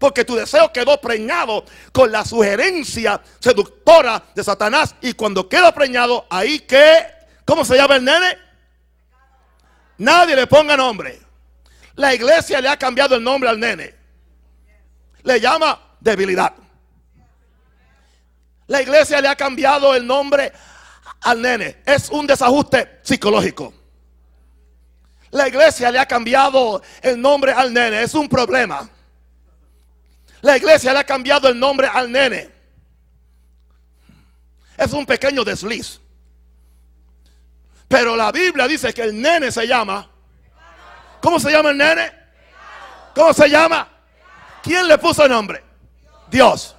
Porque 0.00 0.24
tu 0.24 0.34
deseo 0.34 0.72
quedó 0.72 1.00
preñado 1.00 1.64
con 1.92 2.10
la 2.10 2.24
sugerencia 2.24 3.22
seductora 3.38 4.24
de 4.34 4.42
Satanás. 4.42 4.96
Y 5.02 5.12
cuando 5.12 5.48
queda 5.48 5.72
preñado, 5.72 6.26
ahí 6.28 6.58
que, 6.58 7.06
¿cómo 7.44 7.64
se 7.64 7.76
llama 7.76 7.94
el 7.94 8.04
nene? 8.04 8.38
Nadie 9.98 10.34
le 10.34 10.48
ponga 10.48 10.76
nombre. 10.76 11.20
La 11.94 12.12
iglesia 12.12 12.60
le 12.60 12.70
ha 12.70 12.76
cambiado 12.76 13.14
el 13.14 13.22
nombre 13.22 13.50
al 13.50 13.60
nene. 13.60 13.94
Le 15.22 15.40
llama 15.40 15.80
debilidad. 16.00 16.52
La 18.66 18.82
iglesia 18.82 19.20
le 19.20 19.28
ha 19.28 19.36
cambiado 19.36 19.94
el 19.94 20.04
nombre 20.04 20.52
al 21.24 21.42
nene. 21.42 21.78
Es 21.84 22.10
un 22.10 22.26
desajuste 22.26 23.00
psicológico. 23.02 23.74
La 25.30 25.48
iglesia 25.48 25.90
le 25.90 25.98
ha 25.98 26.06
cambiado 26.06 26.80
el 27.02 27.20
nombre 27.20 27.52
al 27.52 27.72
nene. 27.72 28.02
Es 28.02 28.14
un 28.14 28.28
problema. 28.28 28.88
La 30.42 30.56
iglesia 30.56 30.92
le 30.92 31.00
ha 31.00 31.04
cambiado 31.04 31.48
el 31.48 31.58
nombre 31.58 31.88
al 31.92 32.12
nene. 32.12 32.50
Es 34.76 34.92
un 34.92 35.04
pequeño 35.04 35.42
desliz. 35.42 36.00
Pero 37.88 38.16
la 38.16 38.30
Biblia 38.30 38.68
dice 38.68 38.92
que 38.92 39.02
el 39.02 39.20
nene 39.20 39.50
se 39.50 39.66
llama. 39.66 40.08
¿Cómo 41.20 41.40
se 41.40 41.50
llama 41.50 41.70
el 41.70 41.78
nene? 41.78 42.12
¿Cómo 43.14 43.32
se 43.32 43.48
llama? 43.48 43.88
¿Quién 44.62 44.86
le 44.86 44.98
puso 44.98 45.24
el 45.24 45.30
nombre? 45.30 45.64
Dios. 46.30 46.73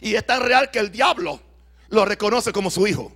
Y 0.00 0.14
es 0.14 0.26
tan 0.26 0.42
real 0.42 0.70
que 0.70 0.78
el 0.78 0.90
diablo 0.90 1.40
lo 1.88 2.04
reconoce 2.04 2.52
como 2.52 2.70
su 2.70 2.86
hijo. 2.86 3.12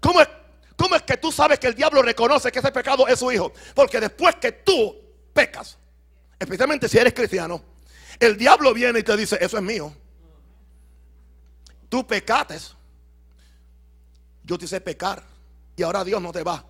¿Cómo 0.00 0.20
es, 0.20 0.28
¿Cómo 0.76 0.94
es 0.94 1.02
que 1.02 1.16
tú 1.16 1.32
sabes 1.32 1.58
que 1.58 1.66
el 1.66 1.74
diablo 1.74 2.02
reconoce 2.02 2.52
que 2.52 2.58
ese 2.58 2.70
pecado 2.70 3.06
es 3.08 3.18
su 3.18 3.32
hijo? 3.32 3.52
Porque 3.74 4.00
después 4.00 4.36
que 4.36 4.52
tú 4.52 4.96
pecas, 5.32 5.76
especialmente 6.38 6.88
si 6.88 6.98
eres 6.98 7.14
cristiano, 7.14 7.62
el 8.20 8.36
diablo 8.36 8.72
viene 8.74 9.00
y 9.00 9.02
te 9.02 9.16
dice, 9.16 9.38
eso 9.40 9.56
es 9.56 9.62
mío. 9.62 9.94
Tú 11.88 12.06
pecates. 12.06 12.74
Yo 14.42 14.58
te 14.58 14.64
hice 14.64 14.80
pecar. 14.80 15.22
Y 15.76 15.82
ahora 15.82 16.04
Dios 16.04 16.20
no 16.20 16.32
te 16.32 16.42
va. 16.42 16.64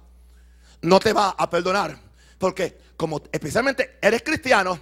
No 0.83 1.01
te 1.01 1.13
va 1.13 1.31
a 1.31 1.49
perdonar. 1.49 1.99
Porque 2.39 2.79
como 2.97 3.23
especialmente 3.33 3.99
eres 4.01 4.23
cristiano, 4.23 4.79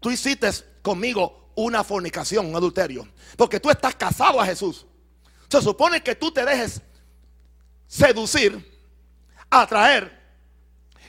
tú 0.00 0.10
hiciste 0.10 0.50
conmigo 0.82 1.45
una 1.56 1.82
fornicación, 1.82 2.46
un 2.46 2.54
adulterio. 2.54 3.08
Porque 3.36 3.58
tú 3.58 3.70
estás 3.70 3.96
casado 3.96 4.40
a 4.40 4.46
Jesús. 4.46 4.86
Se 5.48 5.60
supone 5.60 6.02
que 6.02 6.14
tú 6.14 6.30
te 6.30 6.44
dejes 6.44 6.80
seducir, 7.88 8.80
atraer 9.50 10.16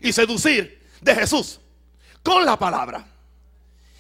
y 0.02 0.12
seducir 0.12 0.88
de 1.02 1.16
Jesús 1.16 1.60
con 2.24 2.46
la 2.46 2.58
palabra. 2.58 3.06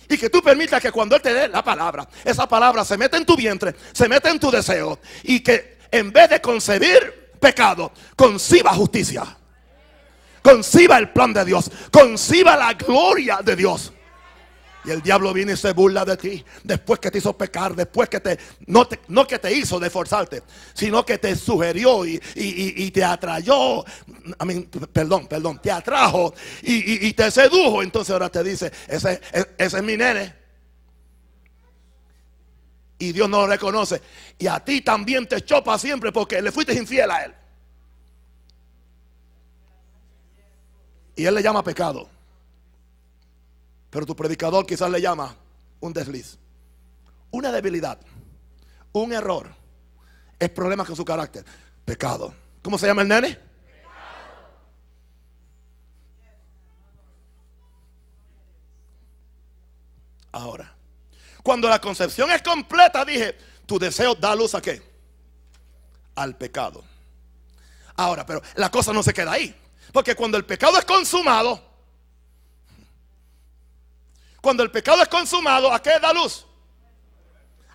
Y 0.09 0.17
que 0.17 0.29
tú 0.29 0.41
permitas 0.41 0.81
que 0.81 0.91
cuando 0.91 1.15
Él 1.15 1.21
te 1.21 1.33
dé 1.33 1.47
la 1.49 1.63
palabra, 1.63 2.07
esa 2.23 2.47
palabra 2.47 2.85
se 2.85 2.97
mete 2.97 3.17
en 3.17 3.25
tu 3.25 3.35
vientre, 3.35 3.75
se 3.91 4.07
mete 4.07 4.29
en 4.29 4.39
tu 4.39 4.49
deseo. 4.49 4.99
Y 5.23 5.41
que 5.41 5.79
en 5.91 6.11
vez 6.11 6.29
de 6.29 6.41
concebir 6.41 7.33
pecado, 7.39 7.91
conciba 8.15 8.73
justicia. 8.73 9.37
Conciba 10.41 10.97
el 10.97 11.09
plan 11.09 11.33
de 11.33 11.43
Dios. 11.43 11.69
Conciba 11.91 12.55
la 12.55 12.73
gloria 12.73 13.39
de 13.43 13.55
Dios. 13.57 13.91
Y 14.87 14.91
el 14.91 15.01
diablo 15.01 15.33
viene 15.33 15.51
y 15.51 15.57
se 15.57 15.73
burla 15.73 16.05
de 16.05 16.15
ti. 16.15 16.45
Después 16.63 17.01
que 17.01 17.11
te 17.11 17.17
hizo 17.17 17.37
pecar, 17.37 17.75
después 17.75 18.07
que 18.07 18.21
te 18.21 18.39
no, 18.67 18.87
no 19.09 19.27
que 19.27 19.37
te 19.37 19.53
hizo 19.53 19.81
de 19.81 19.89
forzarte, 19.89 20.43
sino 20.73 21.05
que 21.05 21.17
te 21.17 21.35
sugirió 21.35 22.05
y, 22.05 22.91
te 22.91 23.03
atrayó. 23.03 23.83
perdón, 24.93 25.27
perdón, 25.27 25.59
te 25.61 25.71
atrajo 25.71 26.33
y, 26.61 27.11
te 27.11 27.29
sedujo. 27.29 27.83
Entonces 27.83 28.13
ahora 28.13 28.29
te 28.29 28.41
dice, 28.41 28.71
ese, 28.87 29.19
ese 29.57 29.77
es 29.77 29.83
mi 29.83 29.97
nene. 29.97 30.33
Y 32.97 33.11
Dios 33.11 33.27
no 33.27 33.41
lo 33.41 33.47
reconoce. 33.47 34.01
Y 34.39 34.47
a 34.47 34.61
ti 34.61 34.79
también 34.79 35.27
te 35.27 35.35
echó 35.35 35.61
para 35.61 35.77
siempre 35.77 36.13
porque 36.13 36.41
le 36.41 36.49
fuiste 36.49 36.73
infiel 36.73 37.11
a 37.11 37.25
él. 37.25 37.33
Y 41.17 41.25
él 41.25 41.35
le 41.35 41.43
llama 41.43 41.61
pecado. 41.61 42.09
Pero 43.89 44.05
tu 44.05 44.15
predicador 44.15 44.65
quizás 44.65 44.89
le 44.89 45.01
llama 45.01 45.35
un 45.79 45.93
desliz, 45.93 46.37
una 47.31 47.51
debilidad, 47.51 47.99
un 48.91 49.13
error. 49.13 49.53
Es 50.39 50.49
problema 50.49 50.85
con 50.85 50.95
su 50.95 51.05
carácter. 51.05 51.45
Pecado. 51.85 52.33
¿Cómo 52.61 52.77
se 52.77 52.85
llama 52.85 53.01
el 53.01 53.07
nene? 53.07 53.39
Ahora, 60.31 60.75
cuando 61.41 61.67
la 61.67 61.79
concepción 61.79 62.29
es 62.31 62.41
completa, 62.41 63.03
dije, 63.03 63.35
tu 63.65 63.79
deseo 63.79 64.13
da 64.13 64.35
luz 64.35 64.53
a 64.53 64.61
qué? 64.61 64.81
Al 66.15 66.35
pecado. 66.35 66.83
Ahora, 67.95 68.25
pero 68.25 68.41
la 68.55 68.69
cosa 68.69 68.93
no 68.93 69.01
se 69.01 69.13
queda 69.13 69.31
ahí. 69.31 69.55
Porque 69.91 70.13
cuando 70.13 70.37
el 70.37 70.45
pecado 70.45 70.77
es 70.77 70.85
consumado, 70.85 71.63
cuando 74.41 74.63
el 74.63 74.71
pecado 74.71 75.01
es 75.01 75.07
consumado, 75.07 75.71
¿a 75.71 75.81
qué 75.81 75.99
da 75.99 76.13
luz? 76.13 76.45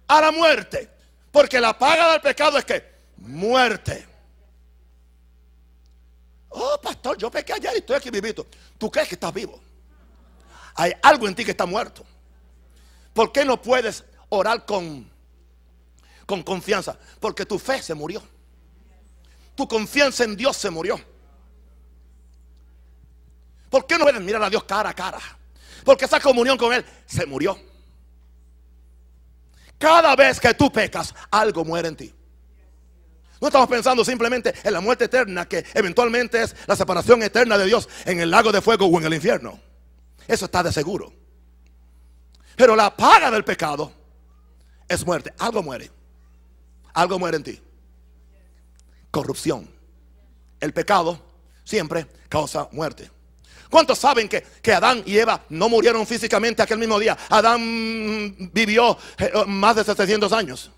A 0.07 0.21
la 0.21 0.33
muerte. 0.33 0.91
Porque 1.31 1.61
la 1.61 1.77
paga 1.79 2.13
del 2.13 2.21
pecado 2.21 2.59
es 2.59 2.65
que 2.65 2.93
muerte. 3.17 4.07
Oh, 6.51 6.79
pastor, 6.83 7.17
yo 7.17 7.31
pequé 7.31 7.55
ayer 7.55 7.73
y 7.75 7.79
estoy 7.79 7.97
aquí 7.97 8.11
vivito. 8.11 8.47
¿Tú 8.77 8.91
crees 8.91 9.09
que 9.09 9.15
estás 9.15 9.33
vivo? 9.33 9.59
Hay 10.75 10.93
algo 11.03 11.27
en 11.27 11.35
ti 11.35 11.45
que 11.45 11.53
está 11.53 11.67
muerto. 11.67 12.05
¿Por 13.15 13.33
qué 13.33 13.45
no 13.45 13.61
puedes 13.61 14.05
orar 14.29 14.65
con 14.67 15.11
con 16.27 16.43
confianza? 16.43 16.99
Porque 17.21 17.47
tu 17.47 17.59
fe 17.59 17.83
se 17.83 17.95
murió. 17.95 18.23
Tu 19.55 19.67
confianza 19.67 20.25
en 20.25 20.37
Dios 20.37 20.57
se 20.57 20.71
murió. 20.71 21.01
¿Por 23.71 23.87
qué 23.87 23.97
no 23.97 24.05
puedes 24.05 24.21
mirar 24.21 24.43
a 24.43 24.51
Dios 24.51 24.65
cara 24.65 24.91
a 24.91 24.95
cara? 24.95 25.21
Porque 25.85 26.05
esa 26.05 26.21
comunión 26.21 26.57
con 26.57 26.73
Él 26.73 26.85
se 27.07 27.27
murió. 27.27 27.59
Cada 29.79 30.15
vez 30.15 30.39
que 30.39 30.55
tú 30.55 30.71
pecas, 30.71 31.15
algo 31.31 31.65
muere 31.65 31.89
en 31.89 31.97
ti. 31.97 32.15
No 33.41 33.49
estamos 33.49 33.69
pensando 33.69 34.05
simplemente 34.05 34.55
en 34.63 34.73
la 34.73 34.81
muerte 34.81 35.07
eterna, 35.07 35.49
que 35.49 35.65
eventualmente 35.75 36.43
es 36.43 36.55
la 36.67 36.77
separación 36.77 37.21
eterna 37.25 37.59
de 37.59 37.67
Dios 37.67 37.89
en 38.05 38.21
el 38.21 38.31
lago 38.31 38.53
de 38.53 38.63
fuego 38.63 38.87
o 38.87 38.99
en 39.01 39.07
el 39.07 39.15
infierno. 39.15 39.59
Eso 40.29 40.45
está 40.45 40.63
de 40.63 40.73
seguro. 40.73 41.13
Pero 42.55 42.77
la 42.77 42.95
paga 42.97 43.31
del 43.33 43.45
pecado 43.45 43.93
es 44.87 45.05
muerte. 45.05 45.33
Algo 45.39 45.63
muere. 45.63 45.91
Algo 46.95 47.19
muere 47.19 47.39
en 47.39 47.43
ti. 47.43 47.61
Corrupción. 49.11 49.69
El 50.61 50.73
pecado 50.73 51.21
siempre 51.65 52.07
causa 52.29 52.69
muerte. 52.71 53.11
¿Cuántos 53.73 53.99
saben 53.99 54.29
que, 54.29 54.43
que, 54.43 54.75
Adán 54.75 55.03
y 55.07 55.17
Eva 55.17 55.41
no 55.49 55.67
murieron 55.67 56.07
físicamente 56.07 56.61
aquel 56.61 56.77
mismo 56.77 56.99
día? 56.99 57.17
Adán 57.31 58.37
vivió 58.53 58.99
eh, 59.17 59.33
más 59.47 59.77
de 59.77 59.83
700 59.83 60.31
años. 60.35 60.71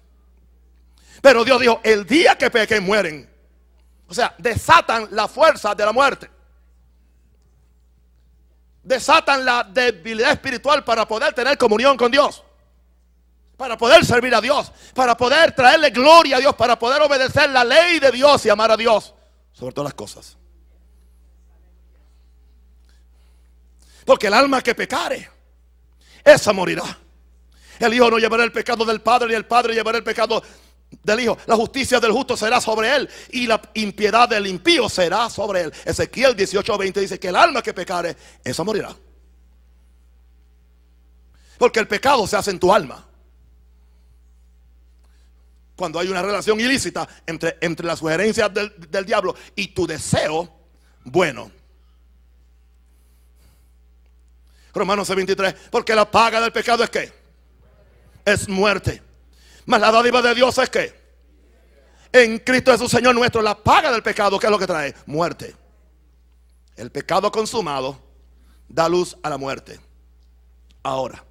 Pero 1.21 1.45
Dios 1.45 1.61
dijo, 1.61 1.81
el 1.83 2.07
día 2.07 2.39
que 2.39 2.51
pequen 2.51 2.85
mueren. 2.85 3.29
O 4.07 4.15
sea, 4.15 4.33
desatan 4.39 5.09
la 5.11 5.27
fuerza 5.27 5.75
de 5.75 5.85
la 5.85 5.91
muerte. 5.91 6.31
Desatan 8.85 9.45
la 9.45 9.65
debilidad 9.65 10.31
espiritual 10.31 10.85
para 10.85 11.05
poder 11.09 11.35
tener 11.35 11.59
comunión 11.59 11.97
con 11.97 12.13
Dios. 12.13 12.45
Para 13.57 13.77
poder 13.77 14.05
servir 14.05 14.37
a 14.37 14.41
Dios. 14.41 14.71
Para 14.95 15.17
poder 15.17 15.53
traerle 15.53 15.91
gloria 15.91 16.37
a 16.37 16.39
Dios. 16.39 16.55
Para 16.55 16.79
poder 16.79 17.03
obedecer 17.03 17.51
la 17.51 17.65
ley 17.65 17.99
de 17.99 18.13
Dios 18.13 18.47
y 18.47 18.51
amar 18.51 18.71
a 18.71 18.77
Dios. 18.77 19.15
Sobre 19.53 19.75
todas 19.75 19.87
las 19.87 19.95
cosas. 19.95 20.37
Porque 24.05 24.27
el 24.27 24.35
alma 24.35 24.63
que 24.63 24.75
pecare, 24.75 25.29
esa 26.25 26.53
morirá. 26.53 26.99
El 27.79 27.95
Hijo 27.95 28.11
no 28.11 28.19
llevará 28.19 28.45
el 28.45 28.53
pecado 28.53 28.85
del 28.85 29.01
Padre, 29.01 29.29
ni 29.29 29.35
el 29.35 29.47
Padre 29.47 29.75
llevará 29.75 29.99
el 29.99 30.05
pecado 30.05 30.43
del 31.03 31.21
Hijo. 31.21 31.39
La 31.47 31.57
justicia 31.57 32.01
del 32.01 32.13
justo 32.13 32.37
será 32.37 32.61
sobre 32.61 32.95
él 32.95 33.09
y 33.31 33.47
la 33.47 33.61
impiedad 33.75 34.29
del 34.29 34.47
impío 34.47 34.89
será 34.89 35.29
sobre 35.29 35.63
él. 35.63 35.73
Ezequiel 35.85 36.37
18:20 36.37 37.01
dice 37.01 37.19
que 37.19 37.29
el 37.29 37.37
alma 37.37 37.63
que 37.63 37.75
pecare, 37.75 38.17
esa 38.45 38.63
morirá. 38.65 38.95
Porque 41.59 41.81
el 41.81 41.89
pecado 41.89 42.27
se 42.27 42.37
hace 42.37 42.51
en 42.51 42.59
tu 42.59 42.73
alma. 42.73 43.07
Cuando 45.77 45.99
hay 45.99 46.09
una 46.09 46.23
relación 46.23 46.61
ilícita 46.61 47.09
entre, 47.27 47.59
entre 47.61 47.87
las 47.87 47.99
sugerencias 47.99 48.53
del, 48.55 48.73
del 48.89 49.05
diablo 49.05 49.35
y 49.57 49.69
tu 49.69 49.87
deseo 49.87 50.53
bueno. 51.05 51.51
Romanos 54.75 55.09
23. 55.09 55.55
Porque 55.71 55.95
la 55.95 56.11
paga 56.11 56.41
del 56.41 56.53
pecado 56.53 56.85
es 56.85 56.91
que 56.91 57.13
es 58.25 58.49
muerte. 58.49 59.03
Mas 59.67 59.81
la 59.81 59.91
dádiva 59.91 60.21
de 60.21 60.35
Dios 60.35 60.59
es 60.59 60.69
que 60.69 61.05
en 62.13 62.39
Cristo 62.39 62.73
Jesús 62.73 62.91
Señor 62.91 63.15
nuestro, 63.15 63.43
la 63.43 63.57
paga 63.57 63.91
del 63.91 64.03
pecado, 64.03 64.39
¿qué 64.39 64.47
es 64.47 64.51
lo 64.51 64.59
que 64.59 64.67
trae? 64.67 64.95
Muerte. 65.07 65.55
El 66.77 66.91
pecado 66.91 67.31
consumado 67.31 67.99
da 68.69 68.89
luz 68.89 69.17
a 69.23 69.31
la 69.31 69.39
muerte. 69.39 69.81
Ahora, 70.83 71.25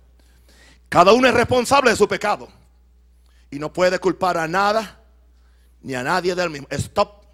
cada 0.89 1.13
uno 1.13 1.27
es 1.27 1.33
responsable 1.33 1.91
de 1.91 1.95
su 1.95 2.07
pecado 2.07 2.47
y 3.49 3.59
no 3.59 3.71
puede 3.71 3.99
culpar 3.99 4.37
a 4.37 4.47
nada 4.47 4.99
ni 5.81 5.95
a 5.95 6.03
nadie 6.03 6.33
del 6.33 6.49
mismo. 6.49 6.67
Stop 6.71 7.25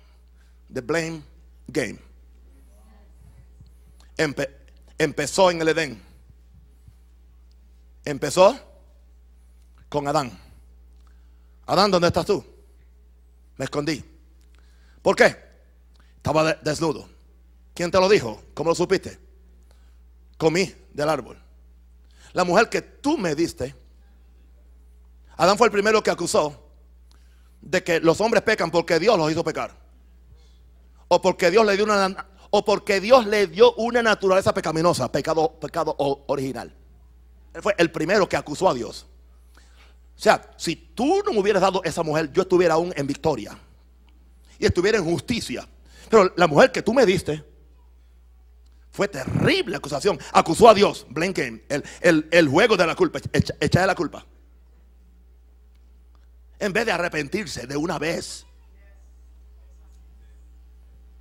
the 0.74 0.82
blame 0.82 1.22
game. 1.68 1.97
Empezó 5.00 5.50
en 5.50 5.62
el 5.62 5.70
Edén. 5.70 6.02
Empezó 8.06 8.60
con 9.88 10.08
Adán. 10.08 10.38
Adán, 11.66 11.89
¿dónde 11.89 12.08
estás 12.08 12.26
tú? 12.26 12.45
Me 13.58 13.66
escondí. 13.66 14.04
¿Por 15.02 15.16
qué? 15.16 15.36
Estaba 16.18 16.54
desnudo. 16.54 17.10
¿Quién 17.74 17.89
te 17.89 18.00
lo 18.00 18.10
dijo? 18.10 18.43
¿Cómo 18.54 18.72
lo 18.72 18.76
supiste? 18.76 19.18
Comí 20.38 20.74
del 20.93 21.10
árbol. 21.10 21.41
La 22.34 22.43
mujer 22.43 22.70
que 22.70 22.82
tú 22.82 23.18
me 23.18 23.36
diste, 23.36 23.76
Adán 25.38 25.58
fue 25.58 25.68
el 25.68 25.72
primero 25.72 26.04
que 26.04 26.12
acusó 26.12 26.70
de 27.62 27.84
que 27.84 28.00
los 28.00 28.20
hombres 28.22 28.43
pecan 28.43 28.70
porque 28.70 29.00
Dios 29.00 29.18
los 29.18 29.32
hizo 29.32 29.43
pecar. 29.43 29.76
O 31.08 31.22
porque 31.22 31.50
Dios 31.50 31.66
le 31.66 31.76
dio 31.76 31.86
una 31.86 32.29
o 32.52 32.66
porque 32.66 33.00
Dios 33.00 33.26
le 33.26 33.47
dio 33.47 33.74
una 33.74 34.02
naturaleza 34.02 34.54
pecaminosa, 34.54 35.12
pecado, 35.12 35.60
pecado 35.60 35.95
original. 36.28 36.74
Él 37.54 37.62
fue 37.62 37.76
el 37.78 37.91
primero 37.91 38.28
que 38.28 38.38
acusó 38.38 38.70
a 38.70 38.74
Dios. 38.74 39.06
O 40.20 40.22
sea, 40.22 40.52
si 40.58 40.76
tú 40.76 41.22
no 41.26 41.32
me 41.32 41.39
hubieras 41.39 41.62
dado 41.62 41.82
esa 41.84 42.04
mujer, 42.04 42.32
yo 42.34 42.41
estuviera 42.41 42.74
aún 42.74 42.93
en 42.95 43.08
victoria. 43.08 43.58
Y 44.58 44.66
estuviera 44.66 44.97
en 44.97 45.06
justicia. 45.06 45.68
Pero 46.10 46.34
la 46.36 46.47
mujer 46.47 46.72
que 46.72 46.82
tú 46.82 46.93
me 46.93 47.06
diste 47.06 47.43
fue 48.91 49.08
terrible 49.08 49.78
acusación. 49.78 50.20
Acusó 50.34 50.68
a 50.68 50.74
Dios. 50.74 51.06
Blinken, 51.10 51.64
el, 51.70 52.28
el, 52.32 52.47
juego 52.50 52.76
de 52.76 52.86
la 52.86 52.95
culpa. 52.95 53.20
Echa, 53.32 53.82
de 53.82 53.88
la 53.88 53.95
culpa. 53.95 54.26
En 56.60 56.74
vez 56.74 56.86
de 56.86 56.91
arrepentirse 56.91 57.66
de 57.66 57.78
una 57.78 57.97
vez. 57.97 58.45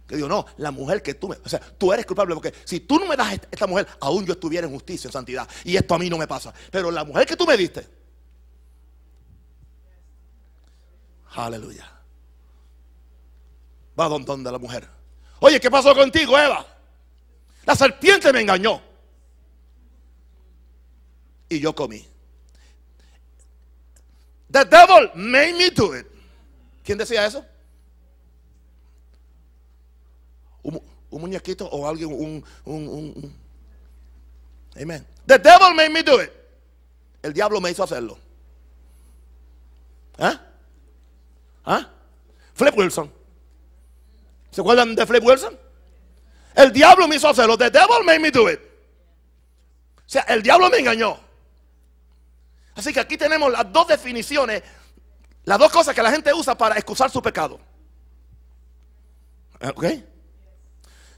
Que 0.08 0.16
digo, 0.16 0.26
no, 0.26 0.46
la 0.56 0.70
mujer 0.70 1.02
que 1.02 1.14
tú 1.14 1.28
me. 1.28 1.36
O 1.44 1.48
sea, 1.48 1.60
tú 1.60 1.92
eres 1.92 2.06
culpable 2.06 2.34
porque 2.34 2.54
si 2.64 2.80
tú 2.80 2.98
no 2.98 3.06
me 3.06 3.14
das 3.14 3.38
esta 3.50 3.66
mujer, 3.66 3.86
aún 4.00 4.24
yo 4.24 4.32
estuviera 4.32 4.66
en 4.66 4.72
justicia, 4.72 5.08
en 5.08 5.12
santidad. 5.12 5.46
Y 5.64 5.76
esto 5.76 5.94
a 5.94 5.98
mí 5.98 6.08
no 6.08 6.16
me 6.16 6.26
pasa. 6.26 6.52
Pero 6.70 6.90
la 6.90 7.04
mujer 7.04 7.26
que 7.26 7.36
tú 7.36 7.46
me 7.46 7.56
diste 7.56 7.86
Aleluya. 11.34 11.88
Va 13.98 14.08
donde 14.08 14.50
la 14.50 14.58
mujer. 14.58 14.88
Oye, 15.40 15.60
¿qué 15.60 15.70
pasó 15.70 15.94
contigo, 15.94 16.38
Eva? 16.38 16.66
La 17.66 17.76
serpiente 17.76 18.32
me 18.32 18.40
engañó. 18.40 18.80
Y 21.48 21.60
yo 21.60 21.74
comí. 21.74 22.04
The 24.50 24.64
devil 24.64 25.10
made 25.14 25.52
me 25.52 25.70
do 25.70 25.96
it. 25.96 26.06
¿Quién 26.82 26.96
decía 26.96 27.26
eso? 27.26 27.44
Un, 31.10 31.20
muñequito 31.20 31.66
o 31.66 31.88
alguien, 31.88 32.12
un, 32.12 32.44
un, 32.64 32.88
un, 32.88 33.36
Amen. 34.80 35.06
The 35.26 35.38
devil 35.38 35.74
made 35.74 35.90
me 35.90 36.02
do 36.02 36.22
it. 36.22 36.30
El 37.22 37.32
diablo 37.32 37.60
me 37.60 37.70
hizo 37.70 37.82
hacerlo. 37.82 38.18
¿Eh? 40.18 40.38
¿Ah? 41.64 41.88
Flip 42.54 42.76
Wilson. 42.76 43.12
¿Se 44.50 44.60
acuerdan 44.60 44.94
de 44.94 45.06
Flip 45.06 45.24
Wilson? 45.24 45.58
El 46.54 46.72
diablo 46.72 47.06
me 47.06 47.16
hizo 47.16 47.28
hacerlo. 47.28 47.56
The 47.56 47.70
devil 47.70 48.04
made 48.04 48.18
me 48.18 48.30
do 48.30 48.50
it. 48.50 48.60
O 48.60 50.10
sea, 50.10 50.22
el 50.22 50.42
diablo 50.42 50.70
me 50.70 50.78
engañó. 50.78 51.18
Así 52.74 52.92
que 52.92 53.00
aquí 53.00 53.16
tenemos 53.16 53.50
las 53.50 53.70
dos 53.72 53.88
definiciones, 53.88 54.62
las 55.44 55.58
dos 55.58 55.70
cosas 55.70 55.94
que 55.94 56.02
la 56.02 56.10
gente 56.10 56.32
usa 56.32 56.56
para 56.56 56.76
excusar 56.76 57.10
su 57.10 57.20
pecado. 57.20 57.60
¿Ok? 59.60 59.84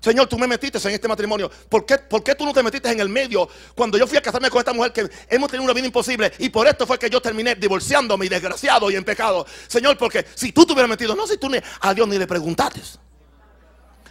Señor, 0.00 0.26
tú 0.28 0.38
me 0.38 0.46
metiste 0.46 0.78
en 0.88 0.94
este 0.94 1.06
matrimonio. 1.06 1.50
¿Por 1.68 1.84
qué, 1.84 1.98
¿Por 1.98 2.22
qué, 2.22 2.34
tú 2.34 2.46
no 2.46 2.54
te 2.54 2.62
metiste 2.62 2.90
en 2.90 3.00
el 3.00 3.10
medio 3.10 3.48
cuando 3.74 3.98
yo 3.98 4.06
fui 4.06 4.16
a 4.16 4.22
casarme 4.22 4.48
con 4.48 4.58
esta 4.58 4.72
mujer 4.72 4.92
que 4.92 5.10
hemos 5.28 5.50
tenido 5.50 5.64
una 5.64 5.74
vida 5.74 5.86
imposible? 5.86 6.32
Y 6.38 6.48
por 6.48 6.66
esto 6.66 6.86
fue 6.86 6.98
que 6.98 7.10
yo 7.10 7.20
terminé 7.20 7.54
divorciándome 7.54 8.24
y 8.24 8.28
desgraciado 8.30 8.90
y 8.90 8.96
en 8.96 9.04
pecado. 9.04 9.46
Señor, 9.68 9.98
porque 9.98 10.24
si 10.34 10.52
tú 10.52 10.64
te 10.64 10.72
hubieras 10.72 10.88
metido, 10.88 11.14
no, 11.14 11.26
si 11.26 11.36
tú 11.36 11.50
ni, 11.50 11.58
a 11.80 11.94
Dios 11.94 12.08
ni 12.08 12.18
le 12.18 12.26
preguntaste, 12.26 12.80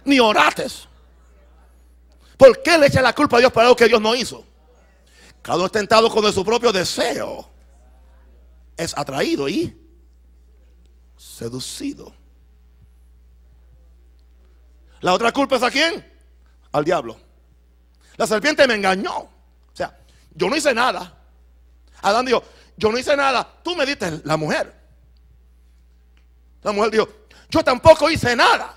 ni 0.04 0.20
orates. 0.20 0.86
¿Por 2.36 2.62
qué 2.62 2.78
le 2.78 2.86
echas 2.86 3.02
la 3.02 3.12
culpa 3.12 3.36
a 3.38 3.40
Dios 3.40 3.52
para 3.52 3.66
algo 3.66 3.76
que 3.76 3.88
Dios 3.88 4.00
no 4.00 4.14
hizo? 4.14 4.46
Cada 5.42 5.56
uno 5.58 5.66
es 5.66 5.72
tentado 5.72 6.08
con 6.08 6.32
su 6.32 6.44
propio 6.44 6.70
deseo. 6.70 7.50
Es 8.76 8.96
atraído 8.96 9.48
y 9.48 9.76
seducido. 11.16 12.19
La 15.00 15.14
otra 15.14 15.32
culpa 15.32 15.56
es 15.56 15.62
a 15.62 15.70
quién? 15.70 16.06
Al 16.72 16.84
diablo. 16.84 17.18
La 18.16 18.26
serpiente 18.26 18.66
me 18.66 18.74
engañó. 18.74 19.16
O 19.18 19.30
sea, 19.72 19.98
yo 20.34 20.48
no 20.48 20.56
hice 20.56 20.74
nada. 20.74 21.16
Adán 22.02 22.26
dijo, 22.26 22.42
yo 22.76 22.90
no 22.92 22.98
hice 22.98 23.16
nada. 23.16 23.46
Tú 23.62 23.74
me 23.76 23.86
diste 23.86 24.20
la 24.24 24.36
mujer. 24.36 24.74
La 26.62 26.72
mujer 26.72 26.90
dijo, 26.90 27.08
yo 27.48 27.64
tampoco 27.64 28.10
hice 28.10 28.36
nada. 28.36 28.76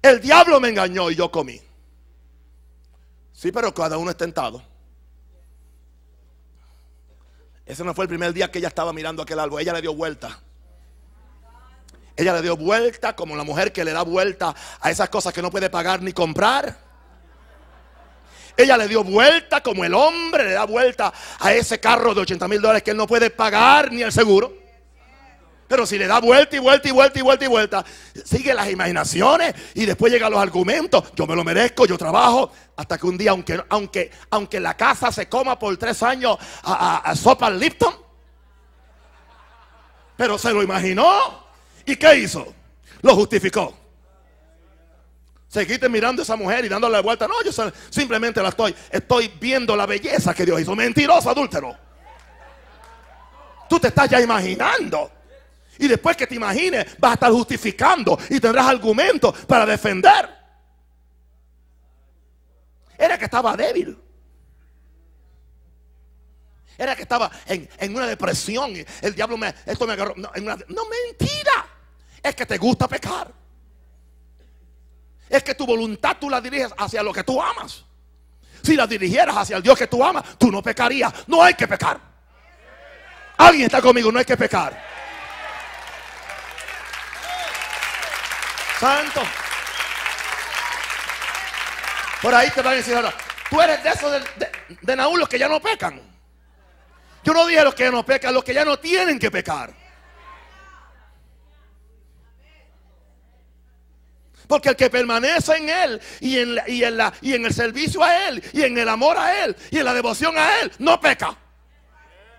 El 0.00 0.20
diablo 0.20 0.60
me 0.60 0.68
engañó 0.68 1.10
y 1.10 1.16
yo 1.16 1.30
comí. 1.30 1.60
Sí, 3.32 3.52
pero 3.52 3.72
cada 3.74 3.98
uno 3.98 4.10
es 4.10 4.16
tentado. 4.16 4.62
Ese 7.66 7.84
no 7.84 7.92
fue 7.94 8.06
el 8.06 8.08
primer 8.08 8.32
día 8.32 8.50
que 8.50 8.58
ella 8.58 8.68
estaba 8.68 8.92
mirando 8.92 9.22
aquel 9.22 9.38
árbol. 9.38 9.60
Ella 9.60 9.74
le 9.74 9.82
dio 9.82 9.94
vuelta. 9.94 10.40
Ella 12.18 12.34
le 12.34 12.42
dio 12.42 12.56
vuelta 12.56 13.14
como 13.14 13.36
la 13.36 13.44
mujer 13.44 13.72
que 13.72 13.84
le 13.84 13.92
da 13.92 14.02
vuelta 14.02 14.52
a 14.80 14.90
esas 14.90 15.08
cosas 15.08 15.32
que 15.32 15.40
no 15.40 15.52
puede 15.52 15.70
pagar 15.70 16.02
ni 16.02 16.12
comprar. 16.12 16.76
Ella 18.56 18.76
le 18.76 18.88
dio 18.88 19.04
vuelta 19.04 19.62
como 19.62 19.84
el 19.84 19.94
hombre 19.94 20.42
le 20.42 20.50
da 20.50 20.64
vuelta 20.64 21.12
a 21.38 21.52
ese 21.52 21.78
carro 21.78 22.12
de 22.14 22.22
80 22.22 22.48
mil 22.48 22.60
dólares 22.60 22.82
que 22.82 22.90
él 22.90 22.96
no 22.96 23.06
puede 23.06 23.30
pagar 23.30 23.92
ni 23.92 24.02
el 24.02 24.10
seguro. 24.10 24.52
Pero 25.68 25.86
si 25.86 25.96
le 25.96 26.08
da 26.08 26.18
vuelta 26.18 26.56
y 26.56 26.58
vuelta 26.58 26.88
y 26.88 26.90
vuelta 26.90 27.18
y 27.20 27.22
vuelta 27.22 27.44
y 27.44 27.48
vuelta, 27.48 27.84
sigue 28.24 28.52
las 28.52 28.68
imaginaciones 28.68 29.54
y 29.74 29.86
después 29.86 30.12
llegan 30.12 30.32
los 30.32 30.42
argumentos. 30.42 31.12
Yo 31.14 31.24
me 31.24 31.36
lo 31.36 31.44
merezco, 31.44 31.86
yo 31.86 31.96
trabajo. 31.96 32.50
Hasta 32.74 32.98
que 32.98 33.06
un 33.06 33.16
día, 33.16 33.30
aunque, 33.30 33.62
aunque, 33.68 34.10
aunque 34.30 34.58
la 34.58 34.76
casa 34.76 35.12
se 35.12 35.28
coma 35.28 35.56
por 35.56 35.76
tres 35.76 36.02
años 36.02 36.36
a, 36.64 37.14
sopa 37.14 37.48
Lipton, 37.48 37.94
pero 40.16 40.36
se 40.36 40.52
lo 40.52 40.64
imaginó. 40.64 41.47
¿Y 41.88 41.96
qué 41.96 42.16
hizo? 42.16 42.54
Lo 43.00 43.14
justificó. 43.14 43.74
Seguiste 45.48 45.88
mirando 45.88 46.20
a 46.20 46.24
esa 46.24 46.36
mujer 46.36 46.66
y 46.66 46.68
dándole 46.68 46.92
la 46.92 47.00
vuelta. 47.00 47.26
No, 47.26 47.42
yo 47.42 47.50
simplemente 47.88 48.42
la 48.42 48.50
estoy, 48.50 48.74
estoy 48.90 49.32
viendo 49.40 49.74
la 49.74 49.86
belleza 49.86 50.34
que 50.34 50.44
Dios 50.44 50.60
hizo. 50.60 50.76
Mentiroso, 50.76 51.30
adúltero. 51.30 51.74
Tú 53.70 53.80
te 53.80 53.88
estás 53.88 54.10
ya 54.10 54.20
imaginando. 54.20 55.10
Y 55.78 55.88
después 55.88 56.14
que 56.14 56.26
te 56.26 56.34
imagines, 56.34 56.84
vas 56.98 57.12
a 57.12 57.14
estar 57.14 57.32
justificando 57.32 58.18
y 58.28 58.38
tendrás 58.38 58.66
argumentos 58.66 59.34
para 59.46 59.64
defender. 59.64 60.28
Era 62.98 63.16
que 63.16 63.24
estaba 63.24 63.56
débil. 63.56 63.98
Era 66.76 66.94
que 66.94 67.02
estaba 67.02 67.30
en, 67.46 67.96
una 67.96 68.06
depresión. 68.06 68.74
El 69.00 69.14
diablo 69.14 69.38
me, 69.38 69.54
esto 69.64 69.86
me 69.86 69.94
agarró. 69.94 70.14
no, 70.16 70.30
mentira. 70.34 71.77
Es 72.22 72.34
que 72.34 72.46
te 72.46 72.58
gusta 72.58 72.88
pecar 72.88 73.32
es 75.28 75.42
que 75.42 75.54
tu 75.54 75.66
voluntad 75.66 76.16
tú 76.18 76.30
la 76.30 76.40
diriges 76.40 76.72
hacia 76.76 77.02
lo 77.02 77.12
que 77.12 77.22
tú 77.22 77.40
amas. 77.40 77.84
Si 78.62 78.74
la 78.74 78.86
dirigieras 78.86 79.36
hacia 79.36 79.56
el 79.56 79.62
Dios 79.62 79.78
que 79.78 79.86
tú 79.86 80.02
amas, 80.02 80.24
tú 80.38 80.50
no 80.50 80.62
pecarías. 80.62 81.12
No 81.26 81.42
hay 81.42 81.54
que 81.54 81.68
pecar. 81.68 82.00
Alguien 83.36 83.66
está 83.66 83.80
conmigo, 83.80 84.10
no 84.10 84.18
hay 84.18 84.24
que 84.24 84.36
pecar. 84.36 84.82
Santo. 88.80 89.22
Por 92.22 92.34
ahí 92.34 92.50
te 92.50 92.62
van 92.62 92.72
a 92.72 92.76
decir 92.76 92.94
ahora, 92.96 93.14
tú 93.48 93.60
eres 93.60 93.82
de 93.82 93.90
esos 93.90 94.10
de, 94.10 94.20
de, 94.20 94.78
de 94.80 94.96
Naúl, 94.96 95.20
los 95.20 95.28
que 95.28 95.38
ya 95.38 95.48
no 95.48 95.60
pecan. 95.60 96.00
Yo 97.22 97.32
no 97.32 97.46
dije 97.46 97.62
los 97.62 97.74
que 97.74 97.84
ya 97.84 97.90
no 97.90 98.04
pecan, 98.04 98.34
los 98.34 98.42
que 98.42 98.54
ya 98.54 98.64
no 98.64 98.78
tienen 98.78 99.18
que 99.18 99.30
pecar. 99.30 99.72
Porque 104.48 104.70
el 104.70 104.76
que 104.76 104.88
permanece 104.88 105.56
en 105.58 105.68
Él 105.68 106.00
y 106.20 106.38
en, 106.38 107.44
el 107.44 107.54
servicio 107.54 108.02
a 108.02 108.28
Él 108.28 108.42
y 108.54 108.62
en 108.62 108.78
el 108.78 108.88
amor 108.88 109.16
a 109.18 109.44
Él 109.44 109.54
y 109.70 109.78
en 109.78 109.84
la 109.84 109.92
devoción 109.92 110.36
a 110.36 110.60
Él, 110.60 110.72
no 110.78 110.98
peca. 110.98 111.36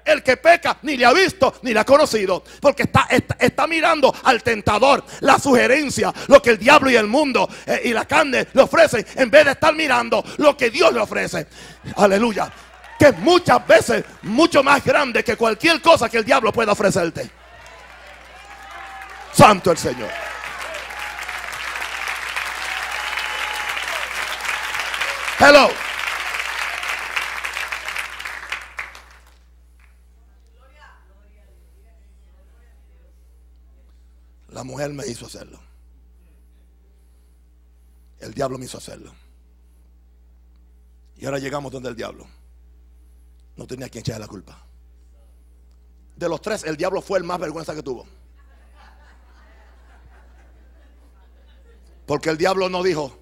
El 0.03 0.24
que 0.24 0.38
peca 0.38 0.80
ni 0.82 0.97
le 0.97 1.05
ha 1.05 1.14
visto 1.14 1.60
ni 1.62 1.72
le 1.72 1.80
ha 1.80 1.86
conocido. 1.86 2.43
Porque 2.60 2.84
está, 2.84 3.07
está, 3.39 3.68
mirando 3.68 4.14
al 4.24 4.41
tentador, 4.41 5.05
la 5.20 5.38
sugerencia, 5.38 6.12
lo 6.28 6.41
que 6.41 6.49
el 6.49 6.57
diablo 6.57 6.89
y 6.89 6.95
el 6.95 7.05
mundo 7.05 7.47
eh, 7.68 7.82
y 7.86 7.93
la 7.93 8.05
carne 8.05 8.47
le 8.51 8.62
ofrecen. 8.64 9.05
En 9.16 9.30
vez 9.30 9.45
de 9.45 9.51
estar 9.51 9.76
mirando 9.76 10.24
lo 10.38 10.57
que 10.57 10.72
Dios 10.72 10.91
le 10.91 10.99
ofrece. 11.01 11.45
Aleluya. 11.95 12.51
Que 12.97 13.10
es 13.10 13.20
muchas 13.20 13.66
veces 13.68 14.03
mucho 14.24 14.64
más 14.64 14.84
grande 14.84 15.24
que 15.24 15.38
cualquier 15.38 15.80
cosa 15.80 16.10
que 16.10 16.18
el 16.18 16.26
diablo 16.26 16.51
pueda 16.51 16.72
ofrecerte. 16.72 17.30
Santo 19.32 19.72
el 19.72 19.78
Señor. 19.78 20.10
Hello. 25.40 25.70
La 34.50 34.66
mujer 34.66 34.92
me 34.92 35.08
hizo 35.08 35.28
hacerlo. 35.28 35.58
El 38.20 38.34
diablo 38.34 38.58
me 38.58 38.66
hizo 38.66 38.78
hacerlo. 38.78 39.14
Y 41.16 41.26
ahora 41.26 41.40
llegamos 41.40 41.72
donde 41.72 41.88
el 41.88 41.96
diablo. 41.96 42.28
No 43.56 43.66
tenía 43.66 43.88
quien 43.88 44.02
echarle 44.02 44.20
la 44.20 44.28
culpa. 44.28 44.62
De 46.18 46.28
los 46.28 46.42
tres, 46.42 46.66
el 46.66 46.76
diablo 46.76 47.02
fue 47.02 47.18
el 47.18 47.24
más 47.24 47.40
vergüenza 47.40 47.74
que 47.74 47.82
tuvo. 47.82 48.06
Porque 52.06 52.30
el 52.30 52.38
diablo 52.38 52.68
no 52.68 52.84
dijo, 52.84 53.18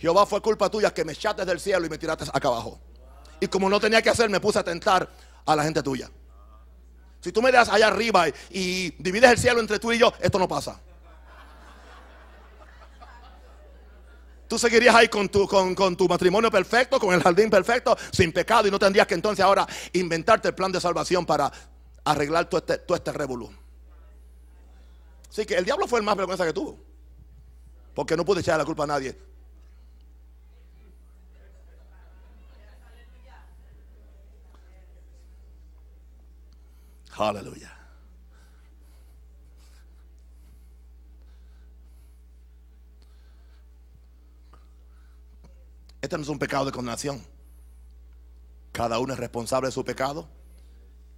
Jehová 0.00 0.24
fue 0.24 0.40
culpa 0.40 0.70
tuya 0.70 0.94
que 0.94 1.04
me 1.04 1.12
echaste 1.12 1.44
del 1.44 1.60
cielo 1.60 1.84
y 1.84 1.90
me 1.90 1.98
tiraste 1.98 2.24
acá 2.32 2.48
abajo. 2.48 2.80
Y 3.38 3.46
como 3.48 3.68
no 3.68 3.78
tenía 3.78 4.00
que 4.00 4.08
hacer, 4.08 4.30
me 4.30 4.40
puse 4.40 4.58
a 4.58 4.64
tentar 4.64 5.06
a 5.44 5.54
la 5.54 5.62
gente 5.62 5.82
tuya. 5.82 6.10
Si 7.20 7.32
tú 7.32 7.42
me 7.42 7.52
das 7.52 7.68
allá 7.68 7.88
arriba 7.88 8.26
y, 8.48 8.90
divides 8.98 9.30
el 9.30 9.38
cielo 9.38 9.60
entre 9.60 9.78
tú 9.78 9.92
y 9.92 9.98
yo, 9.98 10.10
esto 10.20 10.38
no 10.38 10.48
pasa. 10.48 10.80
Tú 14.48 14.58
seguirías 14.58 14.94
ahí 14.94 15.08
con 15.08 15.28
tu, 15.28 16.08
matrimonio 16.08 16.50
perfecto, 16.50 16.98
con 16.98 17.12
el 17.14 17.22
jardín 17.22 17.50
perfecto, 17.50 17.96
sin 18.10 18.32
pecado, 18.32 18.66
y 18.66 18.70
no 18.70 18.78
tendrías 18.78 19.06
que 19.06 19.14
entonces 19.14 19.44
ahora 19.44 19.66
inventarte 19.92 20.48
el 20.48 20.54
plan 20.54 20.72
de 20.72 20.80
salvación 20.80 21.26
para 21.26 21.52
arreglar 22.04 22.48
todo 22.48 22.58
este, 22.58 22.78
todo 22.78 22.96
este. 22.96 23.12
Así 25.28 25.44
que 25.44 25.54
el 25.56 25.64
diablo 25.64 25.86
fue 25.86 25.98
el 25.98 26.04
más 26.06 26.16
vergüenza 26.16 26.46
que 26.46 26.54
tuvo. 26.54 26.78
Porque 27.94 28.16
no 28.16 28.24
pude 28.24 28.40
echar 28.40 28.58
la 28.58 28.64
culpa 28.64 28.84
a 28.84 28.86
nadie. 28.86 29.29
Aleluya. 37.28 37.76
Este 46.00 46.16
no 46.16 46.22
es 46.22 46.28
un 46.28 46.38
pecado 46.38 46.64
de 46.64 46.72
condenación. 46.72 47.22
Cada 48.72 48.98
uno 48.98 49.12
es 49.12 49.18
responsable 49.18 49.68
de 49.68 49.72
su 49.72 49.84
pecado 49.84 50.28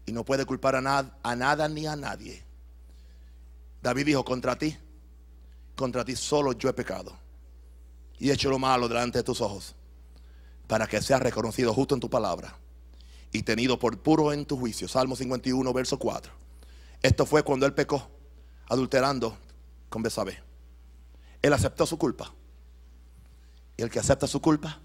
y 0.05 0.13
no 0.13 0.25
puede 0.25 0.45
culpar 0.45 0.75
a, 0.75 1.19
a 1.23 1.37
nada 1.37 1.69
ni 1.69 1.87
a 1.87 1.95
nadie. 1.95 2.45
David 3.81 4.07
dijo, 4.07 4.25
contra 4.25 4.57
ti, 4.57 4.77
contra 5.77 6.05
ti 6.05 6.17
solo 6.17 6.53
yo 6.53 6.69
he 6.69 6.73
pecado 6.73 7.17
y 8.19 8.31
he 8.31 8.33
hecho 8.33 8.51
lo 8.51 8.59
malo 8.59 8.89
delante 8.89 9.19
de 9.19 9.25
tus 9.25 9.41
ojos 9.41 9.75
para 10.67 10.87
que 10.87 11.01
seas 11.01 11.23
reconocido 11.23 11.73
justo 11.73 11.95
en 11.95 12.01
tu 12.01 12.11
palabra 12.11 12.62
y 13.33 13.43
tenido 13.43 13.79
por 13.79 13.99
puro 13.99 14.33
en 14.33 14.45
tu 14.45 14.59
juicio. 14.59 14.87
Salmo 14.87 15.17
51, 15.17 15.73
verso 15.73 15.99
4. 15.99 16.33
Esto 17.01 17.27
fue 17.27 17.43
cuando 17.43 17.67
él 17.67 17.73
pecó, 17.73 18.09
adulterando 18.69 19.37
con 19.89 20.03
Besabé. 20.03 20.39
Él 21.41 21.53
aceptó 21.53 21.87
su 21.87 21.99
culpa. 21.99 22.33
Y 23.77 23.83
el 23.83 23.91
que 23.91 23.99
acepta 23.99 24.27
su 24.27 24.41
culpa, 24.41 24.79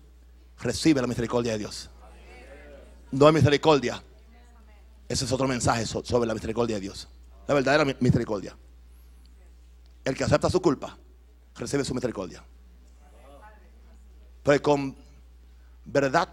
recibe 0.60 1.02
la 1.02 1.08
misericordia 1.08 1.52
de 1.52 1.60
Dios. 1.60 1.90
No 3.12 3.28
hay 3.28 3.34
misericordia. 3.34 4.02
Ese 5.10 5.26
es 5.26 5.32
otro 5.32 5.48
mensaje 5.48 5.86
sobre 5.86 6.28
la 6.28 6.34
misericordia 6.34 6.78
de 6.78 6.82
Dios. 6.82 7.08
La 7.48 7.54
verdadera 7.54 7.86
misericordia. 8.00 8.58
El 10.04 10.16
que 10.16 10.24
acepta 10.24 10.50
su 10.50 10.62
culpa, 10.62 10.98
recibe 11.56 11.84
su 11.84 11.94
misericordia. 11.94 12.44
Pues 14.42 14.62
con 14.62 14.96
verdad 15.86 16.30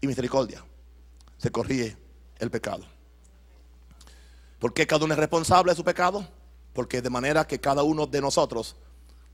y 0.00 0.06
misericordia 0.06 0.64
se 1.40 1.50
corrige 1.50 1.96
el 2.38 2.50
pecado. 2.50 2.84
¿Por 4.58 4.74
qué 4.74 4.86
cada 4.86 5.04
uno 5.04 5.14
es 5.14 5.20
responsable 5.20 5.72
de 5.72 5.76
su 5.76 5.84
pecado? 5.84 6.28
Porque 6.74 7.00
de 7.00 7.08
manera 7.08 7.46
que 7.46 7.58
cada 7.58 7.82
uno 7.82 8.06
de 8.06 8.20
nosotros 8.20 8.76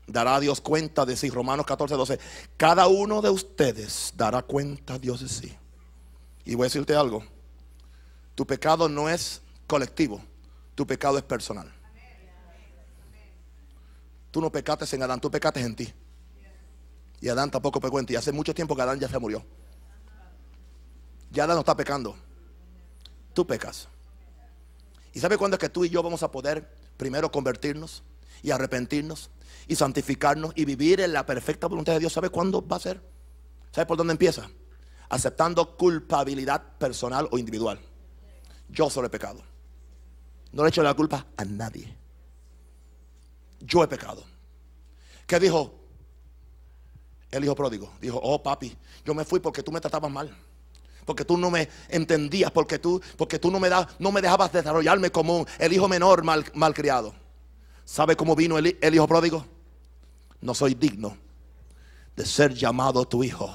dará 0.07 0.35
a 0.35 0.39
Dios 0.39 0.61
cuenta 0.61 1.05
de 1.05 1.17
sí. 1.17 1.29
Romanos 1.29 1.65
14, 1.65 1.95
12. 1.95 2.19
Cada 2.55 2.87
uno 2.87 3.21
de 3.21 3.29
ustedes 3.29 4.13
dará 4.15 4.41
cuenta 4.41 4.93
a 4.93 4.99
Dios 4.99 5.19
de 5.19 5.27
sí. 5.27 5.57
Y 6.45 6.55
voy 6.55 6.63
a 6.63 6.67
decirte 6.67 6.95
algo. 6.95 7.23
Tu 8.35 8.47
pecado 8.47 8.87
no 8.87 9.09
es 9.09 9.41
colectivo. 9.67 10.21
Tu 10.75 10.87
pecado 10.87 11.17
es 11.17 11.23
personal. 11.25 11.73
Tú 14.31 14.39
no 14.39 14.49
pecaste 14.49 14.95
en 14.95 15.03
Adán, 15.03 15.19
tú 15.19 15.29
pecaste 15.29 15.59
en 15.59 15.75
ti. 15.75 15.93
Y 17.19 17.27
Adán 17.27 17.51
tampoco 17.51 17.81
pecó 17.81 17.99
en 17.99 18.05
ti. 18.05 18.15
Hace 18.15 18.31
mucho 18.31 18.53
tiempo 18.53 18.77
que 18.77 18.81
Adán 18.81 18.97
ya 18.97 19.09
se 19.09 19.19
murió. 19.19 19.43
Ya 21.31 21.47
no 21.47 21.59
está 21.59 21.75
pecando. 21.75 22.15
Tú 23.33 23.45
pecas. 23.45 23.87
¿Y 25.13 25.19
sabe 25.19 25.37
cuándo 25.37 25.55
es 25.55 25.59
que 25.59 25.69
tú 25.69 25.85
y 25.85 25.89
yo 25.89 26.03
vamos 26.03 26.23
a 26.23 26.31
poder 26.31 26.73
primero 26.95 27.31
convertirnos 27.31 28.03
y 28.43 28.51
arrepentirnos 28.51 29.29
y 29.67 29.75
santificarnos 29.75 30.53
y 30.55 30.65
vivir 30.65 31.01
en 31.01 31.13
la 31.13 31.25
perfecta 31.25 31.67
voluntad 31.67 31.93
de 31.93 31.99
Dios? 31.99 32.13
¿Sabe 32.13 32.29
cuándo 32.29 32.65
va 32.65 32.77
a 32.77 32.79
ser? 32.79 33.01
¿Sabe 33.71 33.85
por 33.85 33.97
dónde 33.97 34.11
empieza? 34.11 34.49
Aceptando 35.09 35.77
culpabilidad 35.77 36.77
personal 36.77 37.27
o 37.31 37.37
individual. 37.37 37.79
Yo 38.69 38.89
solo 38.89 39.07
he 39.07 39.09
pecado. 39.09 39.41
No 40.51 40.63
le 40.63 40.69
echo 40.69 40.83
la 40.83 40.93
culpa 40.93 41.25
a 41.35 41.45
nadie. 41.45 41.95
Yo 43.59 43.83
he 43.83 43.87
pecado. 43.87 44.23
¿Qué 45.25 45.39
dijo 45.39 45.73
el 47.31 47.43
hijo 47.43 47.55
pródigo? 47.55 47.91
Dijo, 47.99 48.19
oh 48.21 48.41
papi, 48.41 48.75
yo 49.03 49.13
me 49.13 49.25
fui 49.25 49.39
porque 49.39 49.63
tú 49.63 49.71
me 49.71 49.81
tratabas 49.81 50.11
mal. 50.11 50.35
Porque 51.07 51.23
tú 51.23 51.37
no 51.37 51.49
me 51.49 51.69
entendías, 51.87 52.51
porque 52.51 52.79
tú, 52.79 53.01
porque 53.15 53.39
tú 53.39 53.49
no, 53.49 53.61
me 53.61 53.69
da, 53.69 53.87
no 53.97 54.11
me 54.11 54.21
dejabas 54.21 54.51
desarrollarme 54.51 55.09
como 55.09 55.45
el 55.57 55.71
hijo 55.71 55.87
menor 55.87 56.21
mal, 56.21 56.43
malcriado. 56.53 57.15
¿Sabe 57.85 58.17
cómo 58.17 58.35
vino 58.35 58.57
el, 58.57 58.77
hijo 58.93 59.07
pródigo? 59.07 59.45
No 60.41 60.53
soy 60.53 60.73
digno 60.73 61.17
de 62.13 62.25
ser 62.25 62.53
llamado 62.53 63.07
tu 63.07 63.23
hijo. 63.23 63.49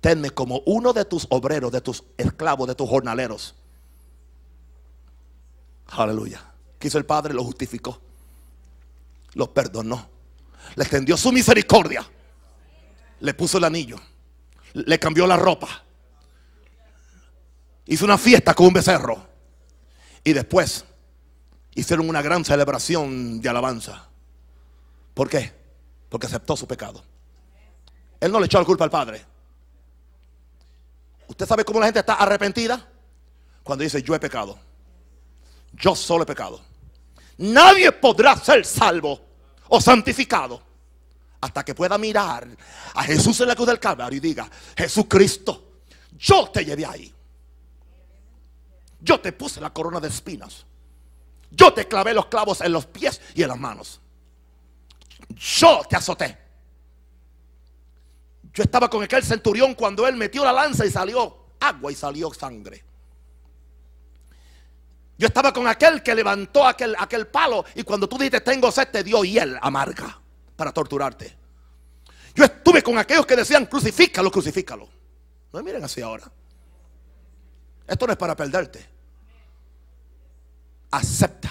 Tenme 0.00 0.30
como 0.30 0.62
uno 0.64 0.94
de 0.94 1.04
tus 1.04 1.26
obreros, 1.28 1.72
de 1.72 1.82
tus 1.82 2.04
esclavos, 2.16 2.66
de 2.66 2.74
tus 2.74 2.88
jornaleros. 2.88 3.54
Aleluya. 5.88 6.42
Quiso 6.78 6.96
el 6.96 7.04
Padre, 7.04 7.34
lo 7.34 7.44
justificó. 7.44 8.00
Lo 9.34 9.52
perdonó. 9.52 10.08
Le 10.74 10.84
extendió 10.84 11.18
su 11.18 11.32
misericordia. 11.32 12.02
Le 13.20 13.34
puso 13.34 13.58
el 13.58 13.64
anillo. 13.64 14.00
Le 14.72 14.98
cambió 14.98 15.26
la 15.26 15.36
ropa. 15.36 15.84
Hizo 17.86 18.04
una 18.04 18.18
fiesta 18.18 18.54
con 18.54 18.66
un 18.66 18.72
becerro. 18.72 19.26
Y 20.22 20.32
después 20.32 20.84
hicieron 21.74 22.08
una 22.08 22.22
gran 22.22 22.44
celebración 22.44 23.40
de 23.40 23.48
alabanza. 23.48 24.08
¿Por 25.14 25.28
qué? 25.28 25.52
Porque 26.08 26.26
aceptó 26.26 26.56
su 26.56 26.66
pecado. 26.66 27.02
Él 28.20 28.30
no 28.30 28.38
le 28.38 28.46
echó 28.46 28.58
la 28.58 28.64
culpa 28.64 28.84
al 28.84 28.90
Padre. 28.90 29.24
¿Usted 31.26 31.46
sabe 31.46 31.64
cómo 31.64 31.80
la 31.80 31.86
gente 31.86 32.00
está 32.00 32.14
arrepentida? 32.14 32.86
Cuando 33.62 33.84
dice, 33.84 34.02
yo 34.02 34.14
he 34.14 34.20
pecado. 34.20 34.58
Yo 35.72 35.94
solo 35.94 36.24
he 36.24 36.26
pecado. 36.26 36.60
Nadie 37.38 37.92
podrá 37.92 38.36
ser 38.36 38.66
salvo 38.66 39.20
o 39.68 39.80
santificado 39.80 40.60
hasta 41.40 41.64
que 41.64 41.74
pueda 41.74 41.96
mirar 41.96 42.46
a 42.94 43.02
Jesús 43.04 43.40
en 43.40 43.48
la 43.48 43.54
cruz 43.54 43.68
del 43.68 43.78
Calvario 43.78 44.18
y 44.18 44.20
diga, 44.20 44.50
Jesucristo, 44.76 45.80
yo 46.18 46.50
te 46.50 46.64
llevé 46.64 46.84
ahí. 46.84 47.14
Yo 49.00 49.20
te 49.20 49.32
puse 49.32 49.60
la 49.60 49.70
corona 49.70 50.00
de 50.00 50.08
espinas. 50.08 50.66
Yo 51.50 51.72
te 51.72 51.88
clavé 51.88 52.14
los 52.14 52.26
clavos 52.26 52.60
en 52.60 52.72
los 52.72 52.86
pies 52.86 53.20
y 53.34 53.42
en 53.42 53.48
las 53.48 53.58
manos. 53.58 54.00
Yo 55.30 55.82
te 55.88 55.96
azoté. 55.96 56.38
Yo 58.52 58.62
estaba 58.62 58.90
con 58.90 59.02
aquel 59.02 59.22
centurión 59.22 59.74
cuando 59.74 60.06
él 60.06 60.16
metió 60.16 60.44
la 60.44 60.52
lanza 60.52 60.84
y 60.84 60.90
salió 60.90 61.46
agua 61.60 61.92
y 61.92 61.94
salió 61.94 62.32
sangre. 62.34 62.84
Yo 65.18 65.26
estaba 65.26 65.52
con 65.52 65.68
aquel 65.68 66.02
que 66.02 66.14
levantó 66.14 66.66
aquel, 66.66 66.96
aquel 66.98 67.26
palo 67.26 67.64
y 67.74 67.82
cuando 67.82 68.08
tú 68.08 68.16
dijiste 68.16 68.40
tengo 68.40 68.72
sed 68.72 68.88
te 68.88 69.04
dio 69.04 69.22
hiel 69.22 69.58
amarga 69.60 70.18
para 70.56 70.72
torturarte. 70.72 71.36
Yo 72.34 72.44
estuve 72.44 72.82
con 72.82 72.96
aquellos 72.98 73.26
que 73.26 73.36
decían 73.36 73.66
crucifícalo, 73.66 74.30
crucifícalo. 74.30 74.88
No 75.52 75.62
miren 75.62 75.84
así 75.84 76.00
ahora. 76.00 76.30
Esto 77.90 78.06
no 78.06 78.12
es 78.12 78.18
para 78.18 78.36
perderte. 78.36 78.86
Acepta. 80.92 81.50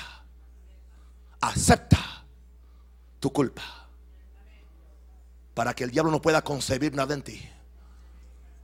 Acepta 1.41 2.23
tu 3.19 3.33
culpa. 3.33 3.61
Para 5.53 5.73
que 5.73 5.83
el 5.83 5.91
diablo 5.91 6.11
no 6.11 6.21
pueda 6.21 6.41
concebir 6.41 6.95
nada 6.95 7.13
en 7.13 7.23
ti. 7.23 7.45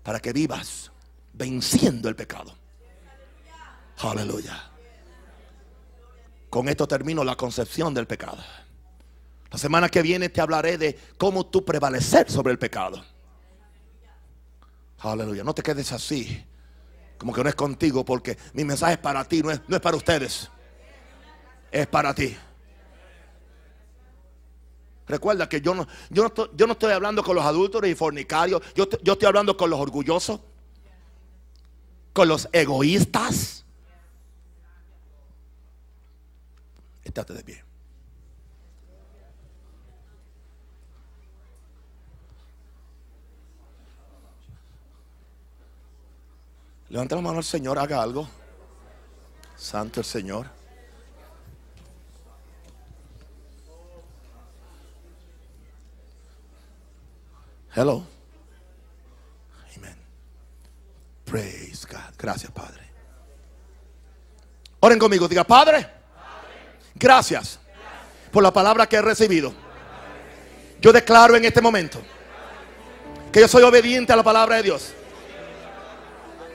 Para 0.04 0.22
que 0.22 0.32
vivas 0.32 0.90
venciendo 1.34 2.08
el 2.08 2.16
pecado. 2.16 2.56
Aleluya. 3.98 4.72
Con 6.50 6.70
esto 6.70 6.88
termino 6.88 7.26
la 7.26 7.36
concepción 7.36 7.94
del 7.94 8.08
pecado. 8.08 8.42
La 9.52 9.58
semana 9.58 9.90
que 9.90 10.02
viene 10.02 10.30
te 10.30 10.40
hablaré 10.40 10.78
de 10.78 10.98
cómo 11.18 11.46
tú 11.48 11.66
prevalecer 11.66 12.32
sobre 12.32 12.54
el 12.54 12.58
pecado. 12.58 13.04
Aleluya. 15.00 15.44
No 15.44 15.54
te 15.54 15.62
quedes 15.62 15.92
así. 15.92 16.46
Como 17.18 17.34
que 17.34 17.44
no 17.44 17.50
es 17.50 17.56
contigo 17.56 18.04
porque 18.04 18.38
mi 18.54 18.64
mensaje 18.64 18.94
es 18.94 19.00
para 19.00 19.24
ti, 19.24 19.42
no 19.42 19.52
es, 19.52 19.62
no 19.68 19.76
es 19.76 19.82
para 19.82 19.98
ustedes. 19.98 20.50
Es 21.72 21.88
para 21.88 22.14
ti. 22.14 22.36
Recuerda 25.08 25.48
que 25.48 25.62
yo 25.62 25.76
no, 25.76 25.88
yo 26.10 26.24
no, 26.24 26.28
estoy, 26.28 26.50
yo 26.56 26.66
no 26.66 26.74
estoy 26.74 26.92
hablando 26.92 27.24
con 27.24 27.36
los 27.36 27.46
adultos 27.46 27.86
y 27.86 27.96
fornicarios. 27.96 28.62
Yo, 28.74 28.88
yo 29.04 29.14
estoy 29.14 29.28
hablando 29.28 29.56
con 29.56 29.70
los 29.70 29.80
orgullosos. 29.80 30.40
Con 32.12 32.28
los 32.28 32.50
egoístas. 32.52 33.66
Estate 37.04 37.34
de 37.34 37.44
pie. 37.44 37.65
Levanta 46.90 47.16
la 47.16 47.22
mano 47.22 47.38
al 47.40 47.44
Señor, 47.44 47.80
haga 47.80 48.02
algo. 48.02 48.28
Santo 49.56 50.00
el 50.00 50.06
Señor. 50.06 50.48
Hello. 57.76 58.06
Amen. 59.76 59.96
Praise 61.26 61.86
God. 61.88 62.16
Gracias, 62.18 62.52
Padre. 62.52 62.84
Oren 64.80 65.00
conmigo. 65.00 65.28
Diga, 65.28 65.44
Padre, 65.44 65.90
gracias 66.94 67.60
por 68.32 68.44
la 68.44 68.54
palabra 68.54 68.88
que 68.88 68.98
he 68.98 69.02
recibido. 69.02 69.52
Yo 70.80 70.94
declaro 70.94 71.36
en 71.36 71.46
este 71.46 71.62
momento 71.62 72.00
que 73.32 73.42
yo 73.42 73.48
soy 73.48 73.64
obediente 73.64 74.14
a 74.14 74.16
la 74.16 74.24
palabra 74.24 74.58
de 74.58 74.64
Dios. 74.64 74.94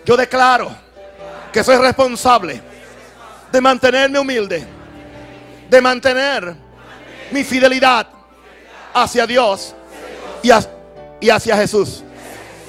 Yo 0.04 0.16
declaro 0.16 0.70
que 1.52 1.62
soy 1.62 1.76
responsable 1.76 2.60
de 3.50 3.60
mantenerme 3.60 4.18
humilde, 4.18 4.66
de 5.68 5.80
mantener 5.80 6.54
mi 7.30 7.44
fidelidad 7.44 8.06
hacia 8.94 9.26
Dios 9.26 9.74
y, 10.42 11.30
hacia 11.30 11.56
Jesús. 11.56 12.02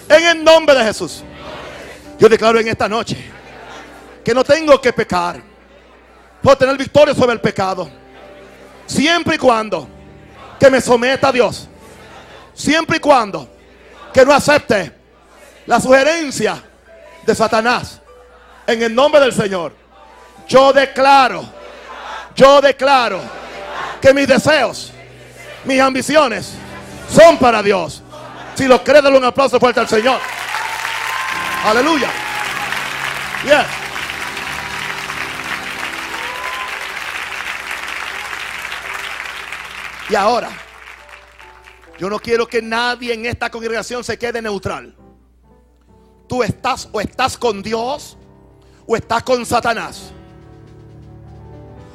En 0.09 0.25
el 0.25 0.43
nombre 0.43 0.75
de 0.75 0.83
Jesús. 0.83 1.23
Yo 2.19 2.29
declaro 2.29 2.59
en 2.59 2.67
esta 2.67 2.87
noche 2.87 3.17
que 4.23 4.33
no 4.33 4.43
tengo 4.43 4.79
que 4.79 4.93
pecar. 4.93 5.41
Puedo 6.41 6.57
tener 6.57 6.77
victoria 6.77 7.15
sobre 7.15 7.33
el 7.33 7.41
pecado. 7.41 7.89
Siempre 8.85 9.35
y 9.35 9.37
cuando 9.37 9.87
que 10.59 10.69
me 10.69 10.81
someta 10.81 11.29
a 11.29 11.31
Dios. 11.31 11.67
Siempre 12.53 12.97
y 12.97 12.99
cuando 12.99 13.47
que 14.13 14.25
no 14.25 14.33
acepte 14.33 14.91
la 15.65 15.79
sugerencia 15.79 16.61
de 17.25 17.35
Satanás. 17.35 18.01
En 18.67 18.81
el 18.81 18.93
nombre 18.93 19.21
del 19.21 19.33
Señor. 19.33 19.73
Yo 20.47 20.73
declaro, 20.73 21.45
yo 22.35 22.61
declaro 22.61 23.21
que 24.01 24.13
mis 24.13 24.27
deseos, 24.27 24.91
mis 25.63 25.79
ambiciones 25.79 26.53
son 27.09 27.37
para 27.37 27.61
Dios. 27.61 28.03
Si 28.55 28.67
lo 28.67 28.83
crees, 28.83 29.03
dale 29.03 29.17
un 29.17 29.25
aplauso 29.25 29.59
fuerte 29.59 29.79
al 29.79 29.87
Señor. 29.87 30.19
Aleluya. 31.63 32.09
Yes. 33.43 33.65
Y 40.09 40.15
ahora, 40.15 40.49
yo 41.97 42.09
no 42.09 42.19
quiero 42.19 42.45
que 42.45 42.61
nadie 42.61 43.13
en 43.13 43.25
esta 43.25 43.49
congregación 43.49 44.03
se 44.03 44.17
quede 44.17 44.41
neutral. 44.41 44.93
Tú 46.31 46.43
estás 46.43 46.87
o 46.93 47.01
estás 47.01 47.37
con 47.37 47.61
Dios 47.61 48.15
o 48.87 48.95
estás 48.95 49.21
con 49.21 49.45
Satanás. 49.45 50.13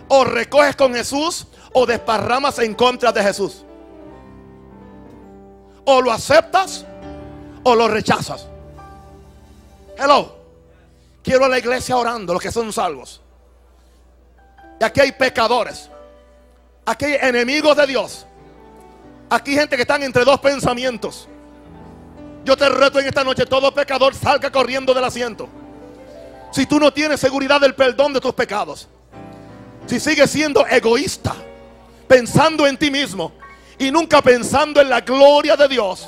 O 0.09 0.25
recoges 0.27 0.77
con 0.77 0.93
Jesús 0.93 1.47
o 1.73 1.87
desparramas 1.87 2.59
en 2.59 2.75
contra 2.75 3.13
de 3.13 3.23
Jesús. 3.23 3.65
O 5.87 6.03
lo 6.03 6.13
aceptas 6.13 6.85
o 7.63 7.75
lo 7.75 7.89
rechazas. 7.89 8.47
Hello. 9.97 10.37
Quiero 11.23 11.47
a 11.47 11.49
la 11.49 11.59
iglesia 11.59 11.97
orando, 11.97 12.35
los 12.35 12.43
que 12.43 12.53
son 12.53 12.71
salvos. 12.75 13.23
Y 14.79 14.85
aquí 14.85 15.01
hay 15.01 15.13
pecadores. 15.13 15.89
Aquí 16.85 17.07
hay 17.07 17.15
enemigos 17.23 17.75
de 17.75 17.87
Dios. 17.87 18.27
Aquí 19.31 19.53
hay 19.53 19.61
gente 19.61 19.77
que 19.77 19.83
están 19.83 20.03
entre 20.03 20.27
dos 20.27 20.41
pensamientos. 20.41 21.27
Yo 22.47 22.57
te 22.57 22.69
reto 22.69 23.01
en 23.01 23.09
esta 23.09 23.25
noche, 23.25 23.45
todo 23.45 23.75
pecador 23.75 24.15
salga 24.15 24.53
corriendo 24.53 24.95
del 24.95 25.03
asiento. 25.03 25.49
Si 26.53 26.65
tú 26.65 26.79
no 26.79 26.93
tienes 26.93 27.19
seguridad 27.19 27.61
del 27.61 27.75
perdón 27.75 28.13
de 28.13 28.21
tus 28.21 28.33
pecados. 28.35 28.89
Si 29.87 29.99
sigues 29.99 30.31
siendo 30.31 30.65
egoísta, 30.65 31.35
pensando 32.07 32.65
en 32.69 32.77
ti 32.77 32.89
mismo 32.89 33.33
y 33.81 33.91
nunca 33.91 34.23
pensando 34.23 34.81
en 34.81 34.89
la 34.89 35.01
gloria 35.01 35.57
de 35.57 35.67
Dios. 35.67 36.07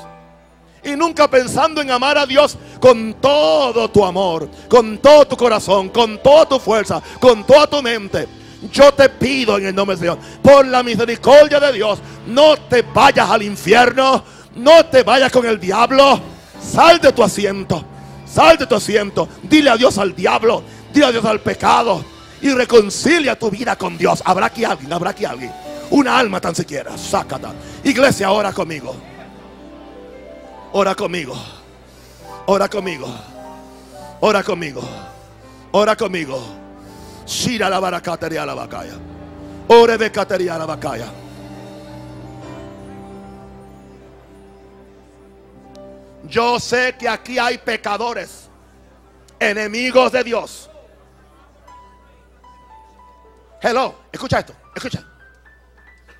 y 0.81 0.95
nunca 0.95 1.29
pensando 1.29 1.81
en 1.81 1.91
amar 1.91 2.17
a 2.17 2.25
Dios 2.25 2.57
con 2.79 3.15
todo 3.15 3.89
tu 3.89 4.05
amor, 4.05 4.47
con 4.69 4.97
todo 4.99 5.27
tu 5.27 5.35
corazón, 5.35 5.89
con 5.89 6.23
toda 6.23 6.47
tu 6.47 6.57
fuerza, 6.57 7.01
con 7.19 7.45
toda 7.45 7.67
tu 7.67 7.83
mente. 7.83 8.29
Yo 8.71 8.93
te 8.93 9.09
pido 9.09 9.57
en 9.57 9.65
el 9.65 9.75
nombre 9.75 9.97
del 9.97 10.09
Señor, 10.09 10.19
por 10.41 10.65
la 10.65 10.81
misericordia 10.81 11.59
de 11.59 11.73
Dios, 11.73 11.99
no 12.27 12.55
te 12.55 12.81
vayas 12.81 13.29
al 13.29 13.43
infierno, 13.43 14.23
no 14.55 14.85
te 14.85 15.03
vayas 15.03 15.31
con 15.31 15.45
el 15.45 15.59
diablo. 15.59 16.19
Sal 16.61 16.99
de 16.99 17.11
tu 17.11 17.23
asiento, 17.23 17.83
sal 18.25 18.57
de 18.57 18.67
tu 18.67 18.75
asiento. 18.75 19.27
Dile 19.43 19.69
adiós 19.69 19.97
al 19.97 20.15
diablo, 20.15 20.63
dile 20.93 21.05
adiós 21.07 21.25
al 21.25 21.39
pecado 21.39 22.03
y 22.41 22.51
reconcilia 22.51 23.37
tu 23.37 23.49
vida 23.49 23.75
con 23.75 23.97
Dios. 23.97 24.21
Habrá 24.25 24.47
aquí 24.47 24.63
alguien, 24.63 24.91
habrá 24.91 25.11
aquí 25.11 25.25
alguien. 25.25 25.51
Una 25.91 26.17
alma 26.17 26.39
tan 26.39 26.53
siquiera, 26.53 26.97
sácata. 26.97 27.53
Iglesia, 27.83 28.31
ora 28.31 28.53
conmigo. 28.53 28.95
Ora 30.73 30.93
conmigo. 30.95 31.35
Ora 32.45 32.67
conmigo. 32.67 33.07
Ora 34.19 34.43
conmigo. 34.43 34.81
Ora 35.71 35.95
conmigo. 35.95 36.39
Shira 37.25 37.69
la 37.69 37.79
baracatería 37.79 38.45
la 38.45 38.53
bacaya. 38.53 38.93
Ore 39.67 39.97
becatería 39.97 40.57
la 40.57 40.65
bacaya. 40.65 41.07
Yo 46.29 46.59
sé 46.59 46.95
que 46.97 47.09
aquí 47.09 47.39
hay 47.39 47.57
pecadores, 47.57 48.49
enemigos 49.39 50.11
de 50.11 50.23
Dios. 50.23 50.69
Hello, 53.61 53.95
escucha 54.11 54.39
esto, 54.39 54.53
escucha. 54.75 55.05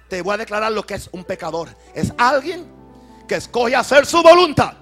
Te 0.10 0.22
voy 0.22 0.34
a 0.34 0.38
declarar 0.38 0.72
lo 0.72 0.84
que 0.84 0.96
es 0.96 1.10
un 1.12 1.24
pecador. 1.24 1.70
Es 1.94 2.12
alguien 2.18 2.68
que 3.28 3.36
escoge 3.36 3.76
hacer 3.76 4.06
su 4.08 4.24
voluntad 4.24 4.74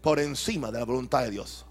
por 0.00 0.18
encima 0.18 0.70
de 0.70 0.78
la 0.78 0.84
voluntad 0.86 1.22
de 1.22 1.30
Dios. 1.30 1.66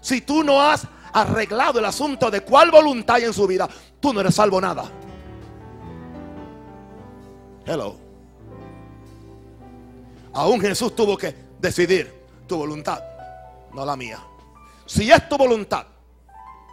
Si 0.00 0.22
tú 0.22 0.42
no 0.42 0.60
has 0.60 0.86
arreglado 1.12 1.78
el 1.78 1.84
asunto 1.84 2.30
de 2.30 2.40
cuál 2.40 2.70
voluntad 2.70 3.16
hay 3.16 3.24
en 3.24 3.34
su 3.34 3.46
vida, 3.46 3.68
tú 4.00 4.12
no 4.12 4.20
eres 4.20 4.34
salvo 4.34 4.60
nada. 4.60 4.90
Hello. 7.66 8.03
Aún 10.34 10.60
Jesús 10.60 10.94
tuvo 10.96 11.16
que 11.16 11.34
decidir 11.60 12.12
tu 12.46 12.56
voluntad, 12.56 13.02
no 13.72 13.84
la 13.84 13.96
mía. 13.96 14.18
Si 14.84 15.10
es 15.10 15.28
tu 15.28 15.38
voluntad 15.38 15.86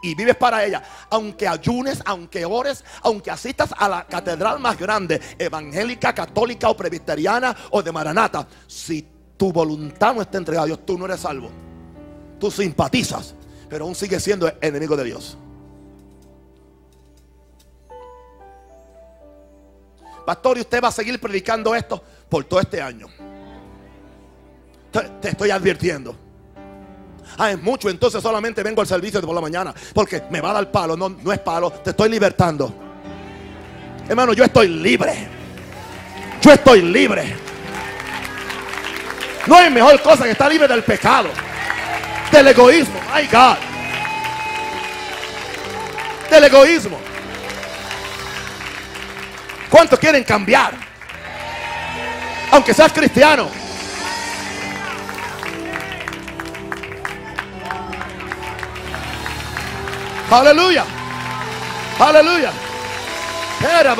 y 0.02 0.16
vives 0.16 0.36
para 0.36 0.66
ella, 0.66 0.84
aunque 1.12 1.48
ayunes, 1.48 2.02
aunque 2.06 2.44
ores, 2.44 2.84
aunque 3.04 3.30
asistas 3.30 3.74
a 3.78 3.88
la 3.88 4.08
catedral 4.08 4.60
más 4.60 4.78
grande, 4.78 5.22
evangélica, 5.38 6.14
católica 6.14 6.70
o 6.70 6.76
presbiteriana 6.76 7.56
o 7.70 7.84
de 7.84 7.92
Maranata, 7.92 8.48
si 8.66 9.08
tu 9.38 9.54
voluntad 9.54 10.16
no 10.16 10.24
está 10.24 10.40
entregada 10.40 10.64
a 10.64 10.68
Dios, 10.68 10.86
tú 10.86 10.98
no 10.98 11.06
eres 11.06 11.20
salvo. 11.20 11.50
Tú 12.40 12.50
simpatizas, 12.50 13.36
pero 13.70 13.86
aún 13.86 13.94
sigues 13.94 14.24
siendo 14.24 14.52
enemigo 14.60 14.98
de 14.98 15.04
Dios. 15.04 15.38
Pastor, 20.26 20.58
y 20.58 20.62
usted 20.62 20.84
va 20.84 20.88
a 20.88 20.92
seguir 20.92 21.20
predicando 21.22 21.76
esto 21.76 22.02
por 22.28 22.44
todo 22.46 22.60
este 22.60 22.82
año. 22.82 23.08
Te, 24.92 25.30
estoy 25.30 25.52
advirtiendo. 25.52 26.16
Ah, 27.38 27.52
es 27.52 27.62
mucho, 27.62 27.90
entonces 27.90 28.22
solamente 28.22 28.62
vengo 28.62 28.82
al 28.82 28.88
servicio 28.88 29.22
de 29.22 29.26
por 29.26 29.36
la 29.36 29.42
mañana. 29.42 29.74
Porque 29.94 30.24
me 30.30 30.42
va 30.42 30.52
a 30.52 30.54
dar 30.54 30.72
palo. 30.72 30.98
No, 30.98 31.10
no 31.10 31.32
es 31.32 31.40
palo, 31.40 31.72
te 31.72 31.92
estoy 31.92 32.10
libertando. 32.10 32.74
Hermano, 34.08 34.34
yo 34.34 34.44
estoy 34.44 34.68
libre. 34.68 35.28
Yo 36.42 36.52
estoy 36.52 36.82
libre. 36.82 37.34
No 39.48 39.56
hay 39.56 39.70
mejor 39.70 40.02
cosa 40.02 40.26
que 40.26 40.32
estar 40.32 40.52
libre 40.52 40.68
del 40.68 40.84
pecado, 40.84 41.30
del 42.32 42.48
egoísmo. 42.48 43.00
My 43.14 43.26
God. 43.28 43.58
Del 46.30 46.44
egoísmo. 46.44 47.00
¿Cuántos 49.70 49.98
quieren 50.00 50.24
cambiar? 50.24 50.74
Aunque 52.52 52.74
seas 52.74 52.92
cristiano. 52.92 53.61
Aleluya. 60.32 60.86
Aleluya. 62.00 62.52
Era. 63.60 63.96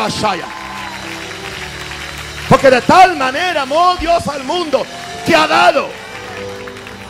Porque 2.50 2.70
de 2.70 2.82
tal 2.82 3.18
manera 3.18 3.64
amó 3.64 3.96
Dios 4.00 4.28
al 4.28 4.44
mundo 4.44 4.84
que 5.26 5.36
ha 5.36 5.46
dado 5.46 5.88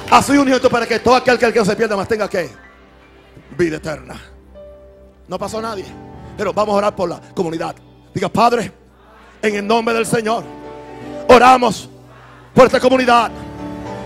a 0.09 0.21
su 0.21 0.33
hijo 0.33 0.69
para 0.69 0.85
que 0.85 0.99
todo 0.99 1.15
aquel 1.15 1.37
que, 1.37 1.51
no 1.51 1.65
se 1.65 1.75
pierda 1.75 1.95
más 1.95 2.07
tenga 2.07 2.27
que 2.27 2.49
vida 3.57 3.77
eterna. 3.77 4.19
No 5.27 5.37
pasó 5.37 5.61
nadie. 5.61 5.85
Pero 6.35 6.51
vamos 6.51 6.73
a 6.73 6.77
orar 6.77 6.95
por 6.95 7.09
la 7.09 7.21
comunidad. 7.33 7.75
Diga, 8.13 8.27
Padre, 8.27 8.71
en 9.41 9.55
el 9.55 9.67
nombre 9.67 9.93
del 9.93 10.05
Señor, 10.05 10.43
oramos 11.29 11.87
por 12.53 12.65
esta 12.65 12.79
comunidad. 12.79 13.31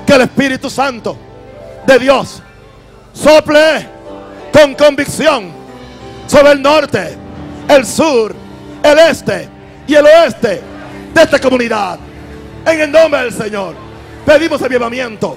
Que 0.06 0.14
el 0.14 0.22
Espíritu 0.22 0.70
Santo 0.70 1.18
de 1.88 1.98
Dios 1.98 2.42
sople 3.14 3.95
con 4.56 4.74
convicción 4.74 5.52
sobre 6.28 6.54
el 6.54 6.62
norte, 6.62 7.18
el 7.68 7.86
sur, 7.86 8.34
el 8.82 9.00
este 9.00 9.50
y 9.86 9.96
el 9.96 10.06
oeste 10.06 10.62
de 11.14 11.22
esta 11.22 11.40
comunidad. 11.40 12.00
En 12.66 12.80
el 12.80 12.90
nombre 12.90 13.24
del 13.24 13.34
Señor, 13.34 13.76
pedimos 14.26 14.62
avivamiento 14.62 15.36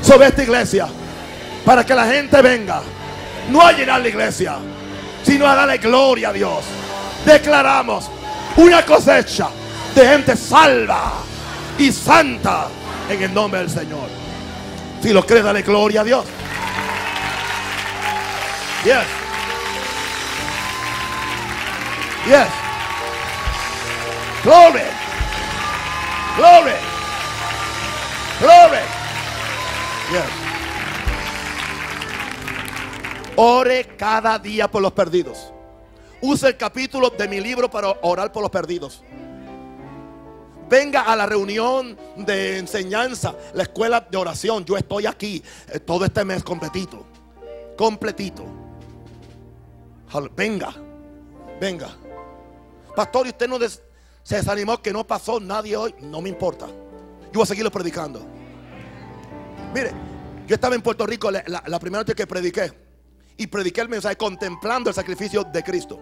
sobre 0.00 0.28
esta 0.28 0.44
iglesia 0.44 0.86
para 1.64 1.84
que 1.84 1.94
la 1.96 2.06
gente 2.06 2.40
venga, 2.42 2.80
no 3.50 3.60
a 3.60 3.72
llenar 3.72 4.02
la 4.02 4.08
iglesia, 4.08 4.58
sino 5.24 5.48
a 5.48 5.56
darle 5.56 5.78
gloria 5.78 6.28
a 6.28 6.32
Dios. 6.32 6.64
Declaramos 7.26 8.08
una 8.56 8.86
cosecha 8.86 9.48
de 9.96 10.06
gente 10.06 10.36
salva 10.36 11.14
y 11.76 11.90
santa 11.90 12.68
en 13.08 13.20
el 13.20 13.34
nombre 13.34 13.60
del 13.60 13.70
Señor. 13.70 14.08
Si 15.02 15.12
lo 15.12 15.26
crees, 15.26 15.42
dale 15.42 15.62
gloria 15.62 16.02
a 16.02 16.04
Dios. 16.04 16.24
Yes. 18.84 19.06
Yes. 22.26 22.48
Glory. 24.42 24.80
Glory. 26.36 26.72
Glory. 28.40 28.84
Yes. 30.10 30.30
Ore 33.36 33.84
cada 33.98 34.38
día 34.38 34.70
por 34.70 34.80
los 34.80 34.92
perdidos. 34.92 35.52
Use 36.22 36.48
el 36.48 36.56
capítulo 36.56 37.10
de 37.10 37.28
mi 37.28 37.38
libro 37.38 37.70
para 37.70 37.94
orar 38.00 38.32
por 38.32 38.40
los 38.42 38.50
perdidos. 38.50 39.02
Venga 40.70 41.02
a 41.02 41.16
la 41.16 41.26
reunión 41.26 41.98
de 42.16 42.56
enseñanza, 42.56 43.34
la 43.52 43.64
escuela 43.64 44.06
de 44.10 44.16
oración. 44.16 44.64
Yo 44.64 44.78
estoy 44.78 45.04
aquí 45.04 45.42
eh, 45.68 45.80
todo 45.80 46.06
este 46.06 46.24
mes 46.24 46.42
completito. 46.42 47.04
Completito. 47.76 48.59
Venga, 50.36 50.74
venga. 51.60 51.88
Pastor, 52.96 53.26
y 53.26 53.30
usted 53.30 53.48
no 53.48 53.58
se 54.22 54.36
desanimó 54.36 54.82
que 54.82 54.92
no 54.92 55.06
pasó 55.06 55.38
nadie 55.38 55.76
hoy. 55.76 55.94
No 56.00 56.20
me 56.20 56.28
importa. 56.28 56.66
Yo 56.66 57.34
voy 57.34 57.42
a 57.42 57.46
seguirlo 57.46 57.70
predicando. 57.70 58.20
Mire, 59.72 59.92
yo 60.46 60.54
estaba 60.54 60.74
en 60.74 60.82
Puerto 60.82 61.06
Rico 61.06 61.30
la, 61.30 61.44
la 61.46 61.78
primera 61.78 62.02
noche 62.02 62.14
que 62.14 62.26
prediqué. 62.26 62.72
Y 63.36 63.46
prediqué 63.46 63.80
el 63.80 63.88
mensaje 63.88 64.16
contemplando 64.16 64.90
el 64.90 64.94
sacrificio 64.94 65.44
de 65.44 65.62
Cristo. 65.62 66.00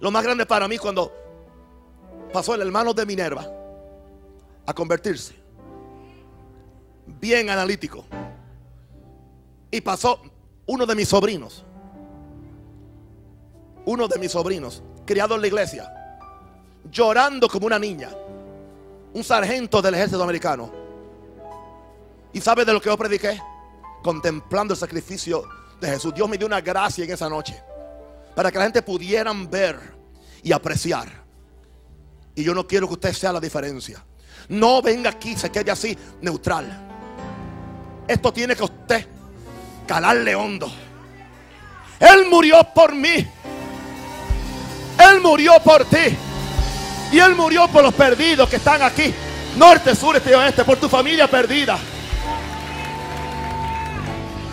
Lo 0.00 0.10
más 0.10 0.24
grande 0.24 0.46
para 0.46 0.66
mí 0.66 0.78
cuando 0.78 1.12
pasó 2.32 2.54
el 2.54 2.62
hermano 2.62 2.94
de 2.94 3.06
Minerva 3.06 3.46
a 4.64 4.74
convertirse. 4.74 5.34
Bien 7.06 7.50
analítico. 7.50 8.04
Y 9.70 9.80
pasó 9.82 10.20
uno 10.66 10.86
de 10.86 10.94
mis 10.94 11.08
sobrinos 11.08 11.64
uno 13.86 14.06
de 14.06 14.18
mis 14.18 14.32
sobrinos, 14.32 14.82
criado 15.04 15.34
en 15.34 15.40
la 15.40 15.46
iglesia, 15.46 15.90
llorando 16.90 17.48
como 17.48 17.66
una 17.66 17.78
niña, 17.78 18.10
un 19.14 19.24
sargento 19.24 19.80
del 19.80 19.94
ejército 19.94 20.22
americano. 20.22 20.70
¿Y 22.32 22.40
sabe 22.40 22.64
de 22.64 22.72
lo 22.72 22.80
que 22.80 22.90
yo 22.90 22.98
prediqué? 22.98 23.40
Contemplando 24.02 24.74
el 24.74 24.78
sacrificio 24.78 25.48
de 25.80 25.88
Jesús. 25.88 26.12
Dios 26.14 26.28
me 26.28 26.36
dio 26.36 26.46
una 26.46 26.60
gracia 26.60 27.04
en 27.04 27.10
esa 27.10 27.28
noche 27.28 27.60
para 28.34 28.52
que 28.52 28.58
la 28.58 28.64
gente 28.64 28.82
pudieran 28.82 29.48
ver 29.50 29.78
y 30.42 30.52
apreciar. 30.52 31.08
Y 32.34 32.44
yo 32.44 32.54
no 32.54 32.66
quiero 32.66 32.86
que 32.86 32.94
usted 32.94 33.12
sea 33.14 33.32
la 33.32 33.40
diferencia. 33.40 34.04
No 34.48 34.82
venga 34.82 35.10
aquí, 35.10 35.36
se 35.36 35.50
quede 35.50 35.70
así, 35.70 35.96
neutral. 36.20 36.86
Esto 38.06 38.32
tiene 38.32 38.54
que 38.54 38.64
usted 38.64 39.06
calarle 39.86 40.34
hondo. 40.34 40.70
Él 41.98 42.26
murió 42.28 42.62
por 42.74 42.94
mí. 42.94 43.26
Él 44.98 45.20
murió 45.20 45.52
por 45.62 45.84
ti. 45.84 46.16
Y 47.12 47.18
Él 47.18 47.34
murió 47.34 47.68
por 47.68 47.82
los 47.82 47.94
perdidos 47.94 48.48
que 48.48 48.56
están 48.56 48.82
aquí. 48.82 49.14
Norte, 49.56 49.94
sur, 49.94 50.16
este 50.16 50.30
y 50.30 50.34
oeste. 50.34 50.64
Por 50.64 50.78
tu 50.78 50.88
familia 50.88 51.28
perdida. 51.28 51.78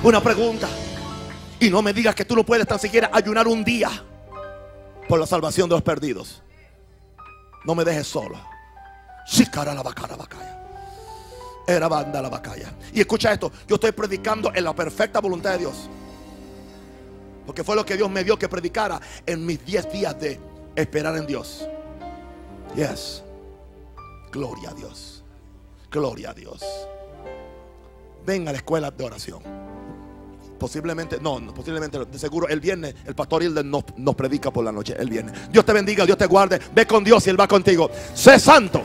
Una 0.03 0.21
pregunta. 0.21 0.67
Y 1.59 1.69
no 1.69 1.81
me 1.81 1.93
digas 1.93 2.13
que 2.13 2.25
tú 2.25 2.35
no 2.35 2.43
puedes 2.43 2.67
tan 2.67 2.79
siquiera 2.79 3.09
ayunar 3.13 3.47
un 3.47 3.63
día 3.63 3.89
por 5.07 5.19
la 5.19 5.25
salvación 5.25 5.69
de 5.69 5.75
los 5.75 5.83
perdidos. 5.83 6.41
No 7.65 7.75
me 7.75 7.85
dejes 7.85 8.07
solo. 8.07 8.37
Cara 9.51 9.73
la 9.73 9.83
bacana 9.83 10.15
bacaya. 10.15 10.59
Era 11.65 11.87
banda 11.87 12.21
la 12.21 12.29
bacaya. 12.29 12.73
Y 12.93 12.99
escucha 12.99 13.31
esto. 13.31 13.51
Yo 13.67 13.75
estoy 13.75 13.91
predicando 13.91 14.51
en 14.53 14.63
la 14.63 14.73
perfecta 14.73 15.19
voluntad 15.19 15.51
de 15.51 15.59
Dios. 15.59 15.89
Porque 17.45 17.63
fue 17.63 17.75
lo 17.75 17.85
que 17.85 17.95
Dios 17.95 18.09
me 18.09 18.23
dio 18.23 18.37
que 18.37 18.49
predicara 18.49 18.99
en 19.25 19.45
mis 19.45 19.63
10 19.65 19.91
días 19.91 20.19
de 20.19 20.39
esperar 20.75 21.15
en 21.17 21.27
Dios. 21.27 21.67
Yes. 22.75 23.23
Gloria 24.31 24.69
a 24.69 24.73
Dios. 24.73 25.23
Gloria 25.91 26.31
a 26.31 26.33
Dios. 26.33 26.63
Ven 28.25 28.47
a 28.47 28.51
la 28.51 28.57
escuela 28.57 28.89
de 28.89 29.03
oración. 29.03 29.41
Posiblemente, 30.57 31.19
no, 31.19 31.53
posiblemente, 31.53 32.05
de 32.05 32.17
seguro 32.17 32.47
el 32.47 32.61
viernes 32.61 32.95
el 33.05 33.15
pastor 33.15 33.43
Hilden 33.43 33.69
nos, 33.69 33.83
nos 33.97 34.15
predica 34.15 34.49
por 34.49 34.63
la 34.63 34.71
noche, 34.71 34.95
el 34.97 35.09
viernes. 35.09 35.51
Dios 35.51 35.65
te 35.65 35.73
bendiga, 35.73 36.05
Dios 36.05 36.17
te 36.17 36.25
guarde. 36.25 36.59
Ve 36.73 36.87
con 36.87 37.03
Dios 37.03 37.27
y 37.27 37.31
Él 37.31 37.39
va 37.39 37.47
contigo. 37.47 37.89
Sé 38.13 38.39
santo 38.39 38.81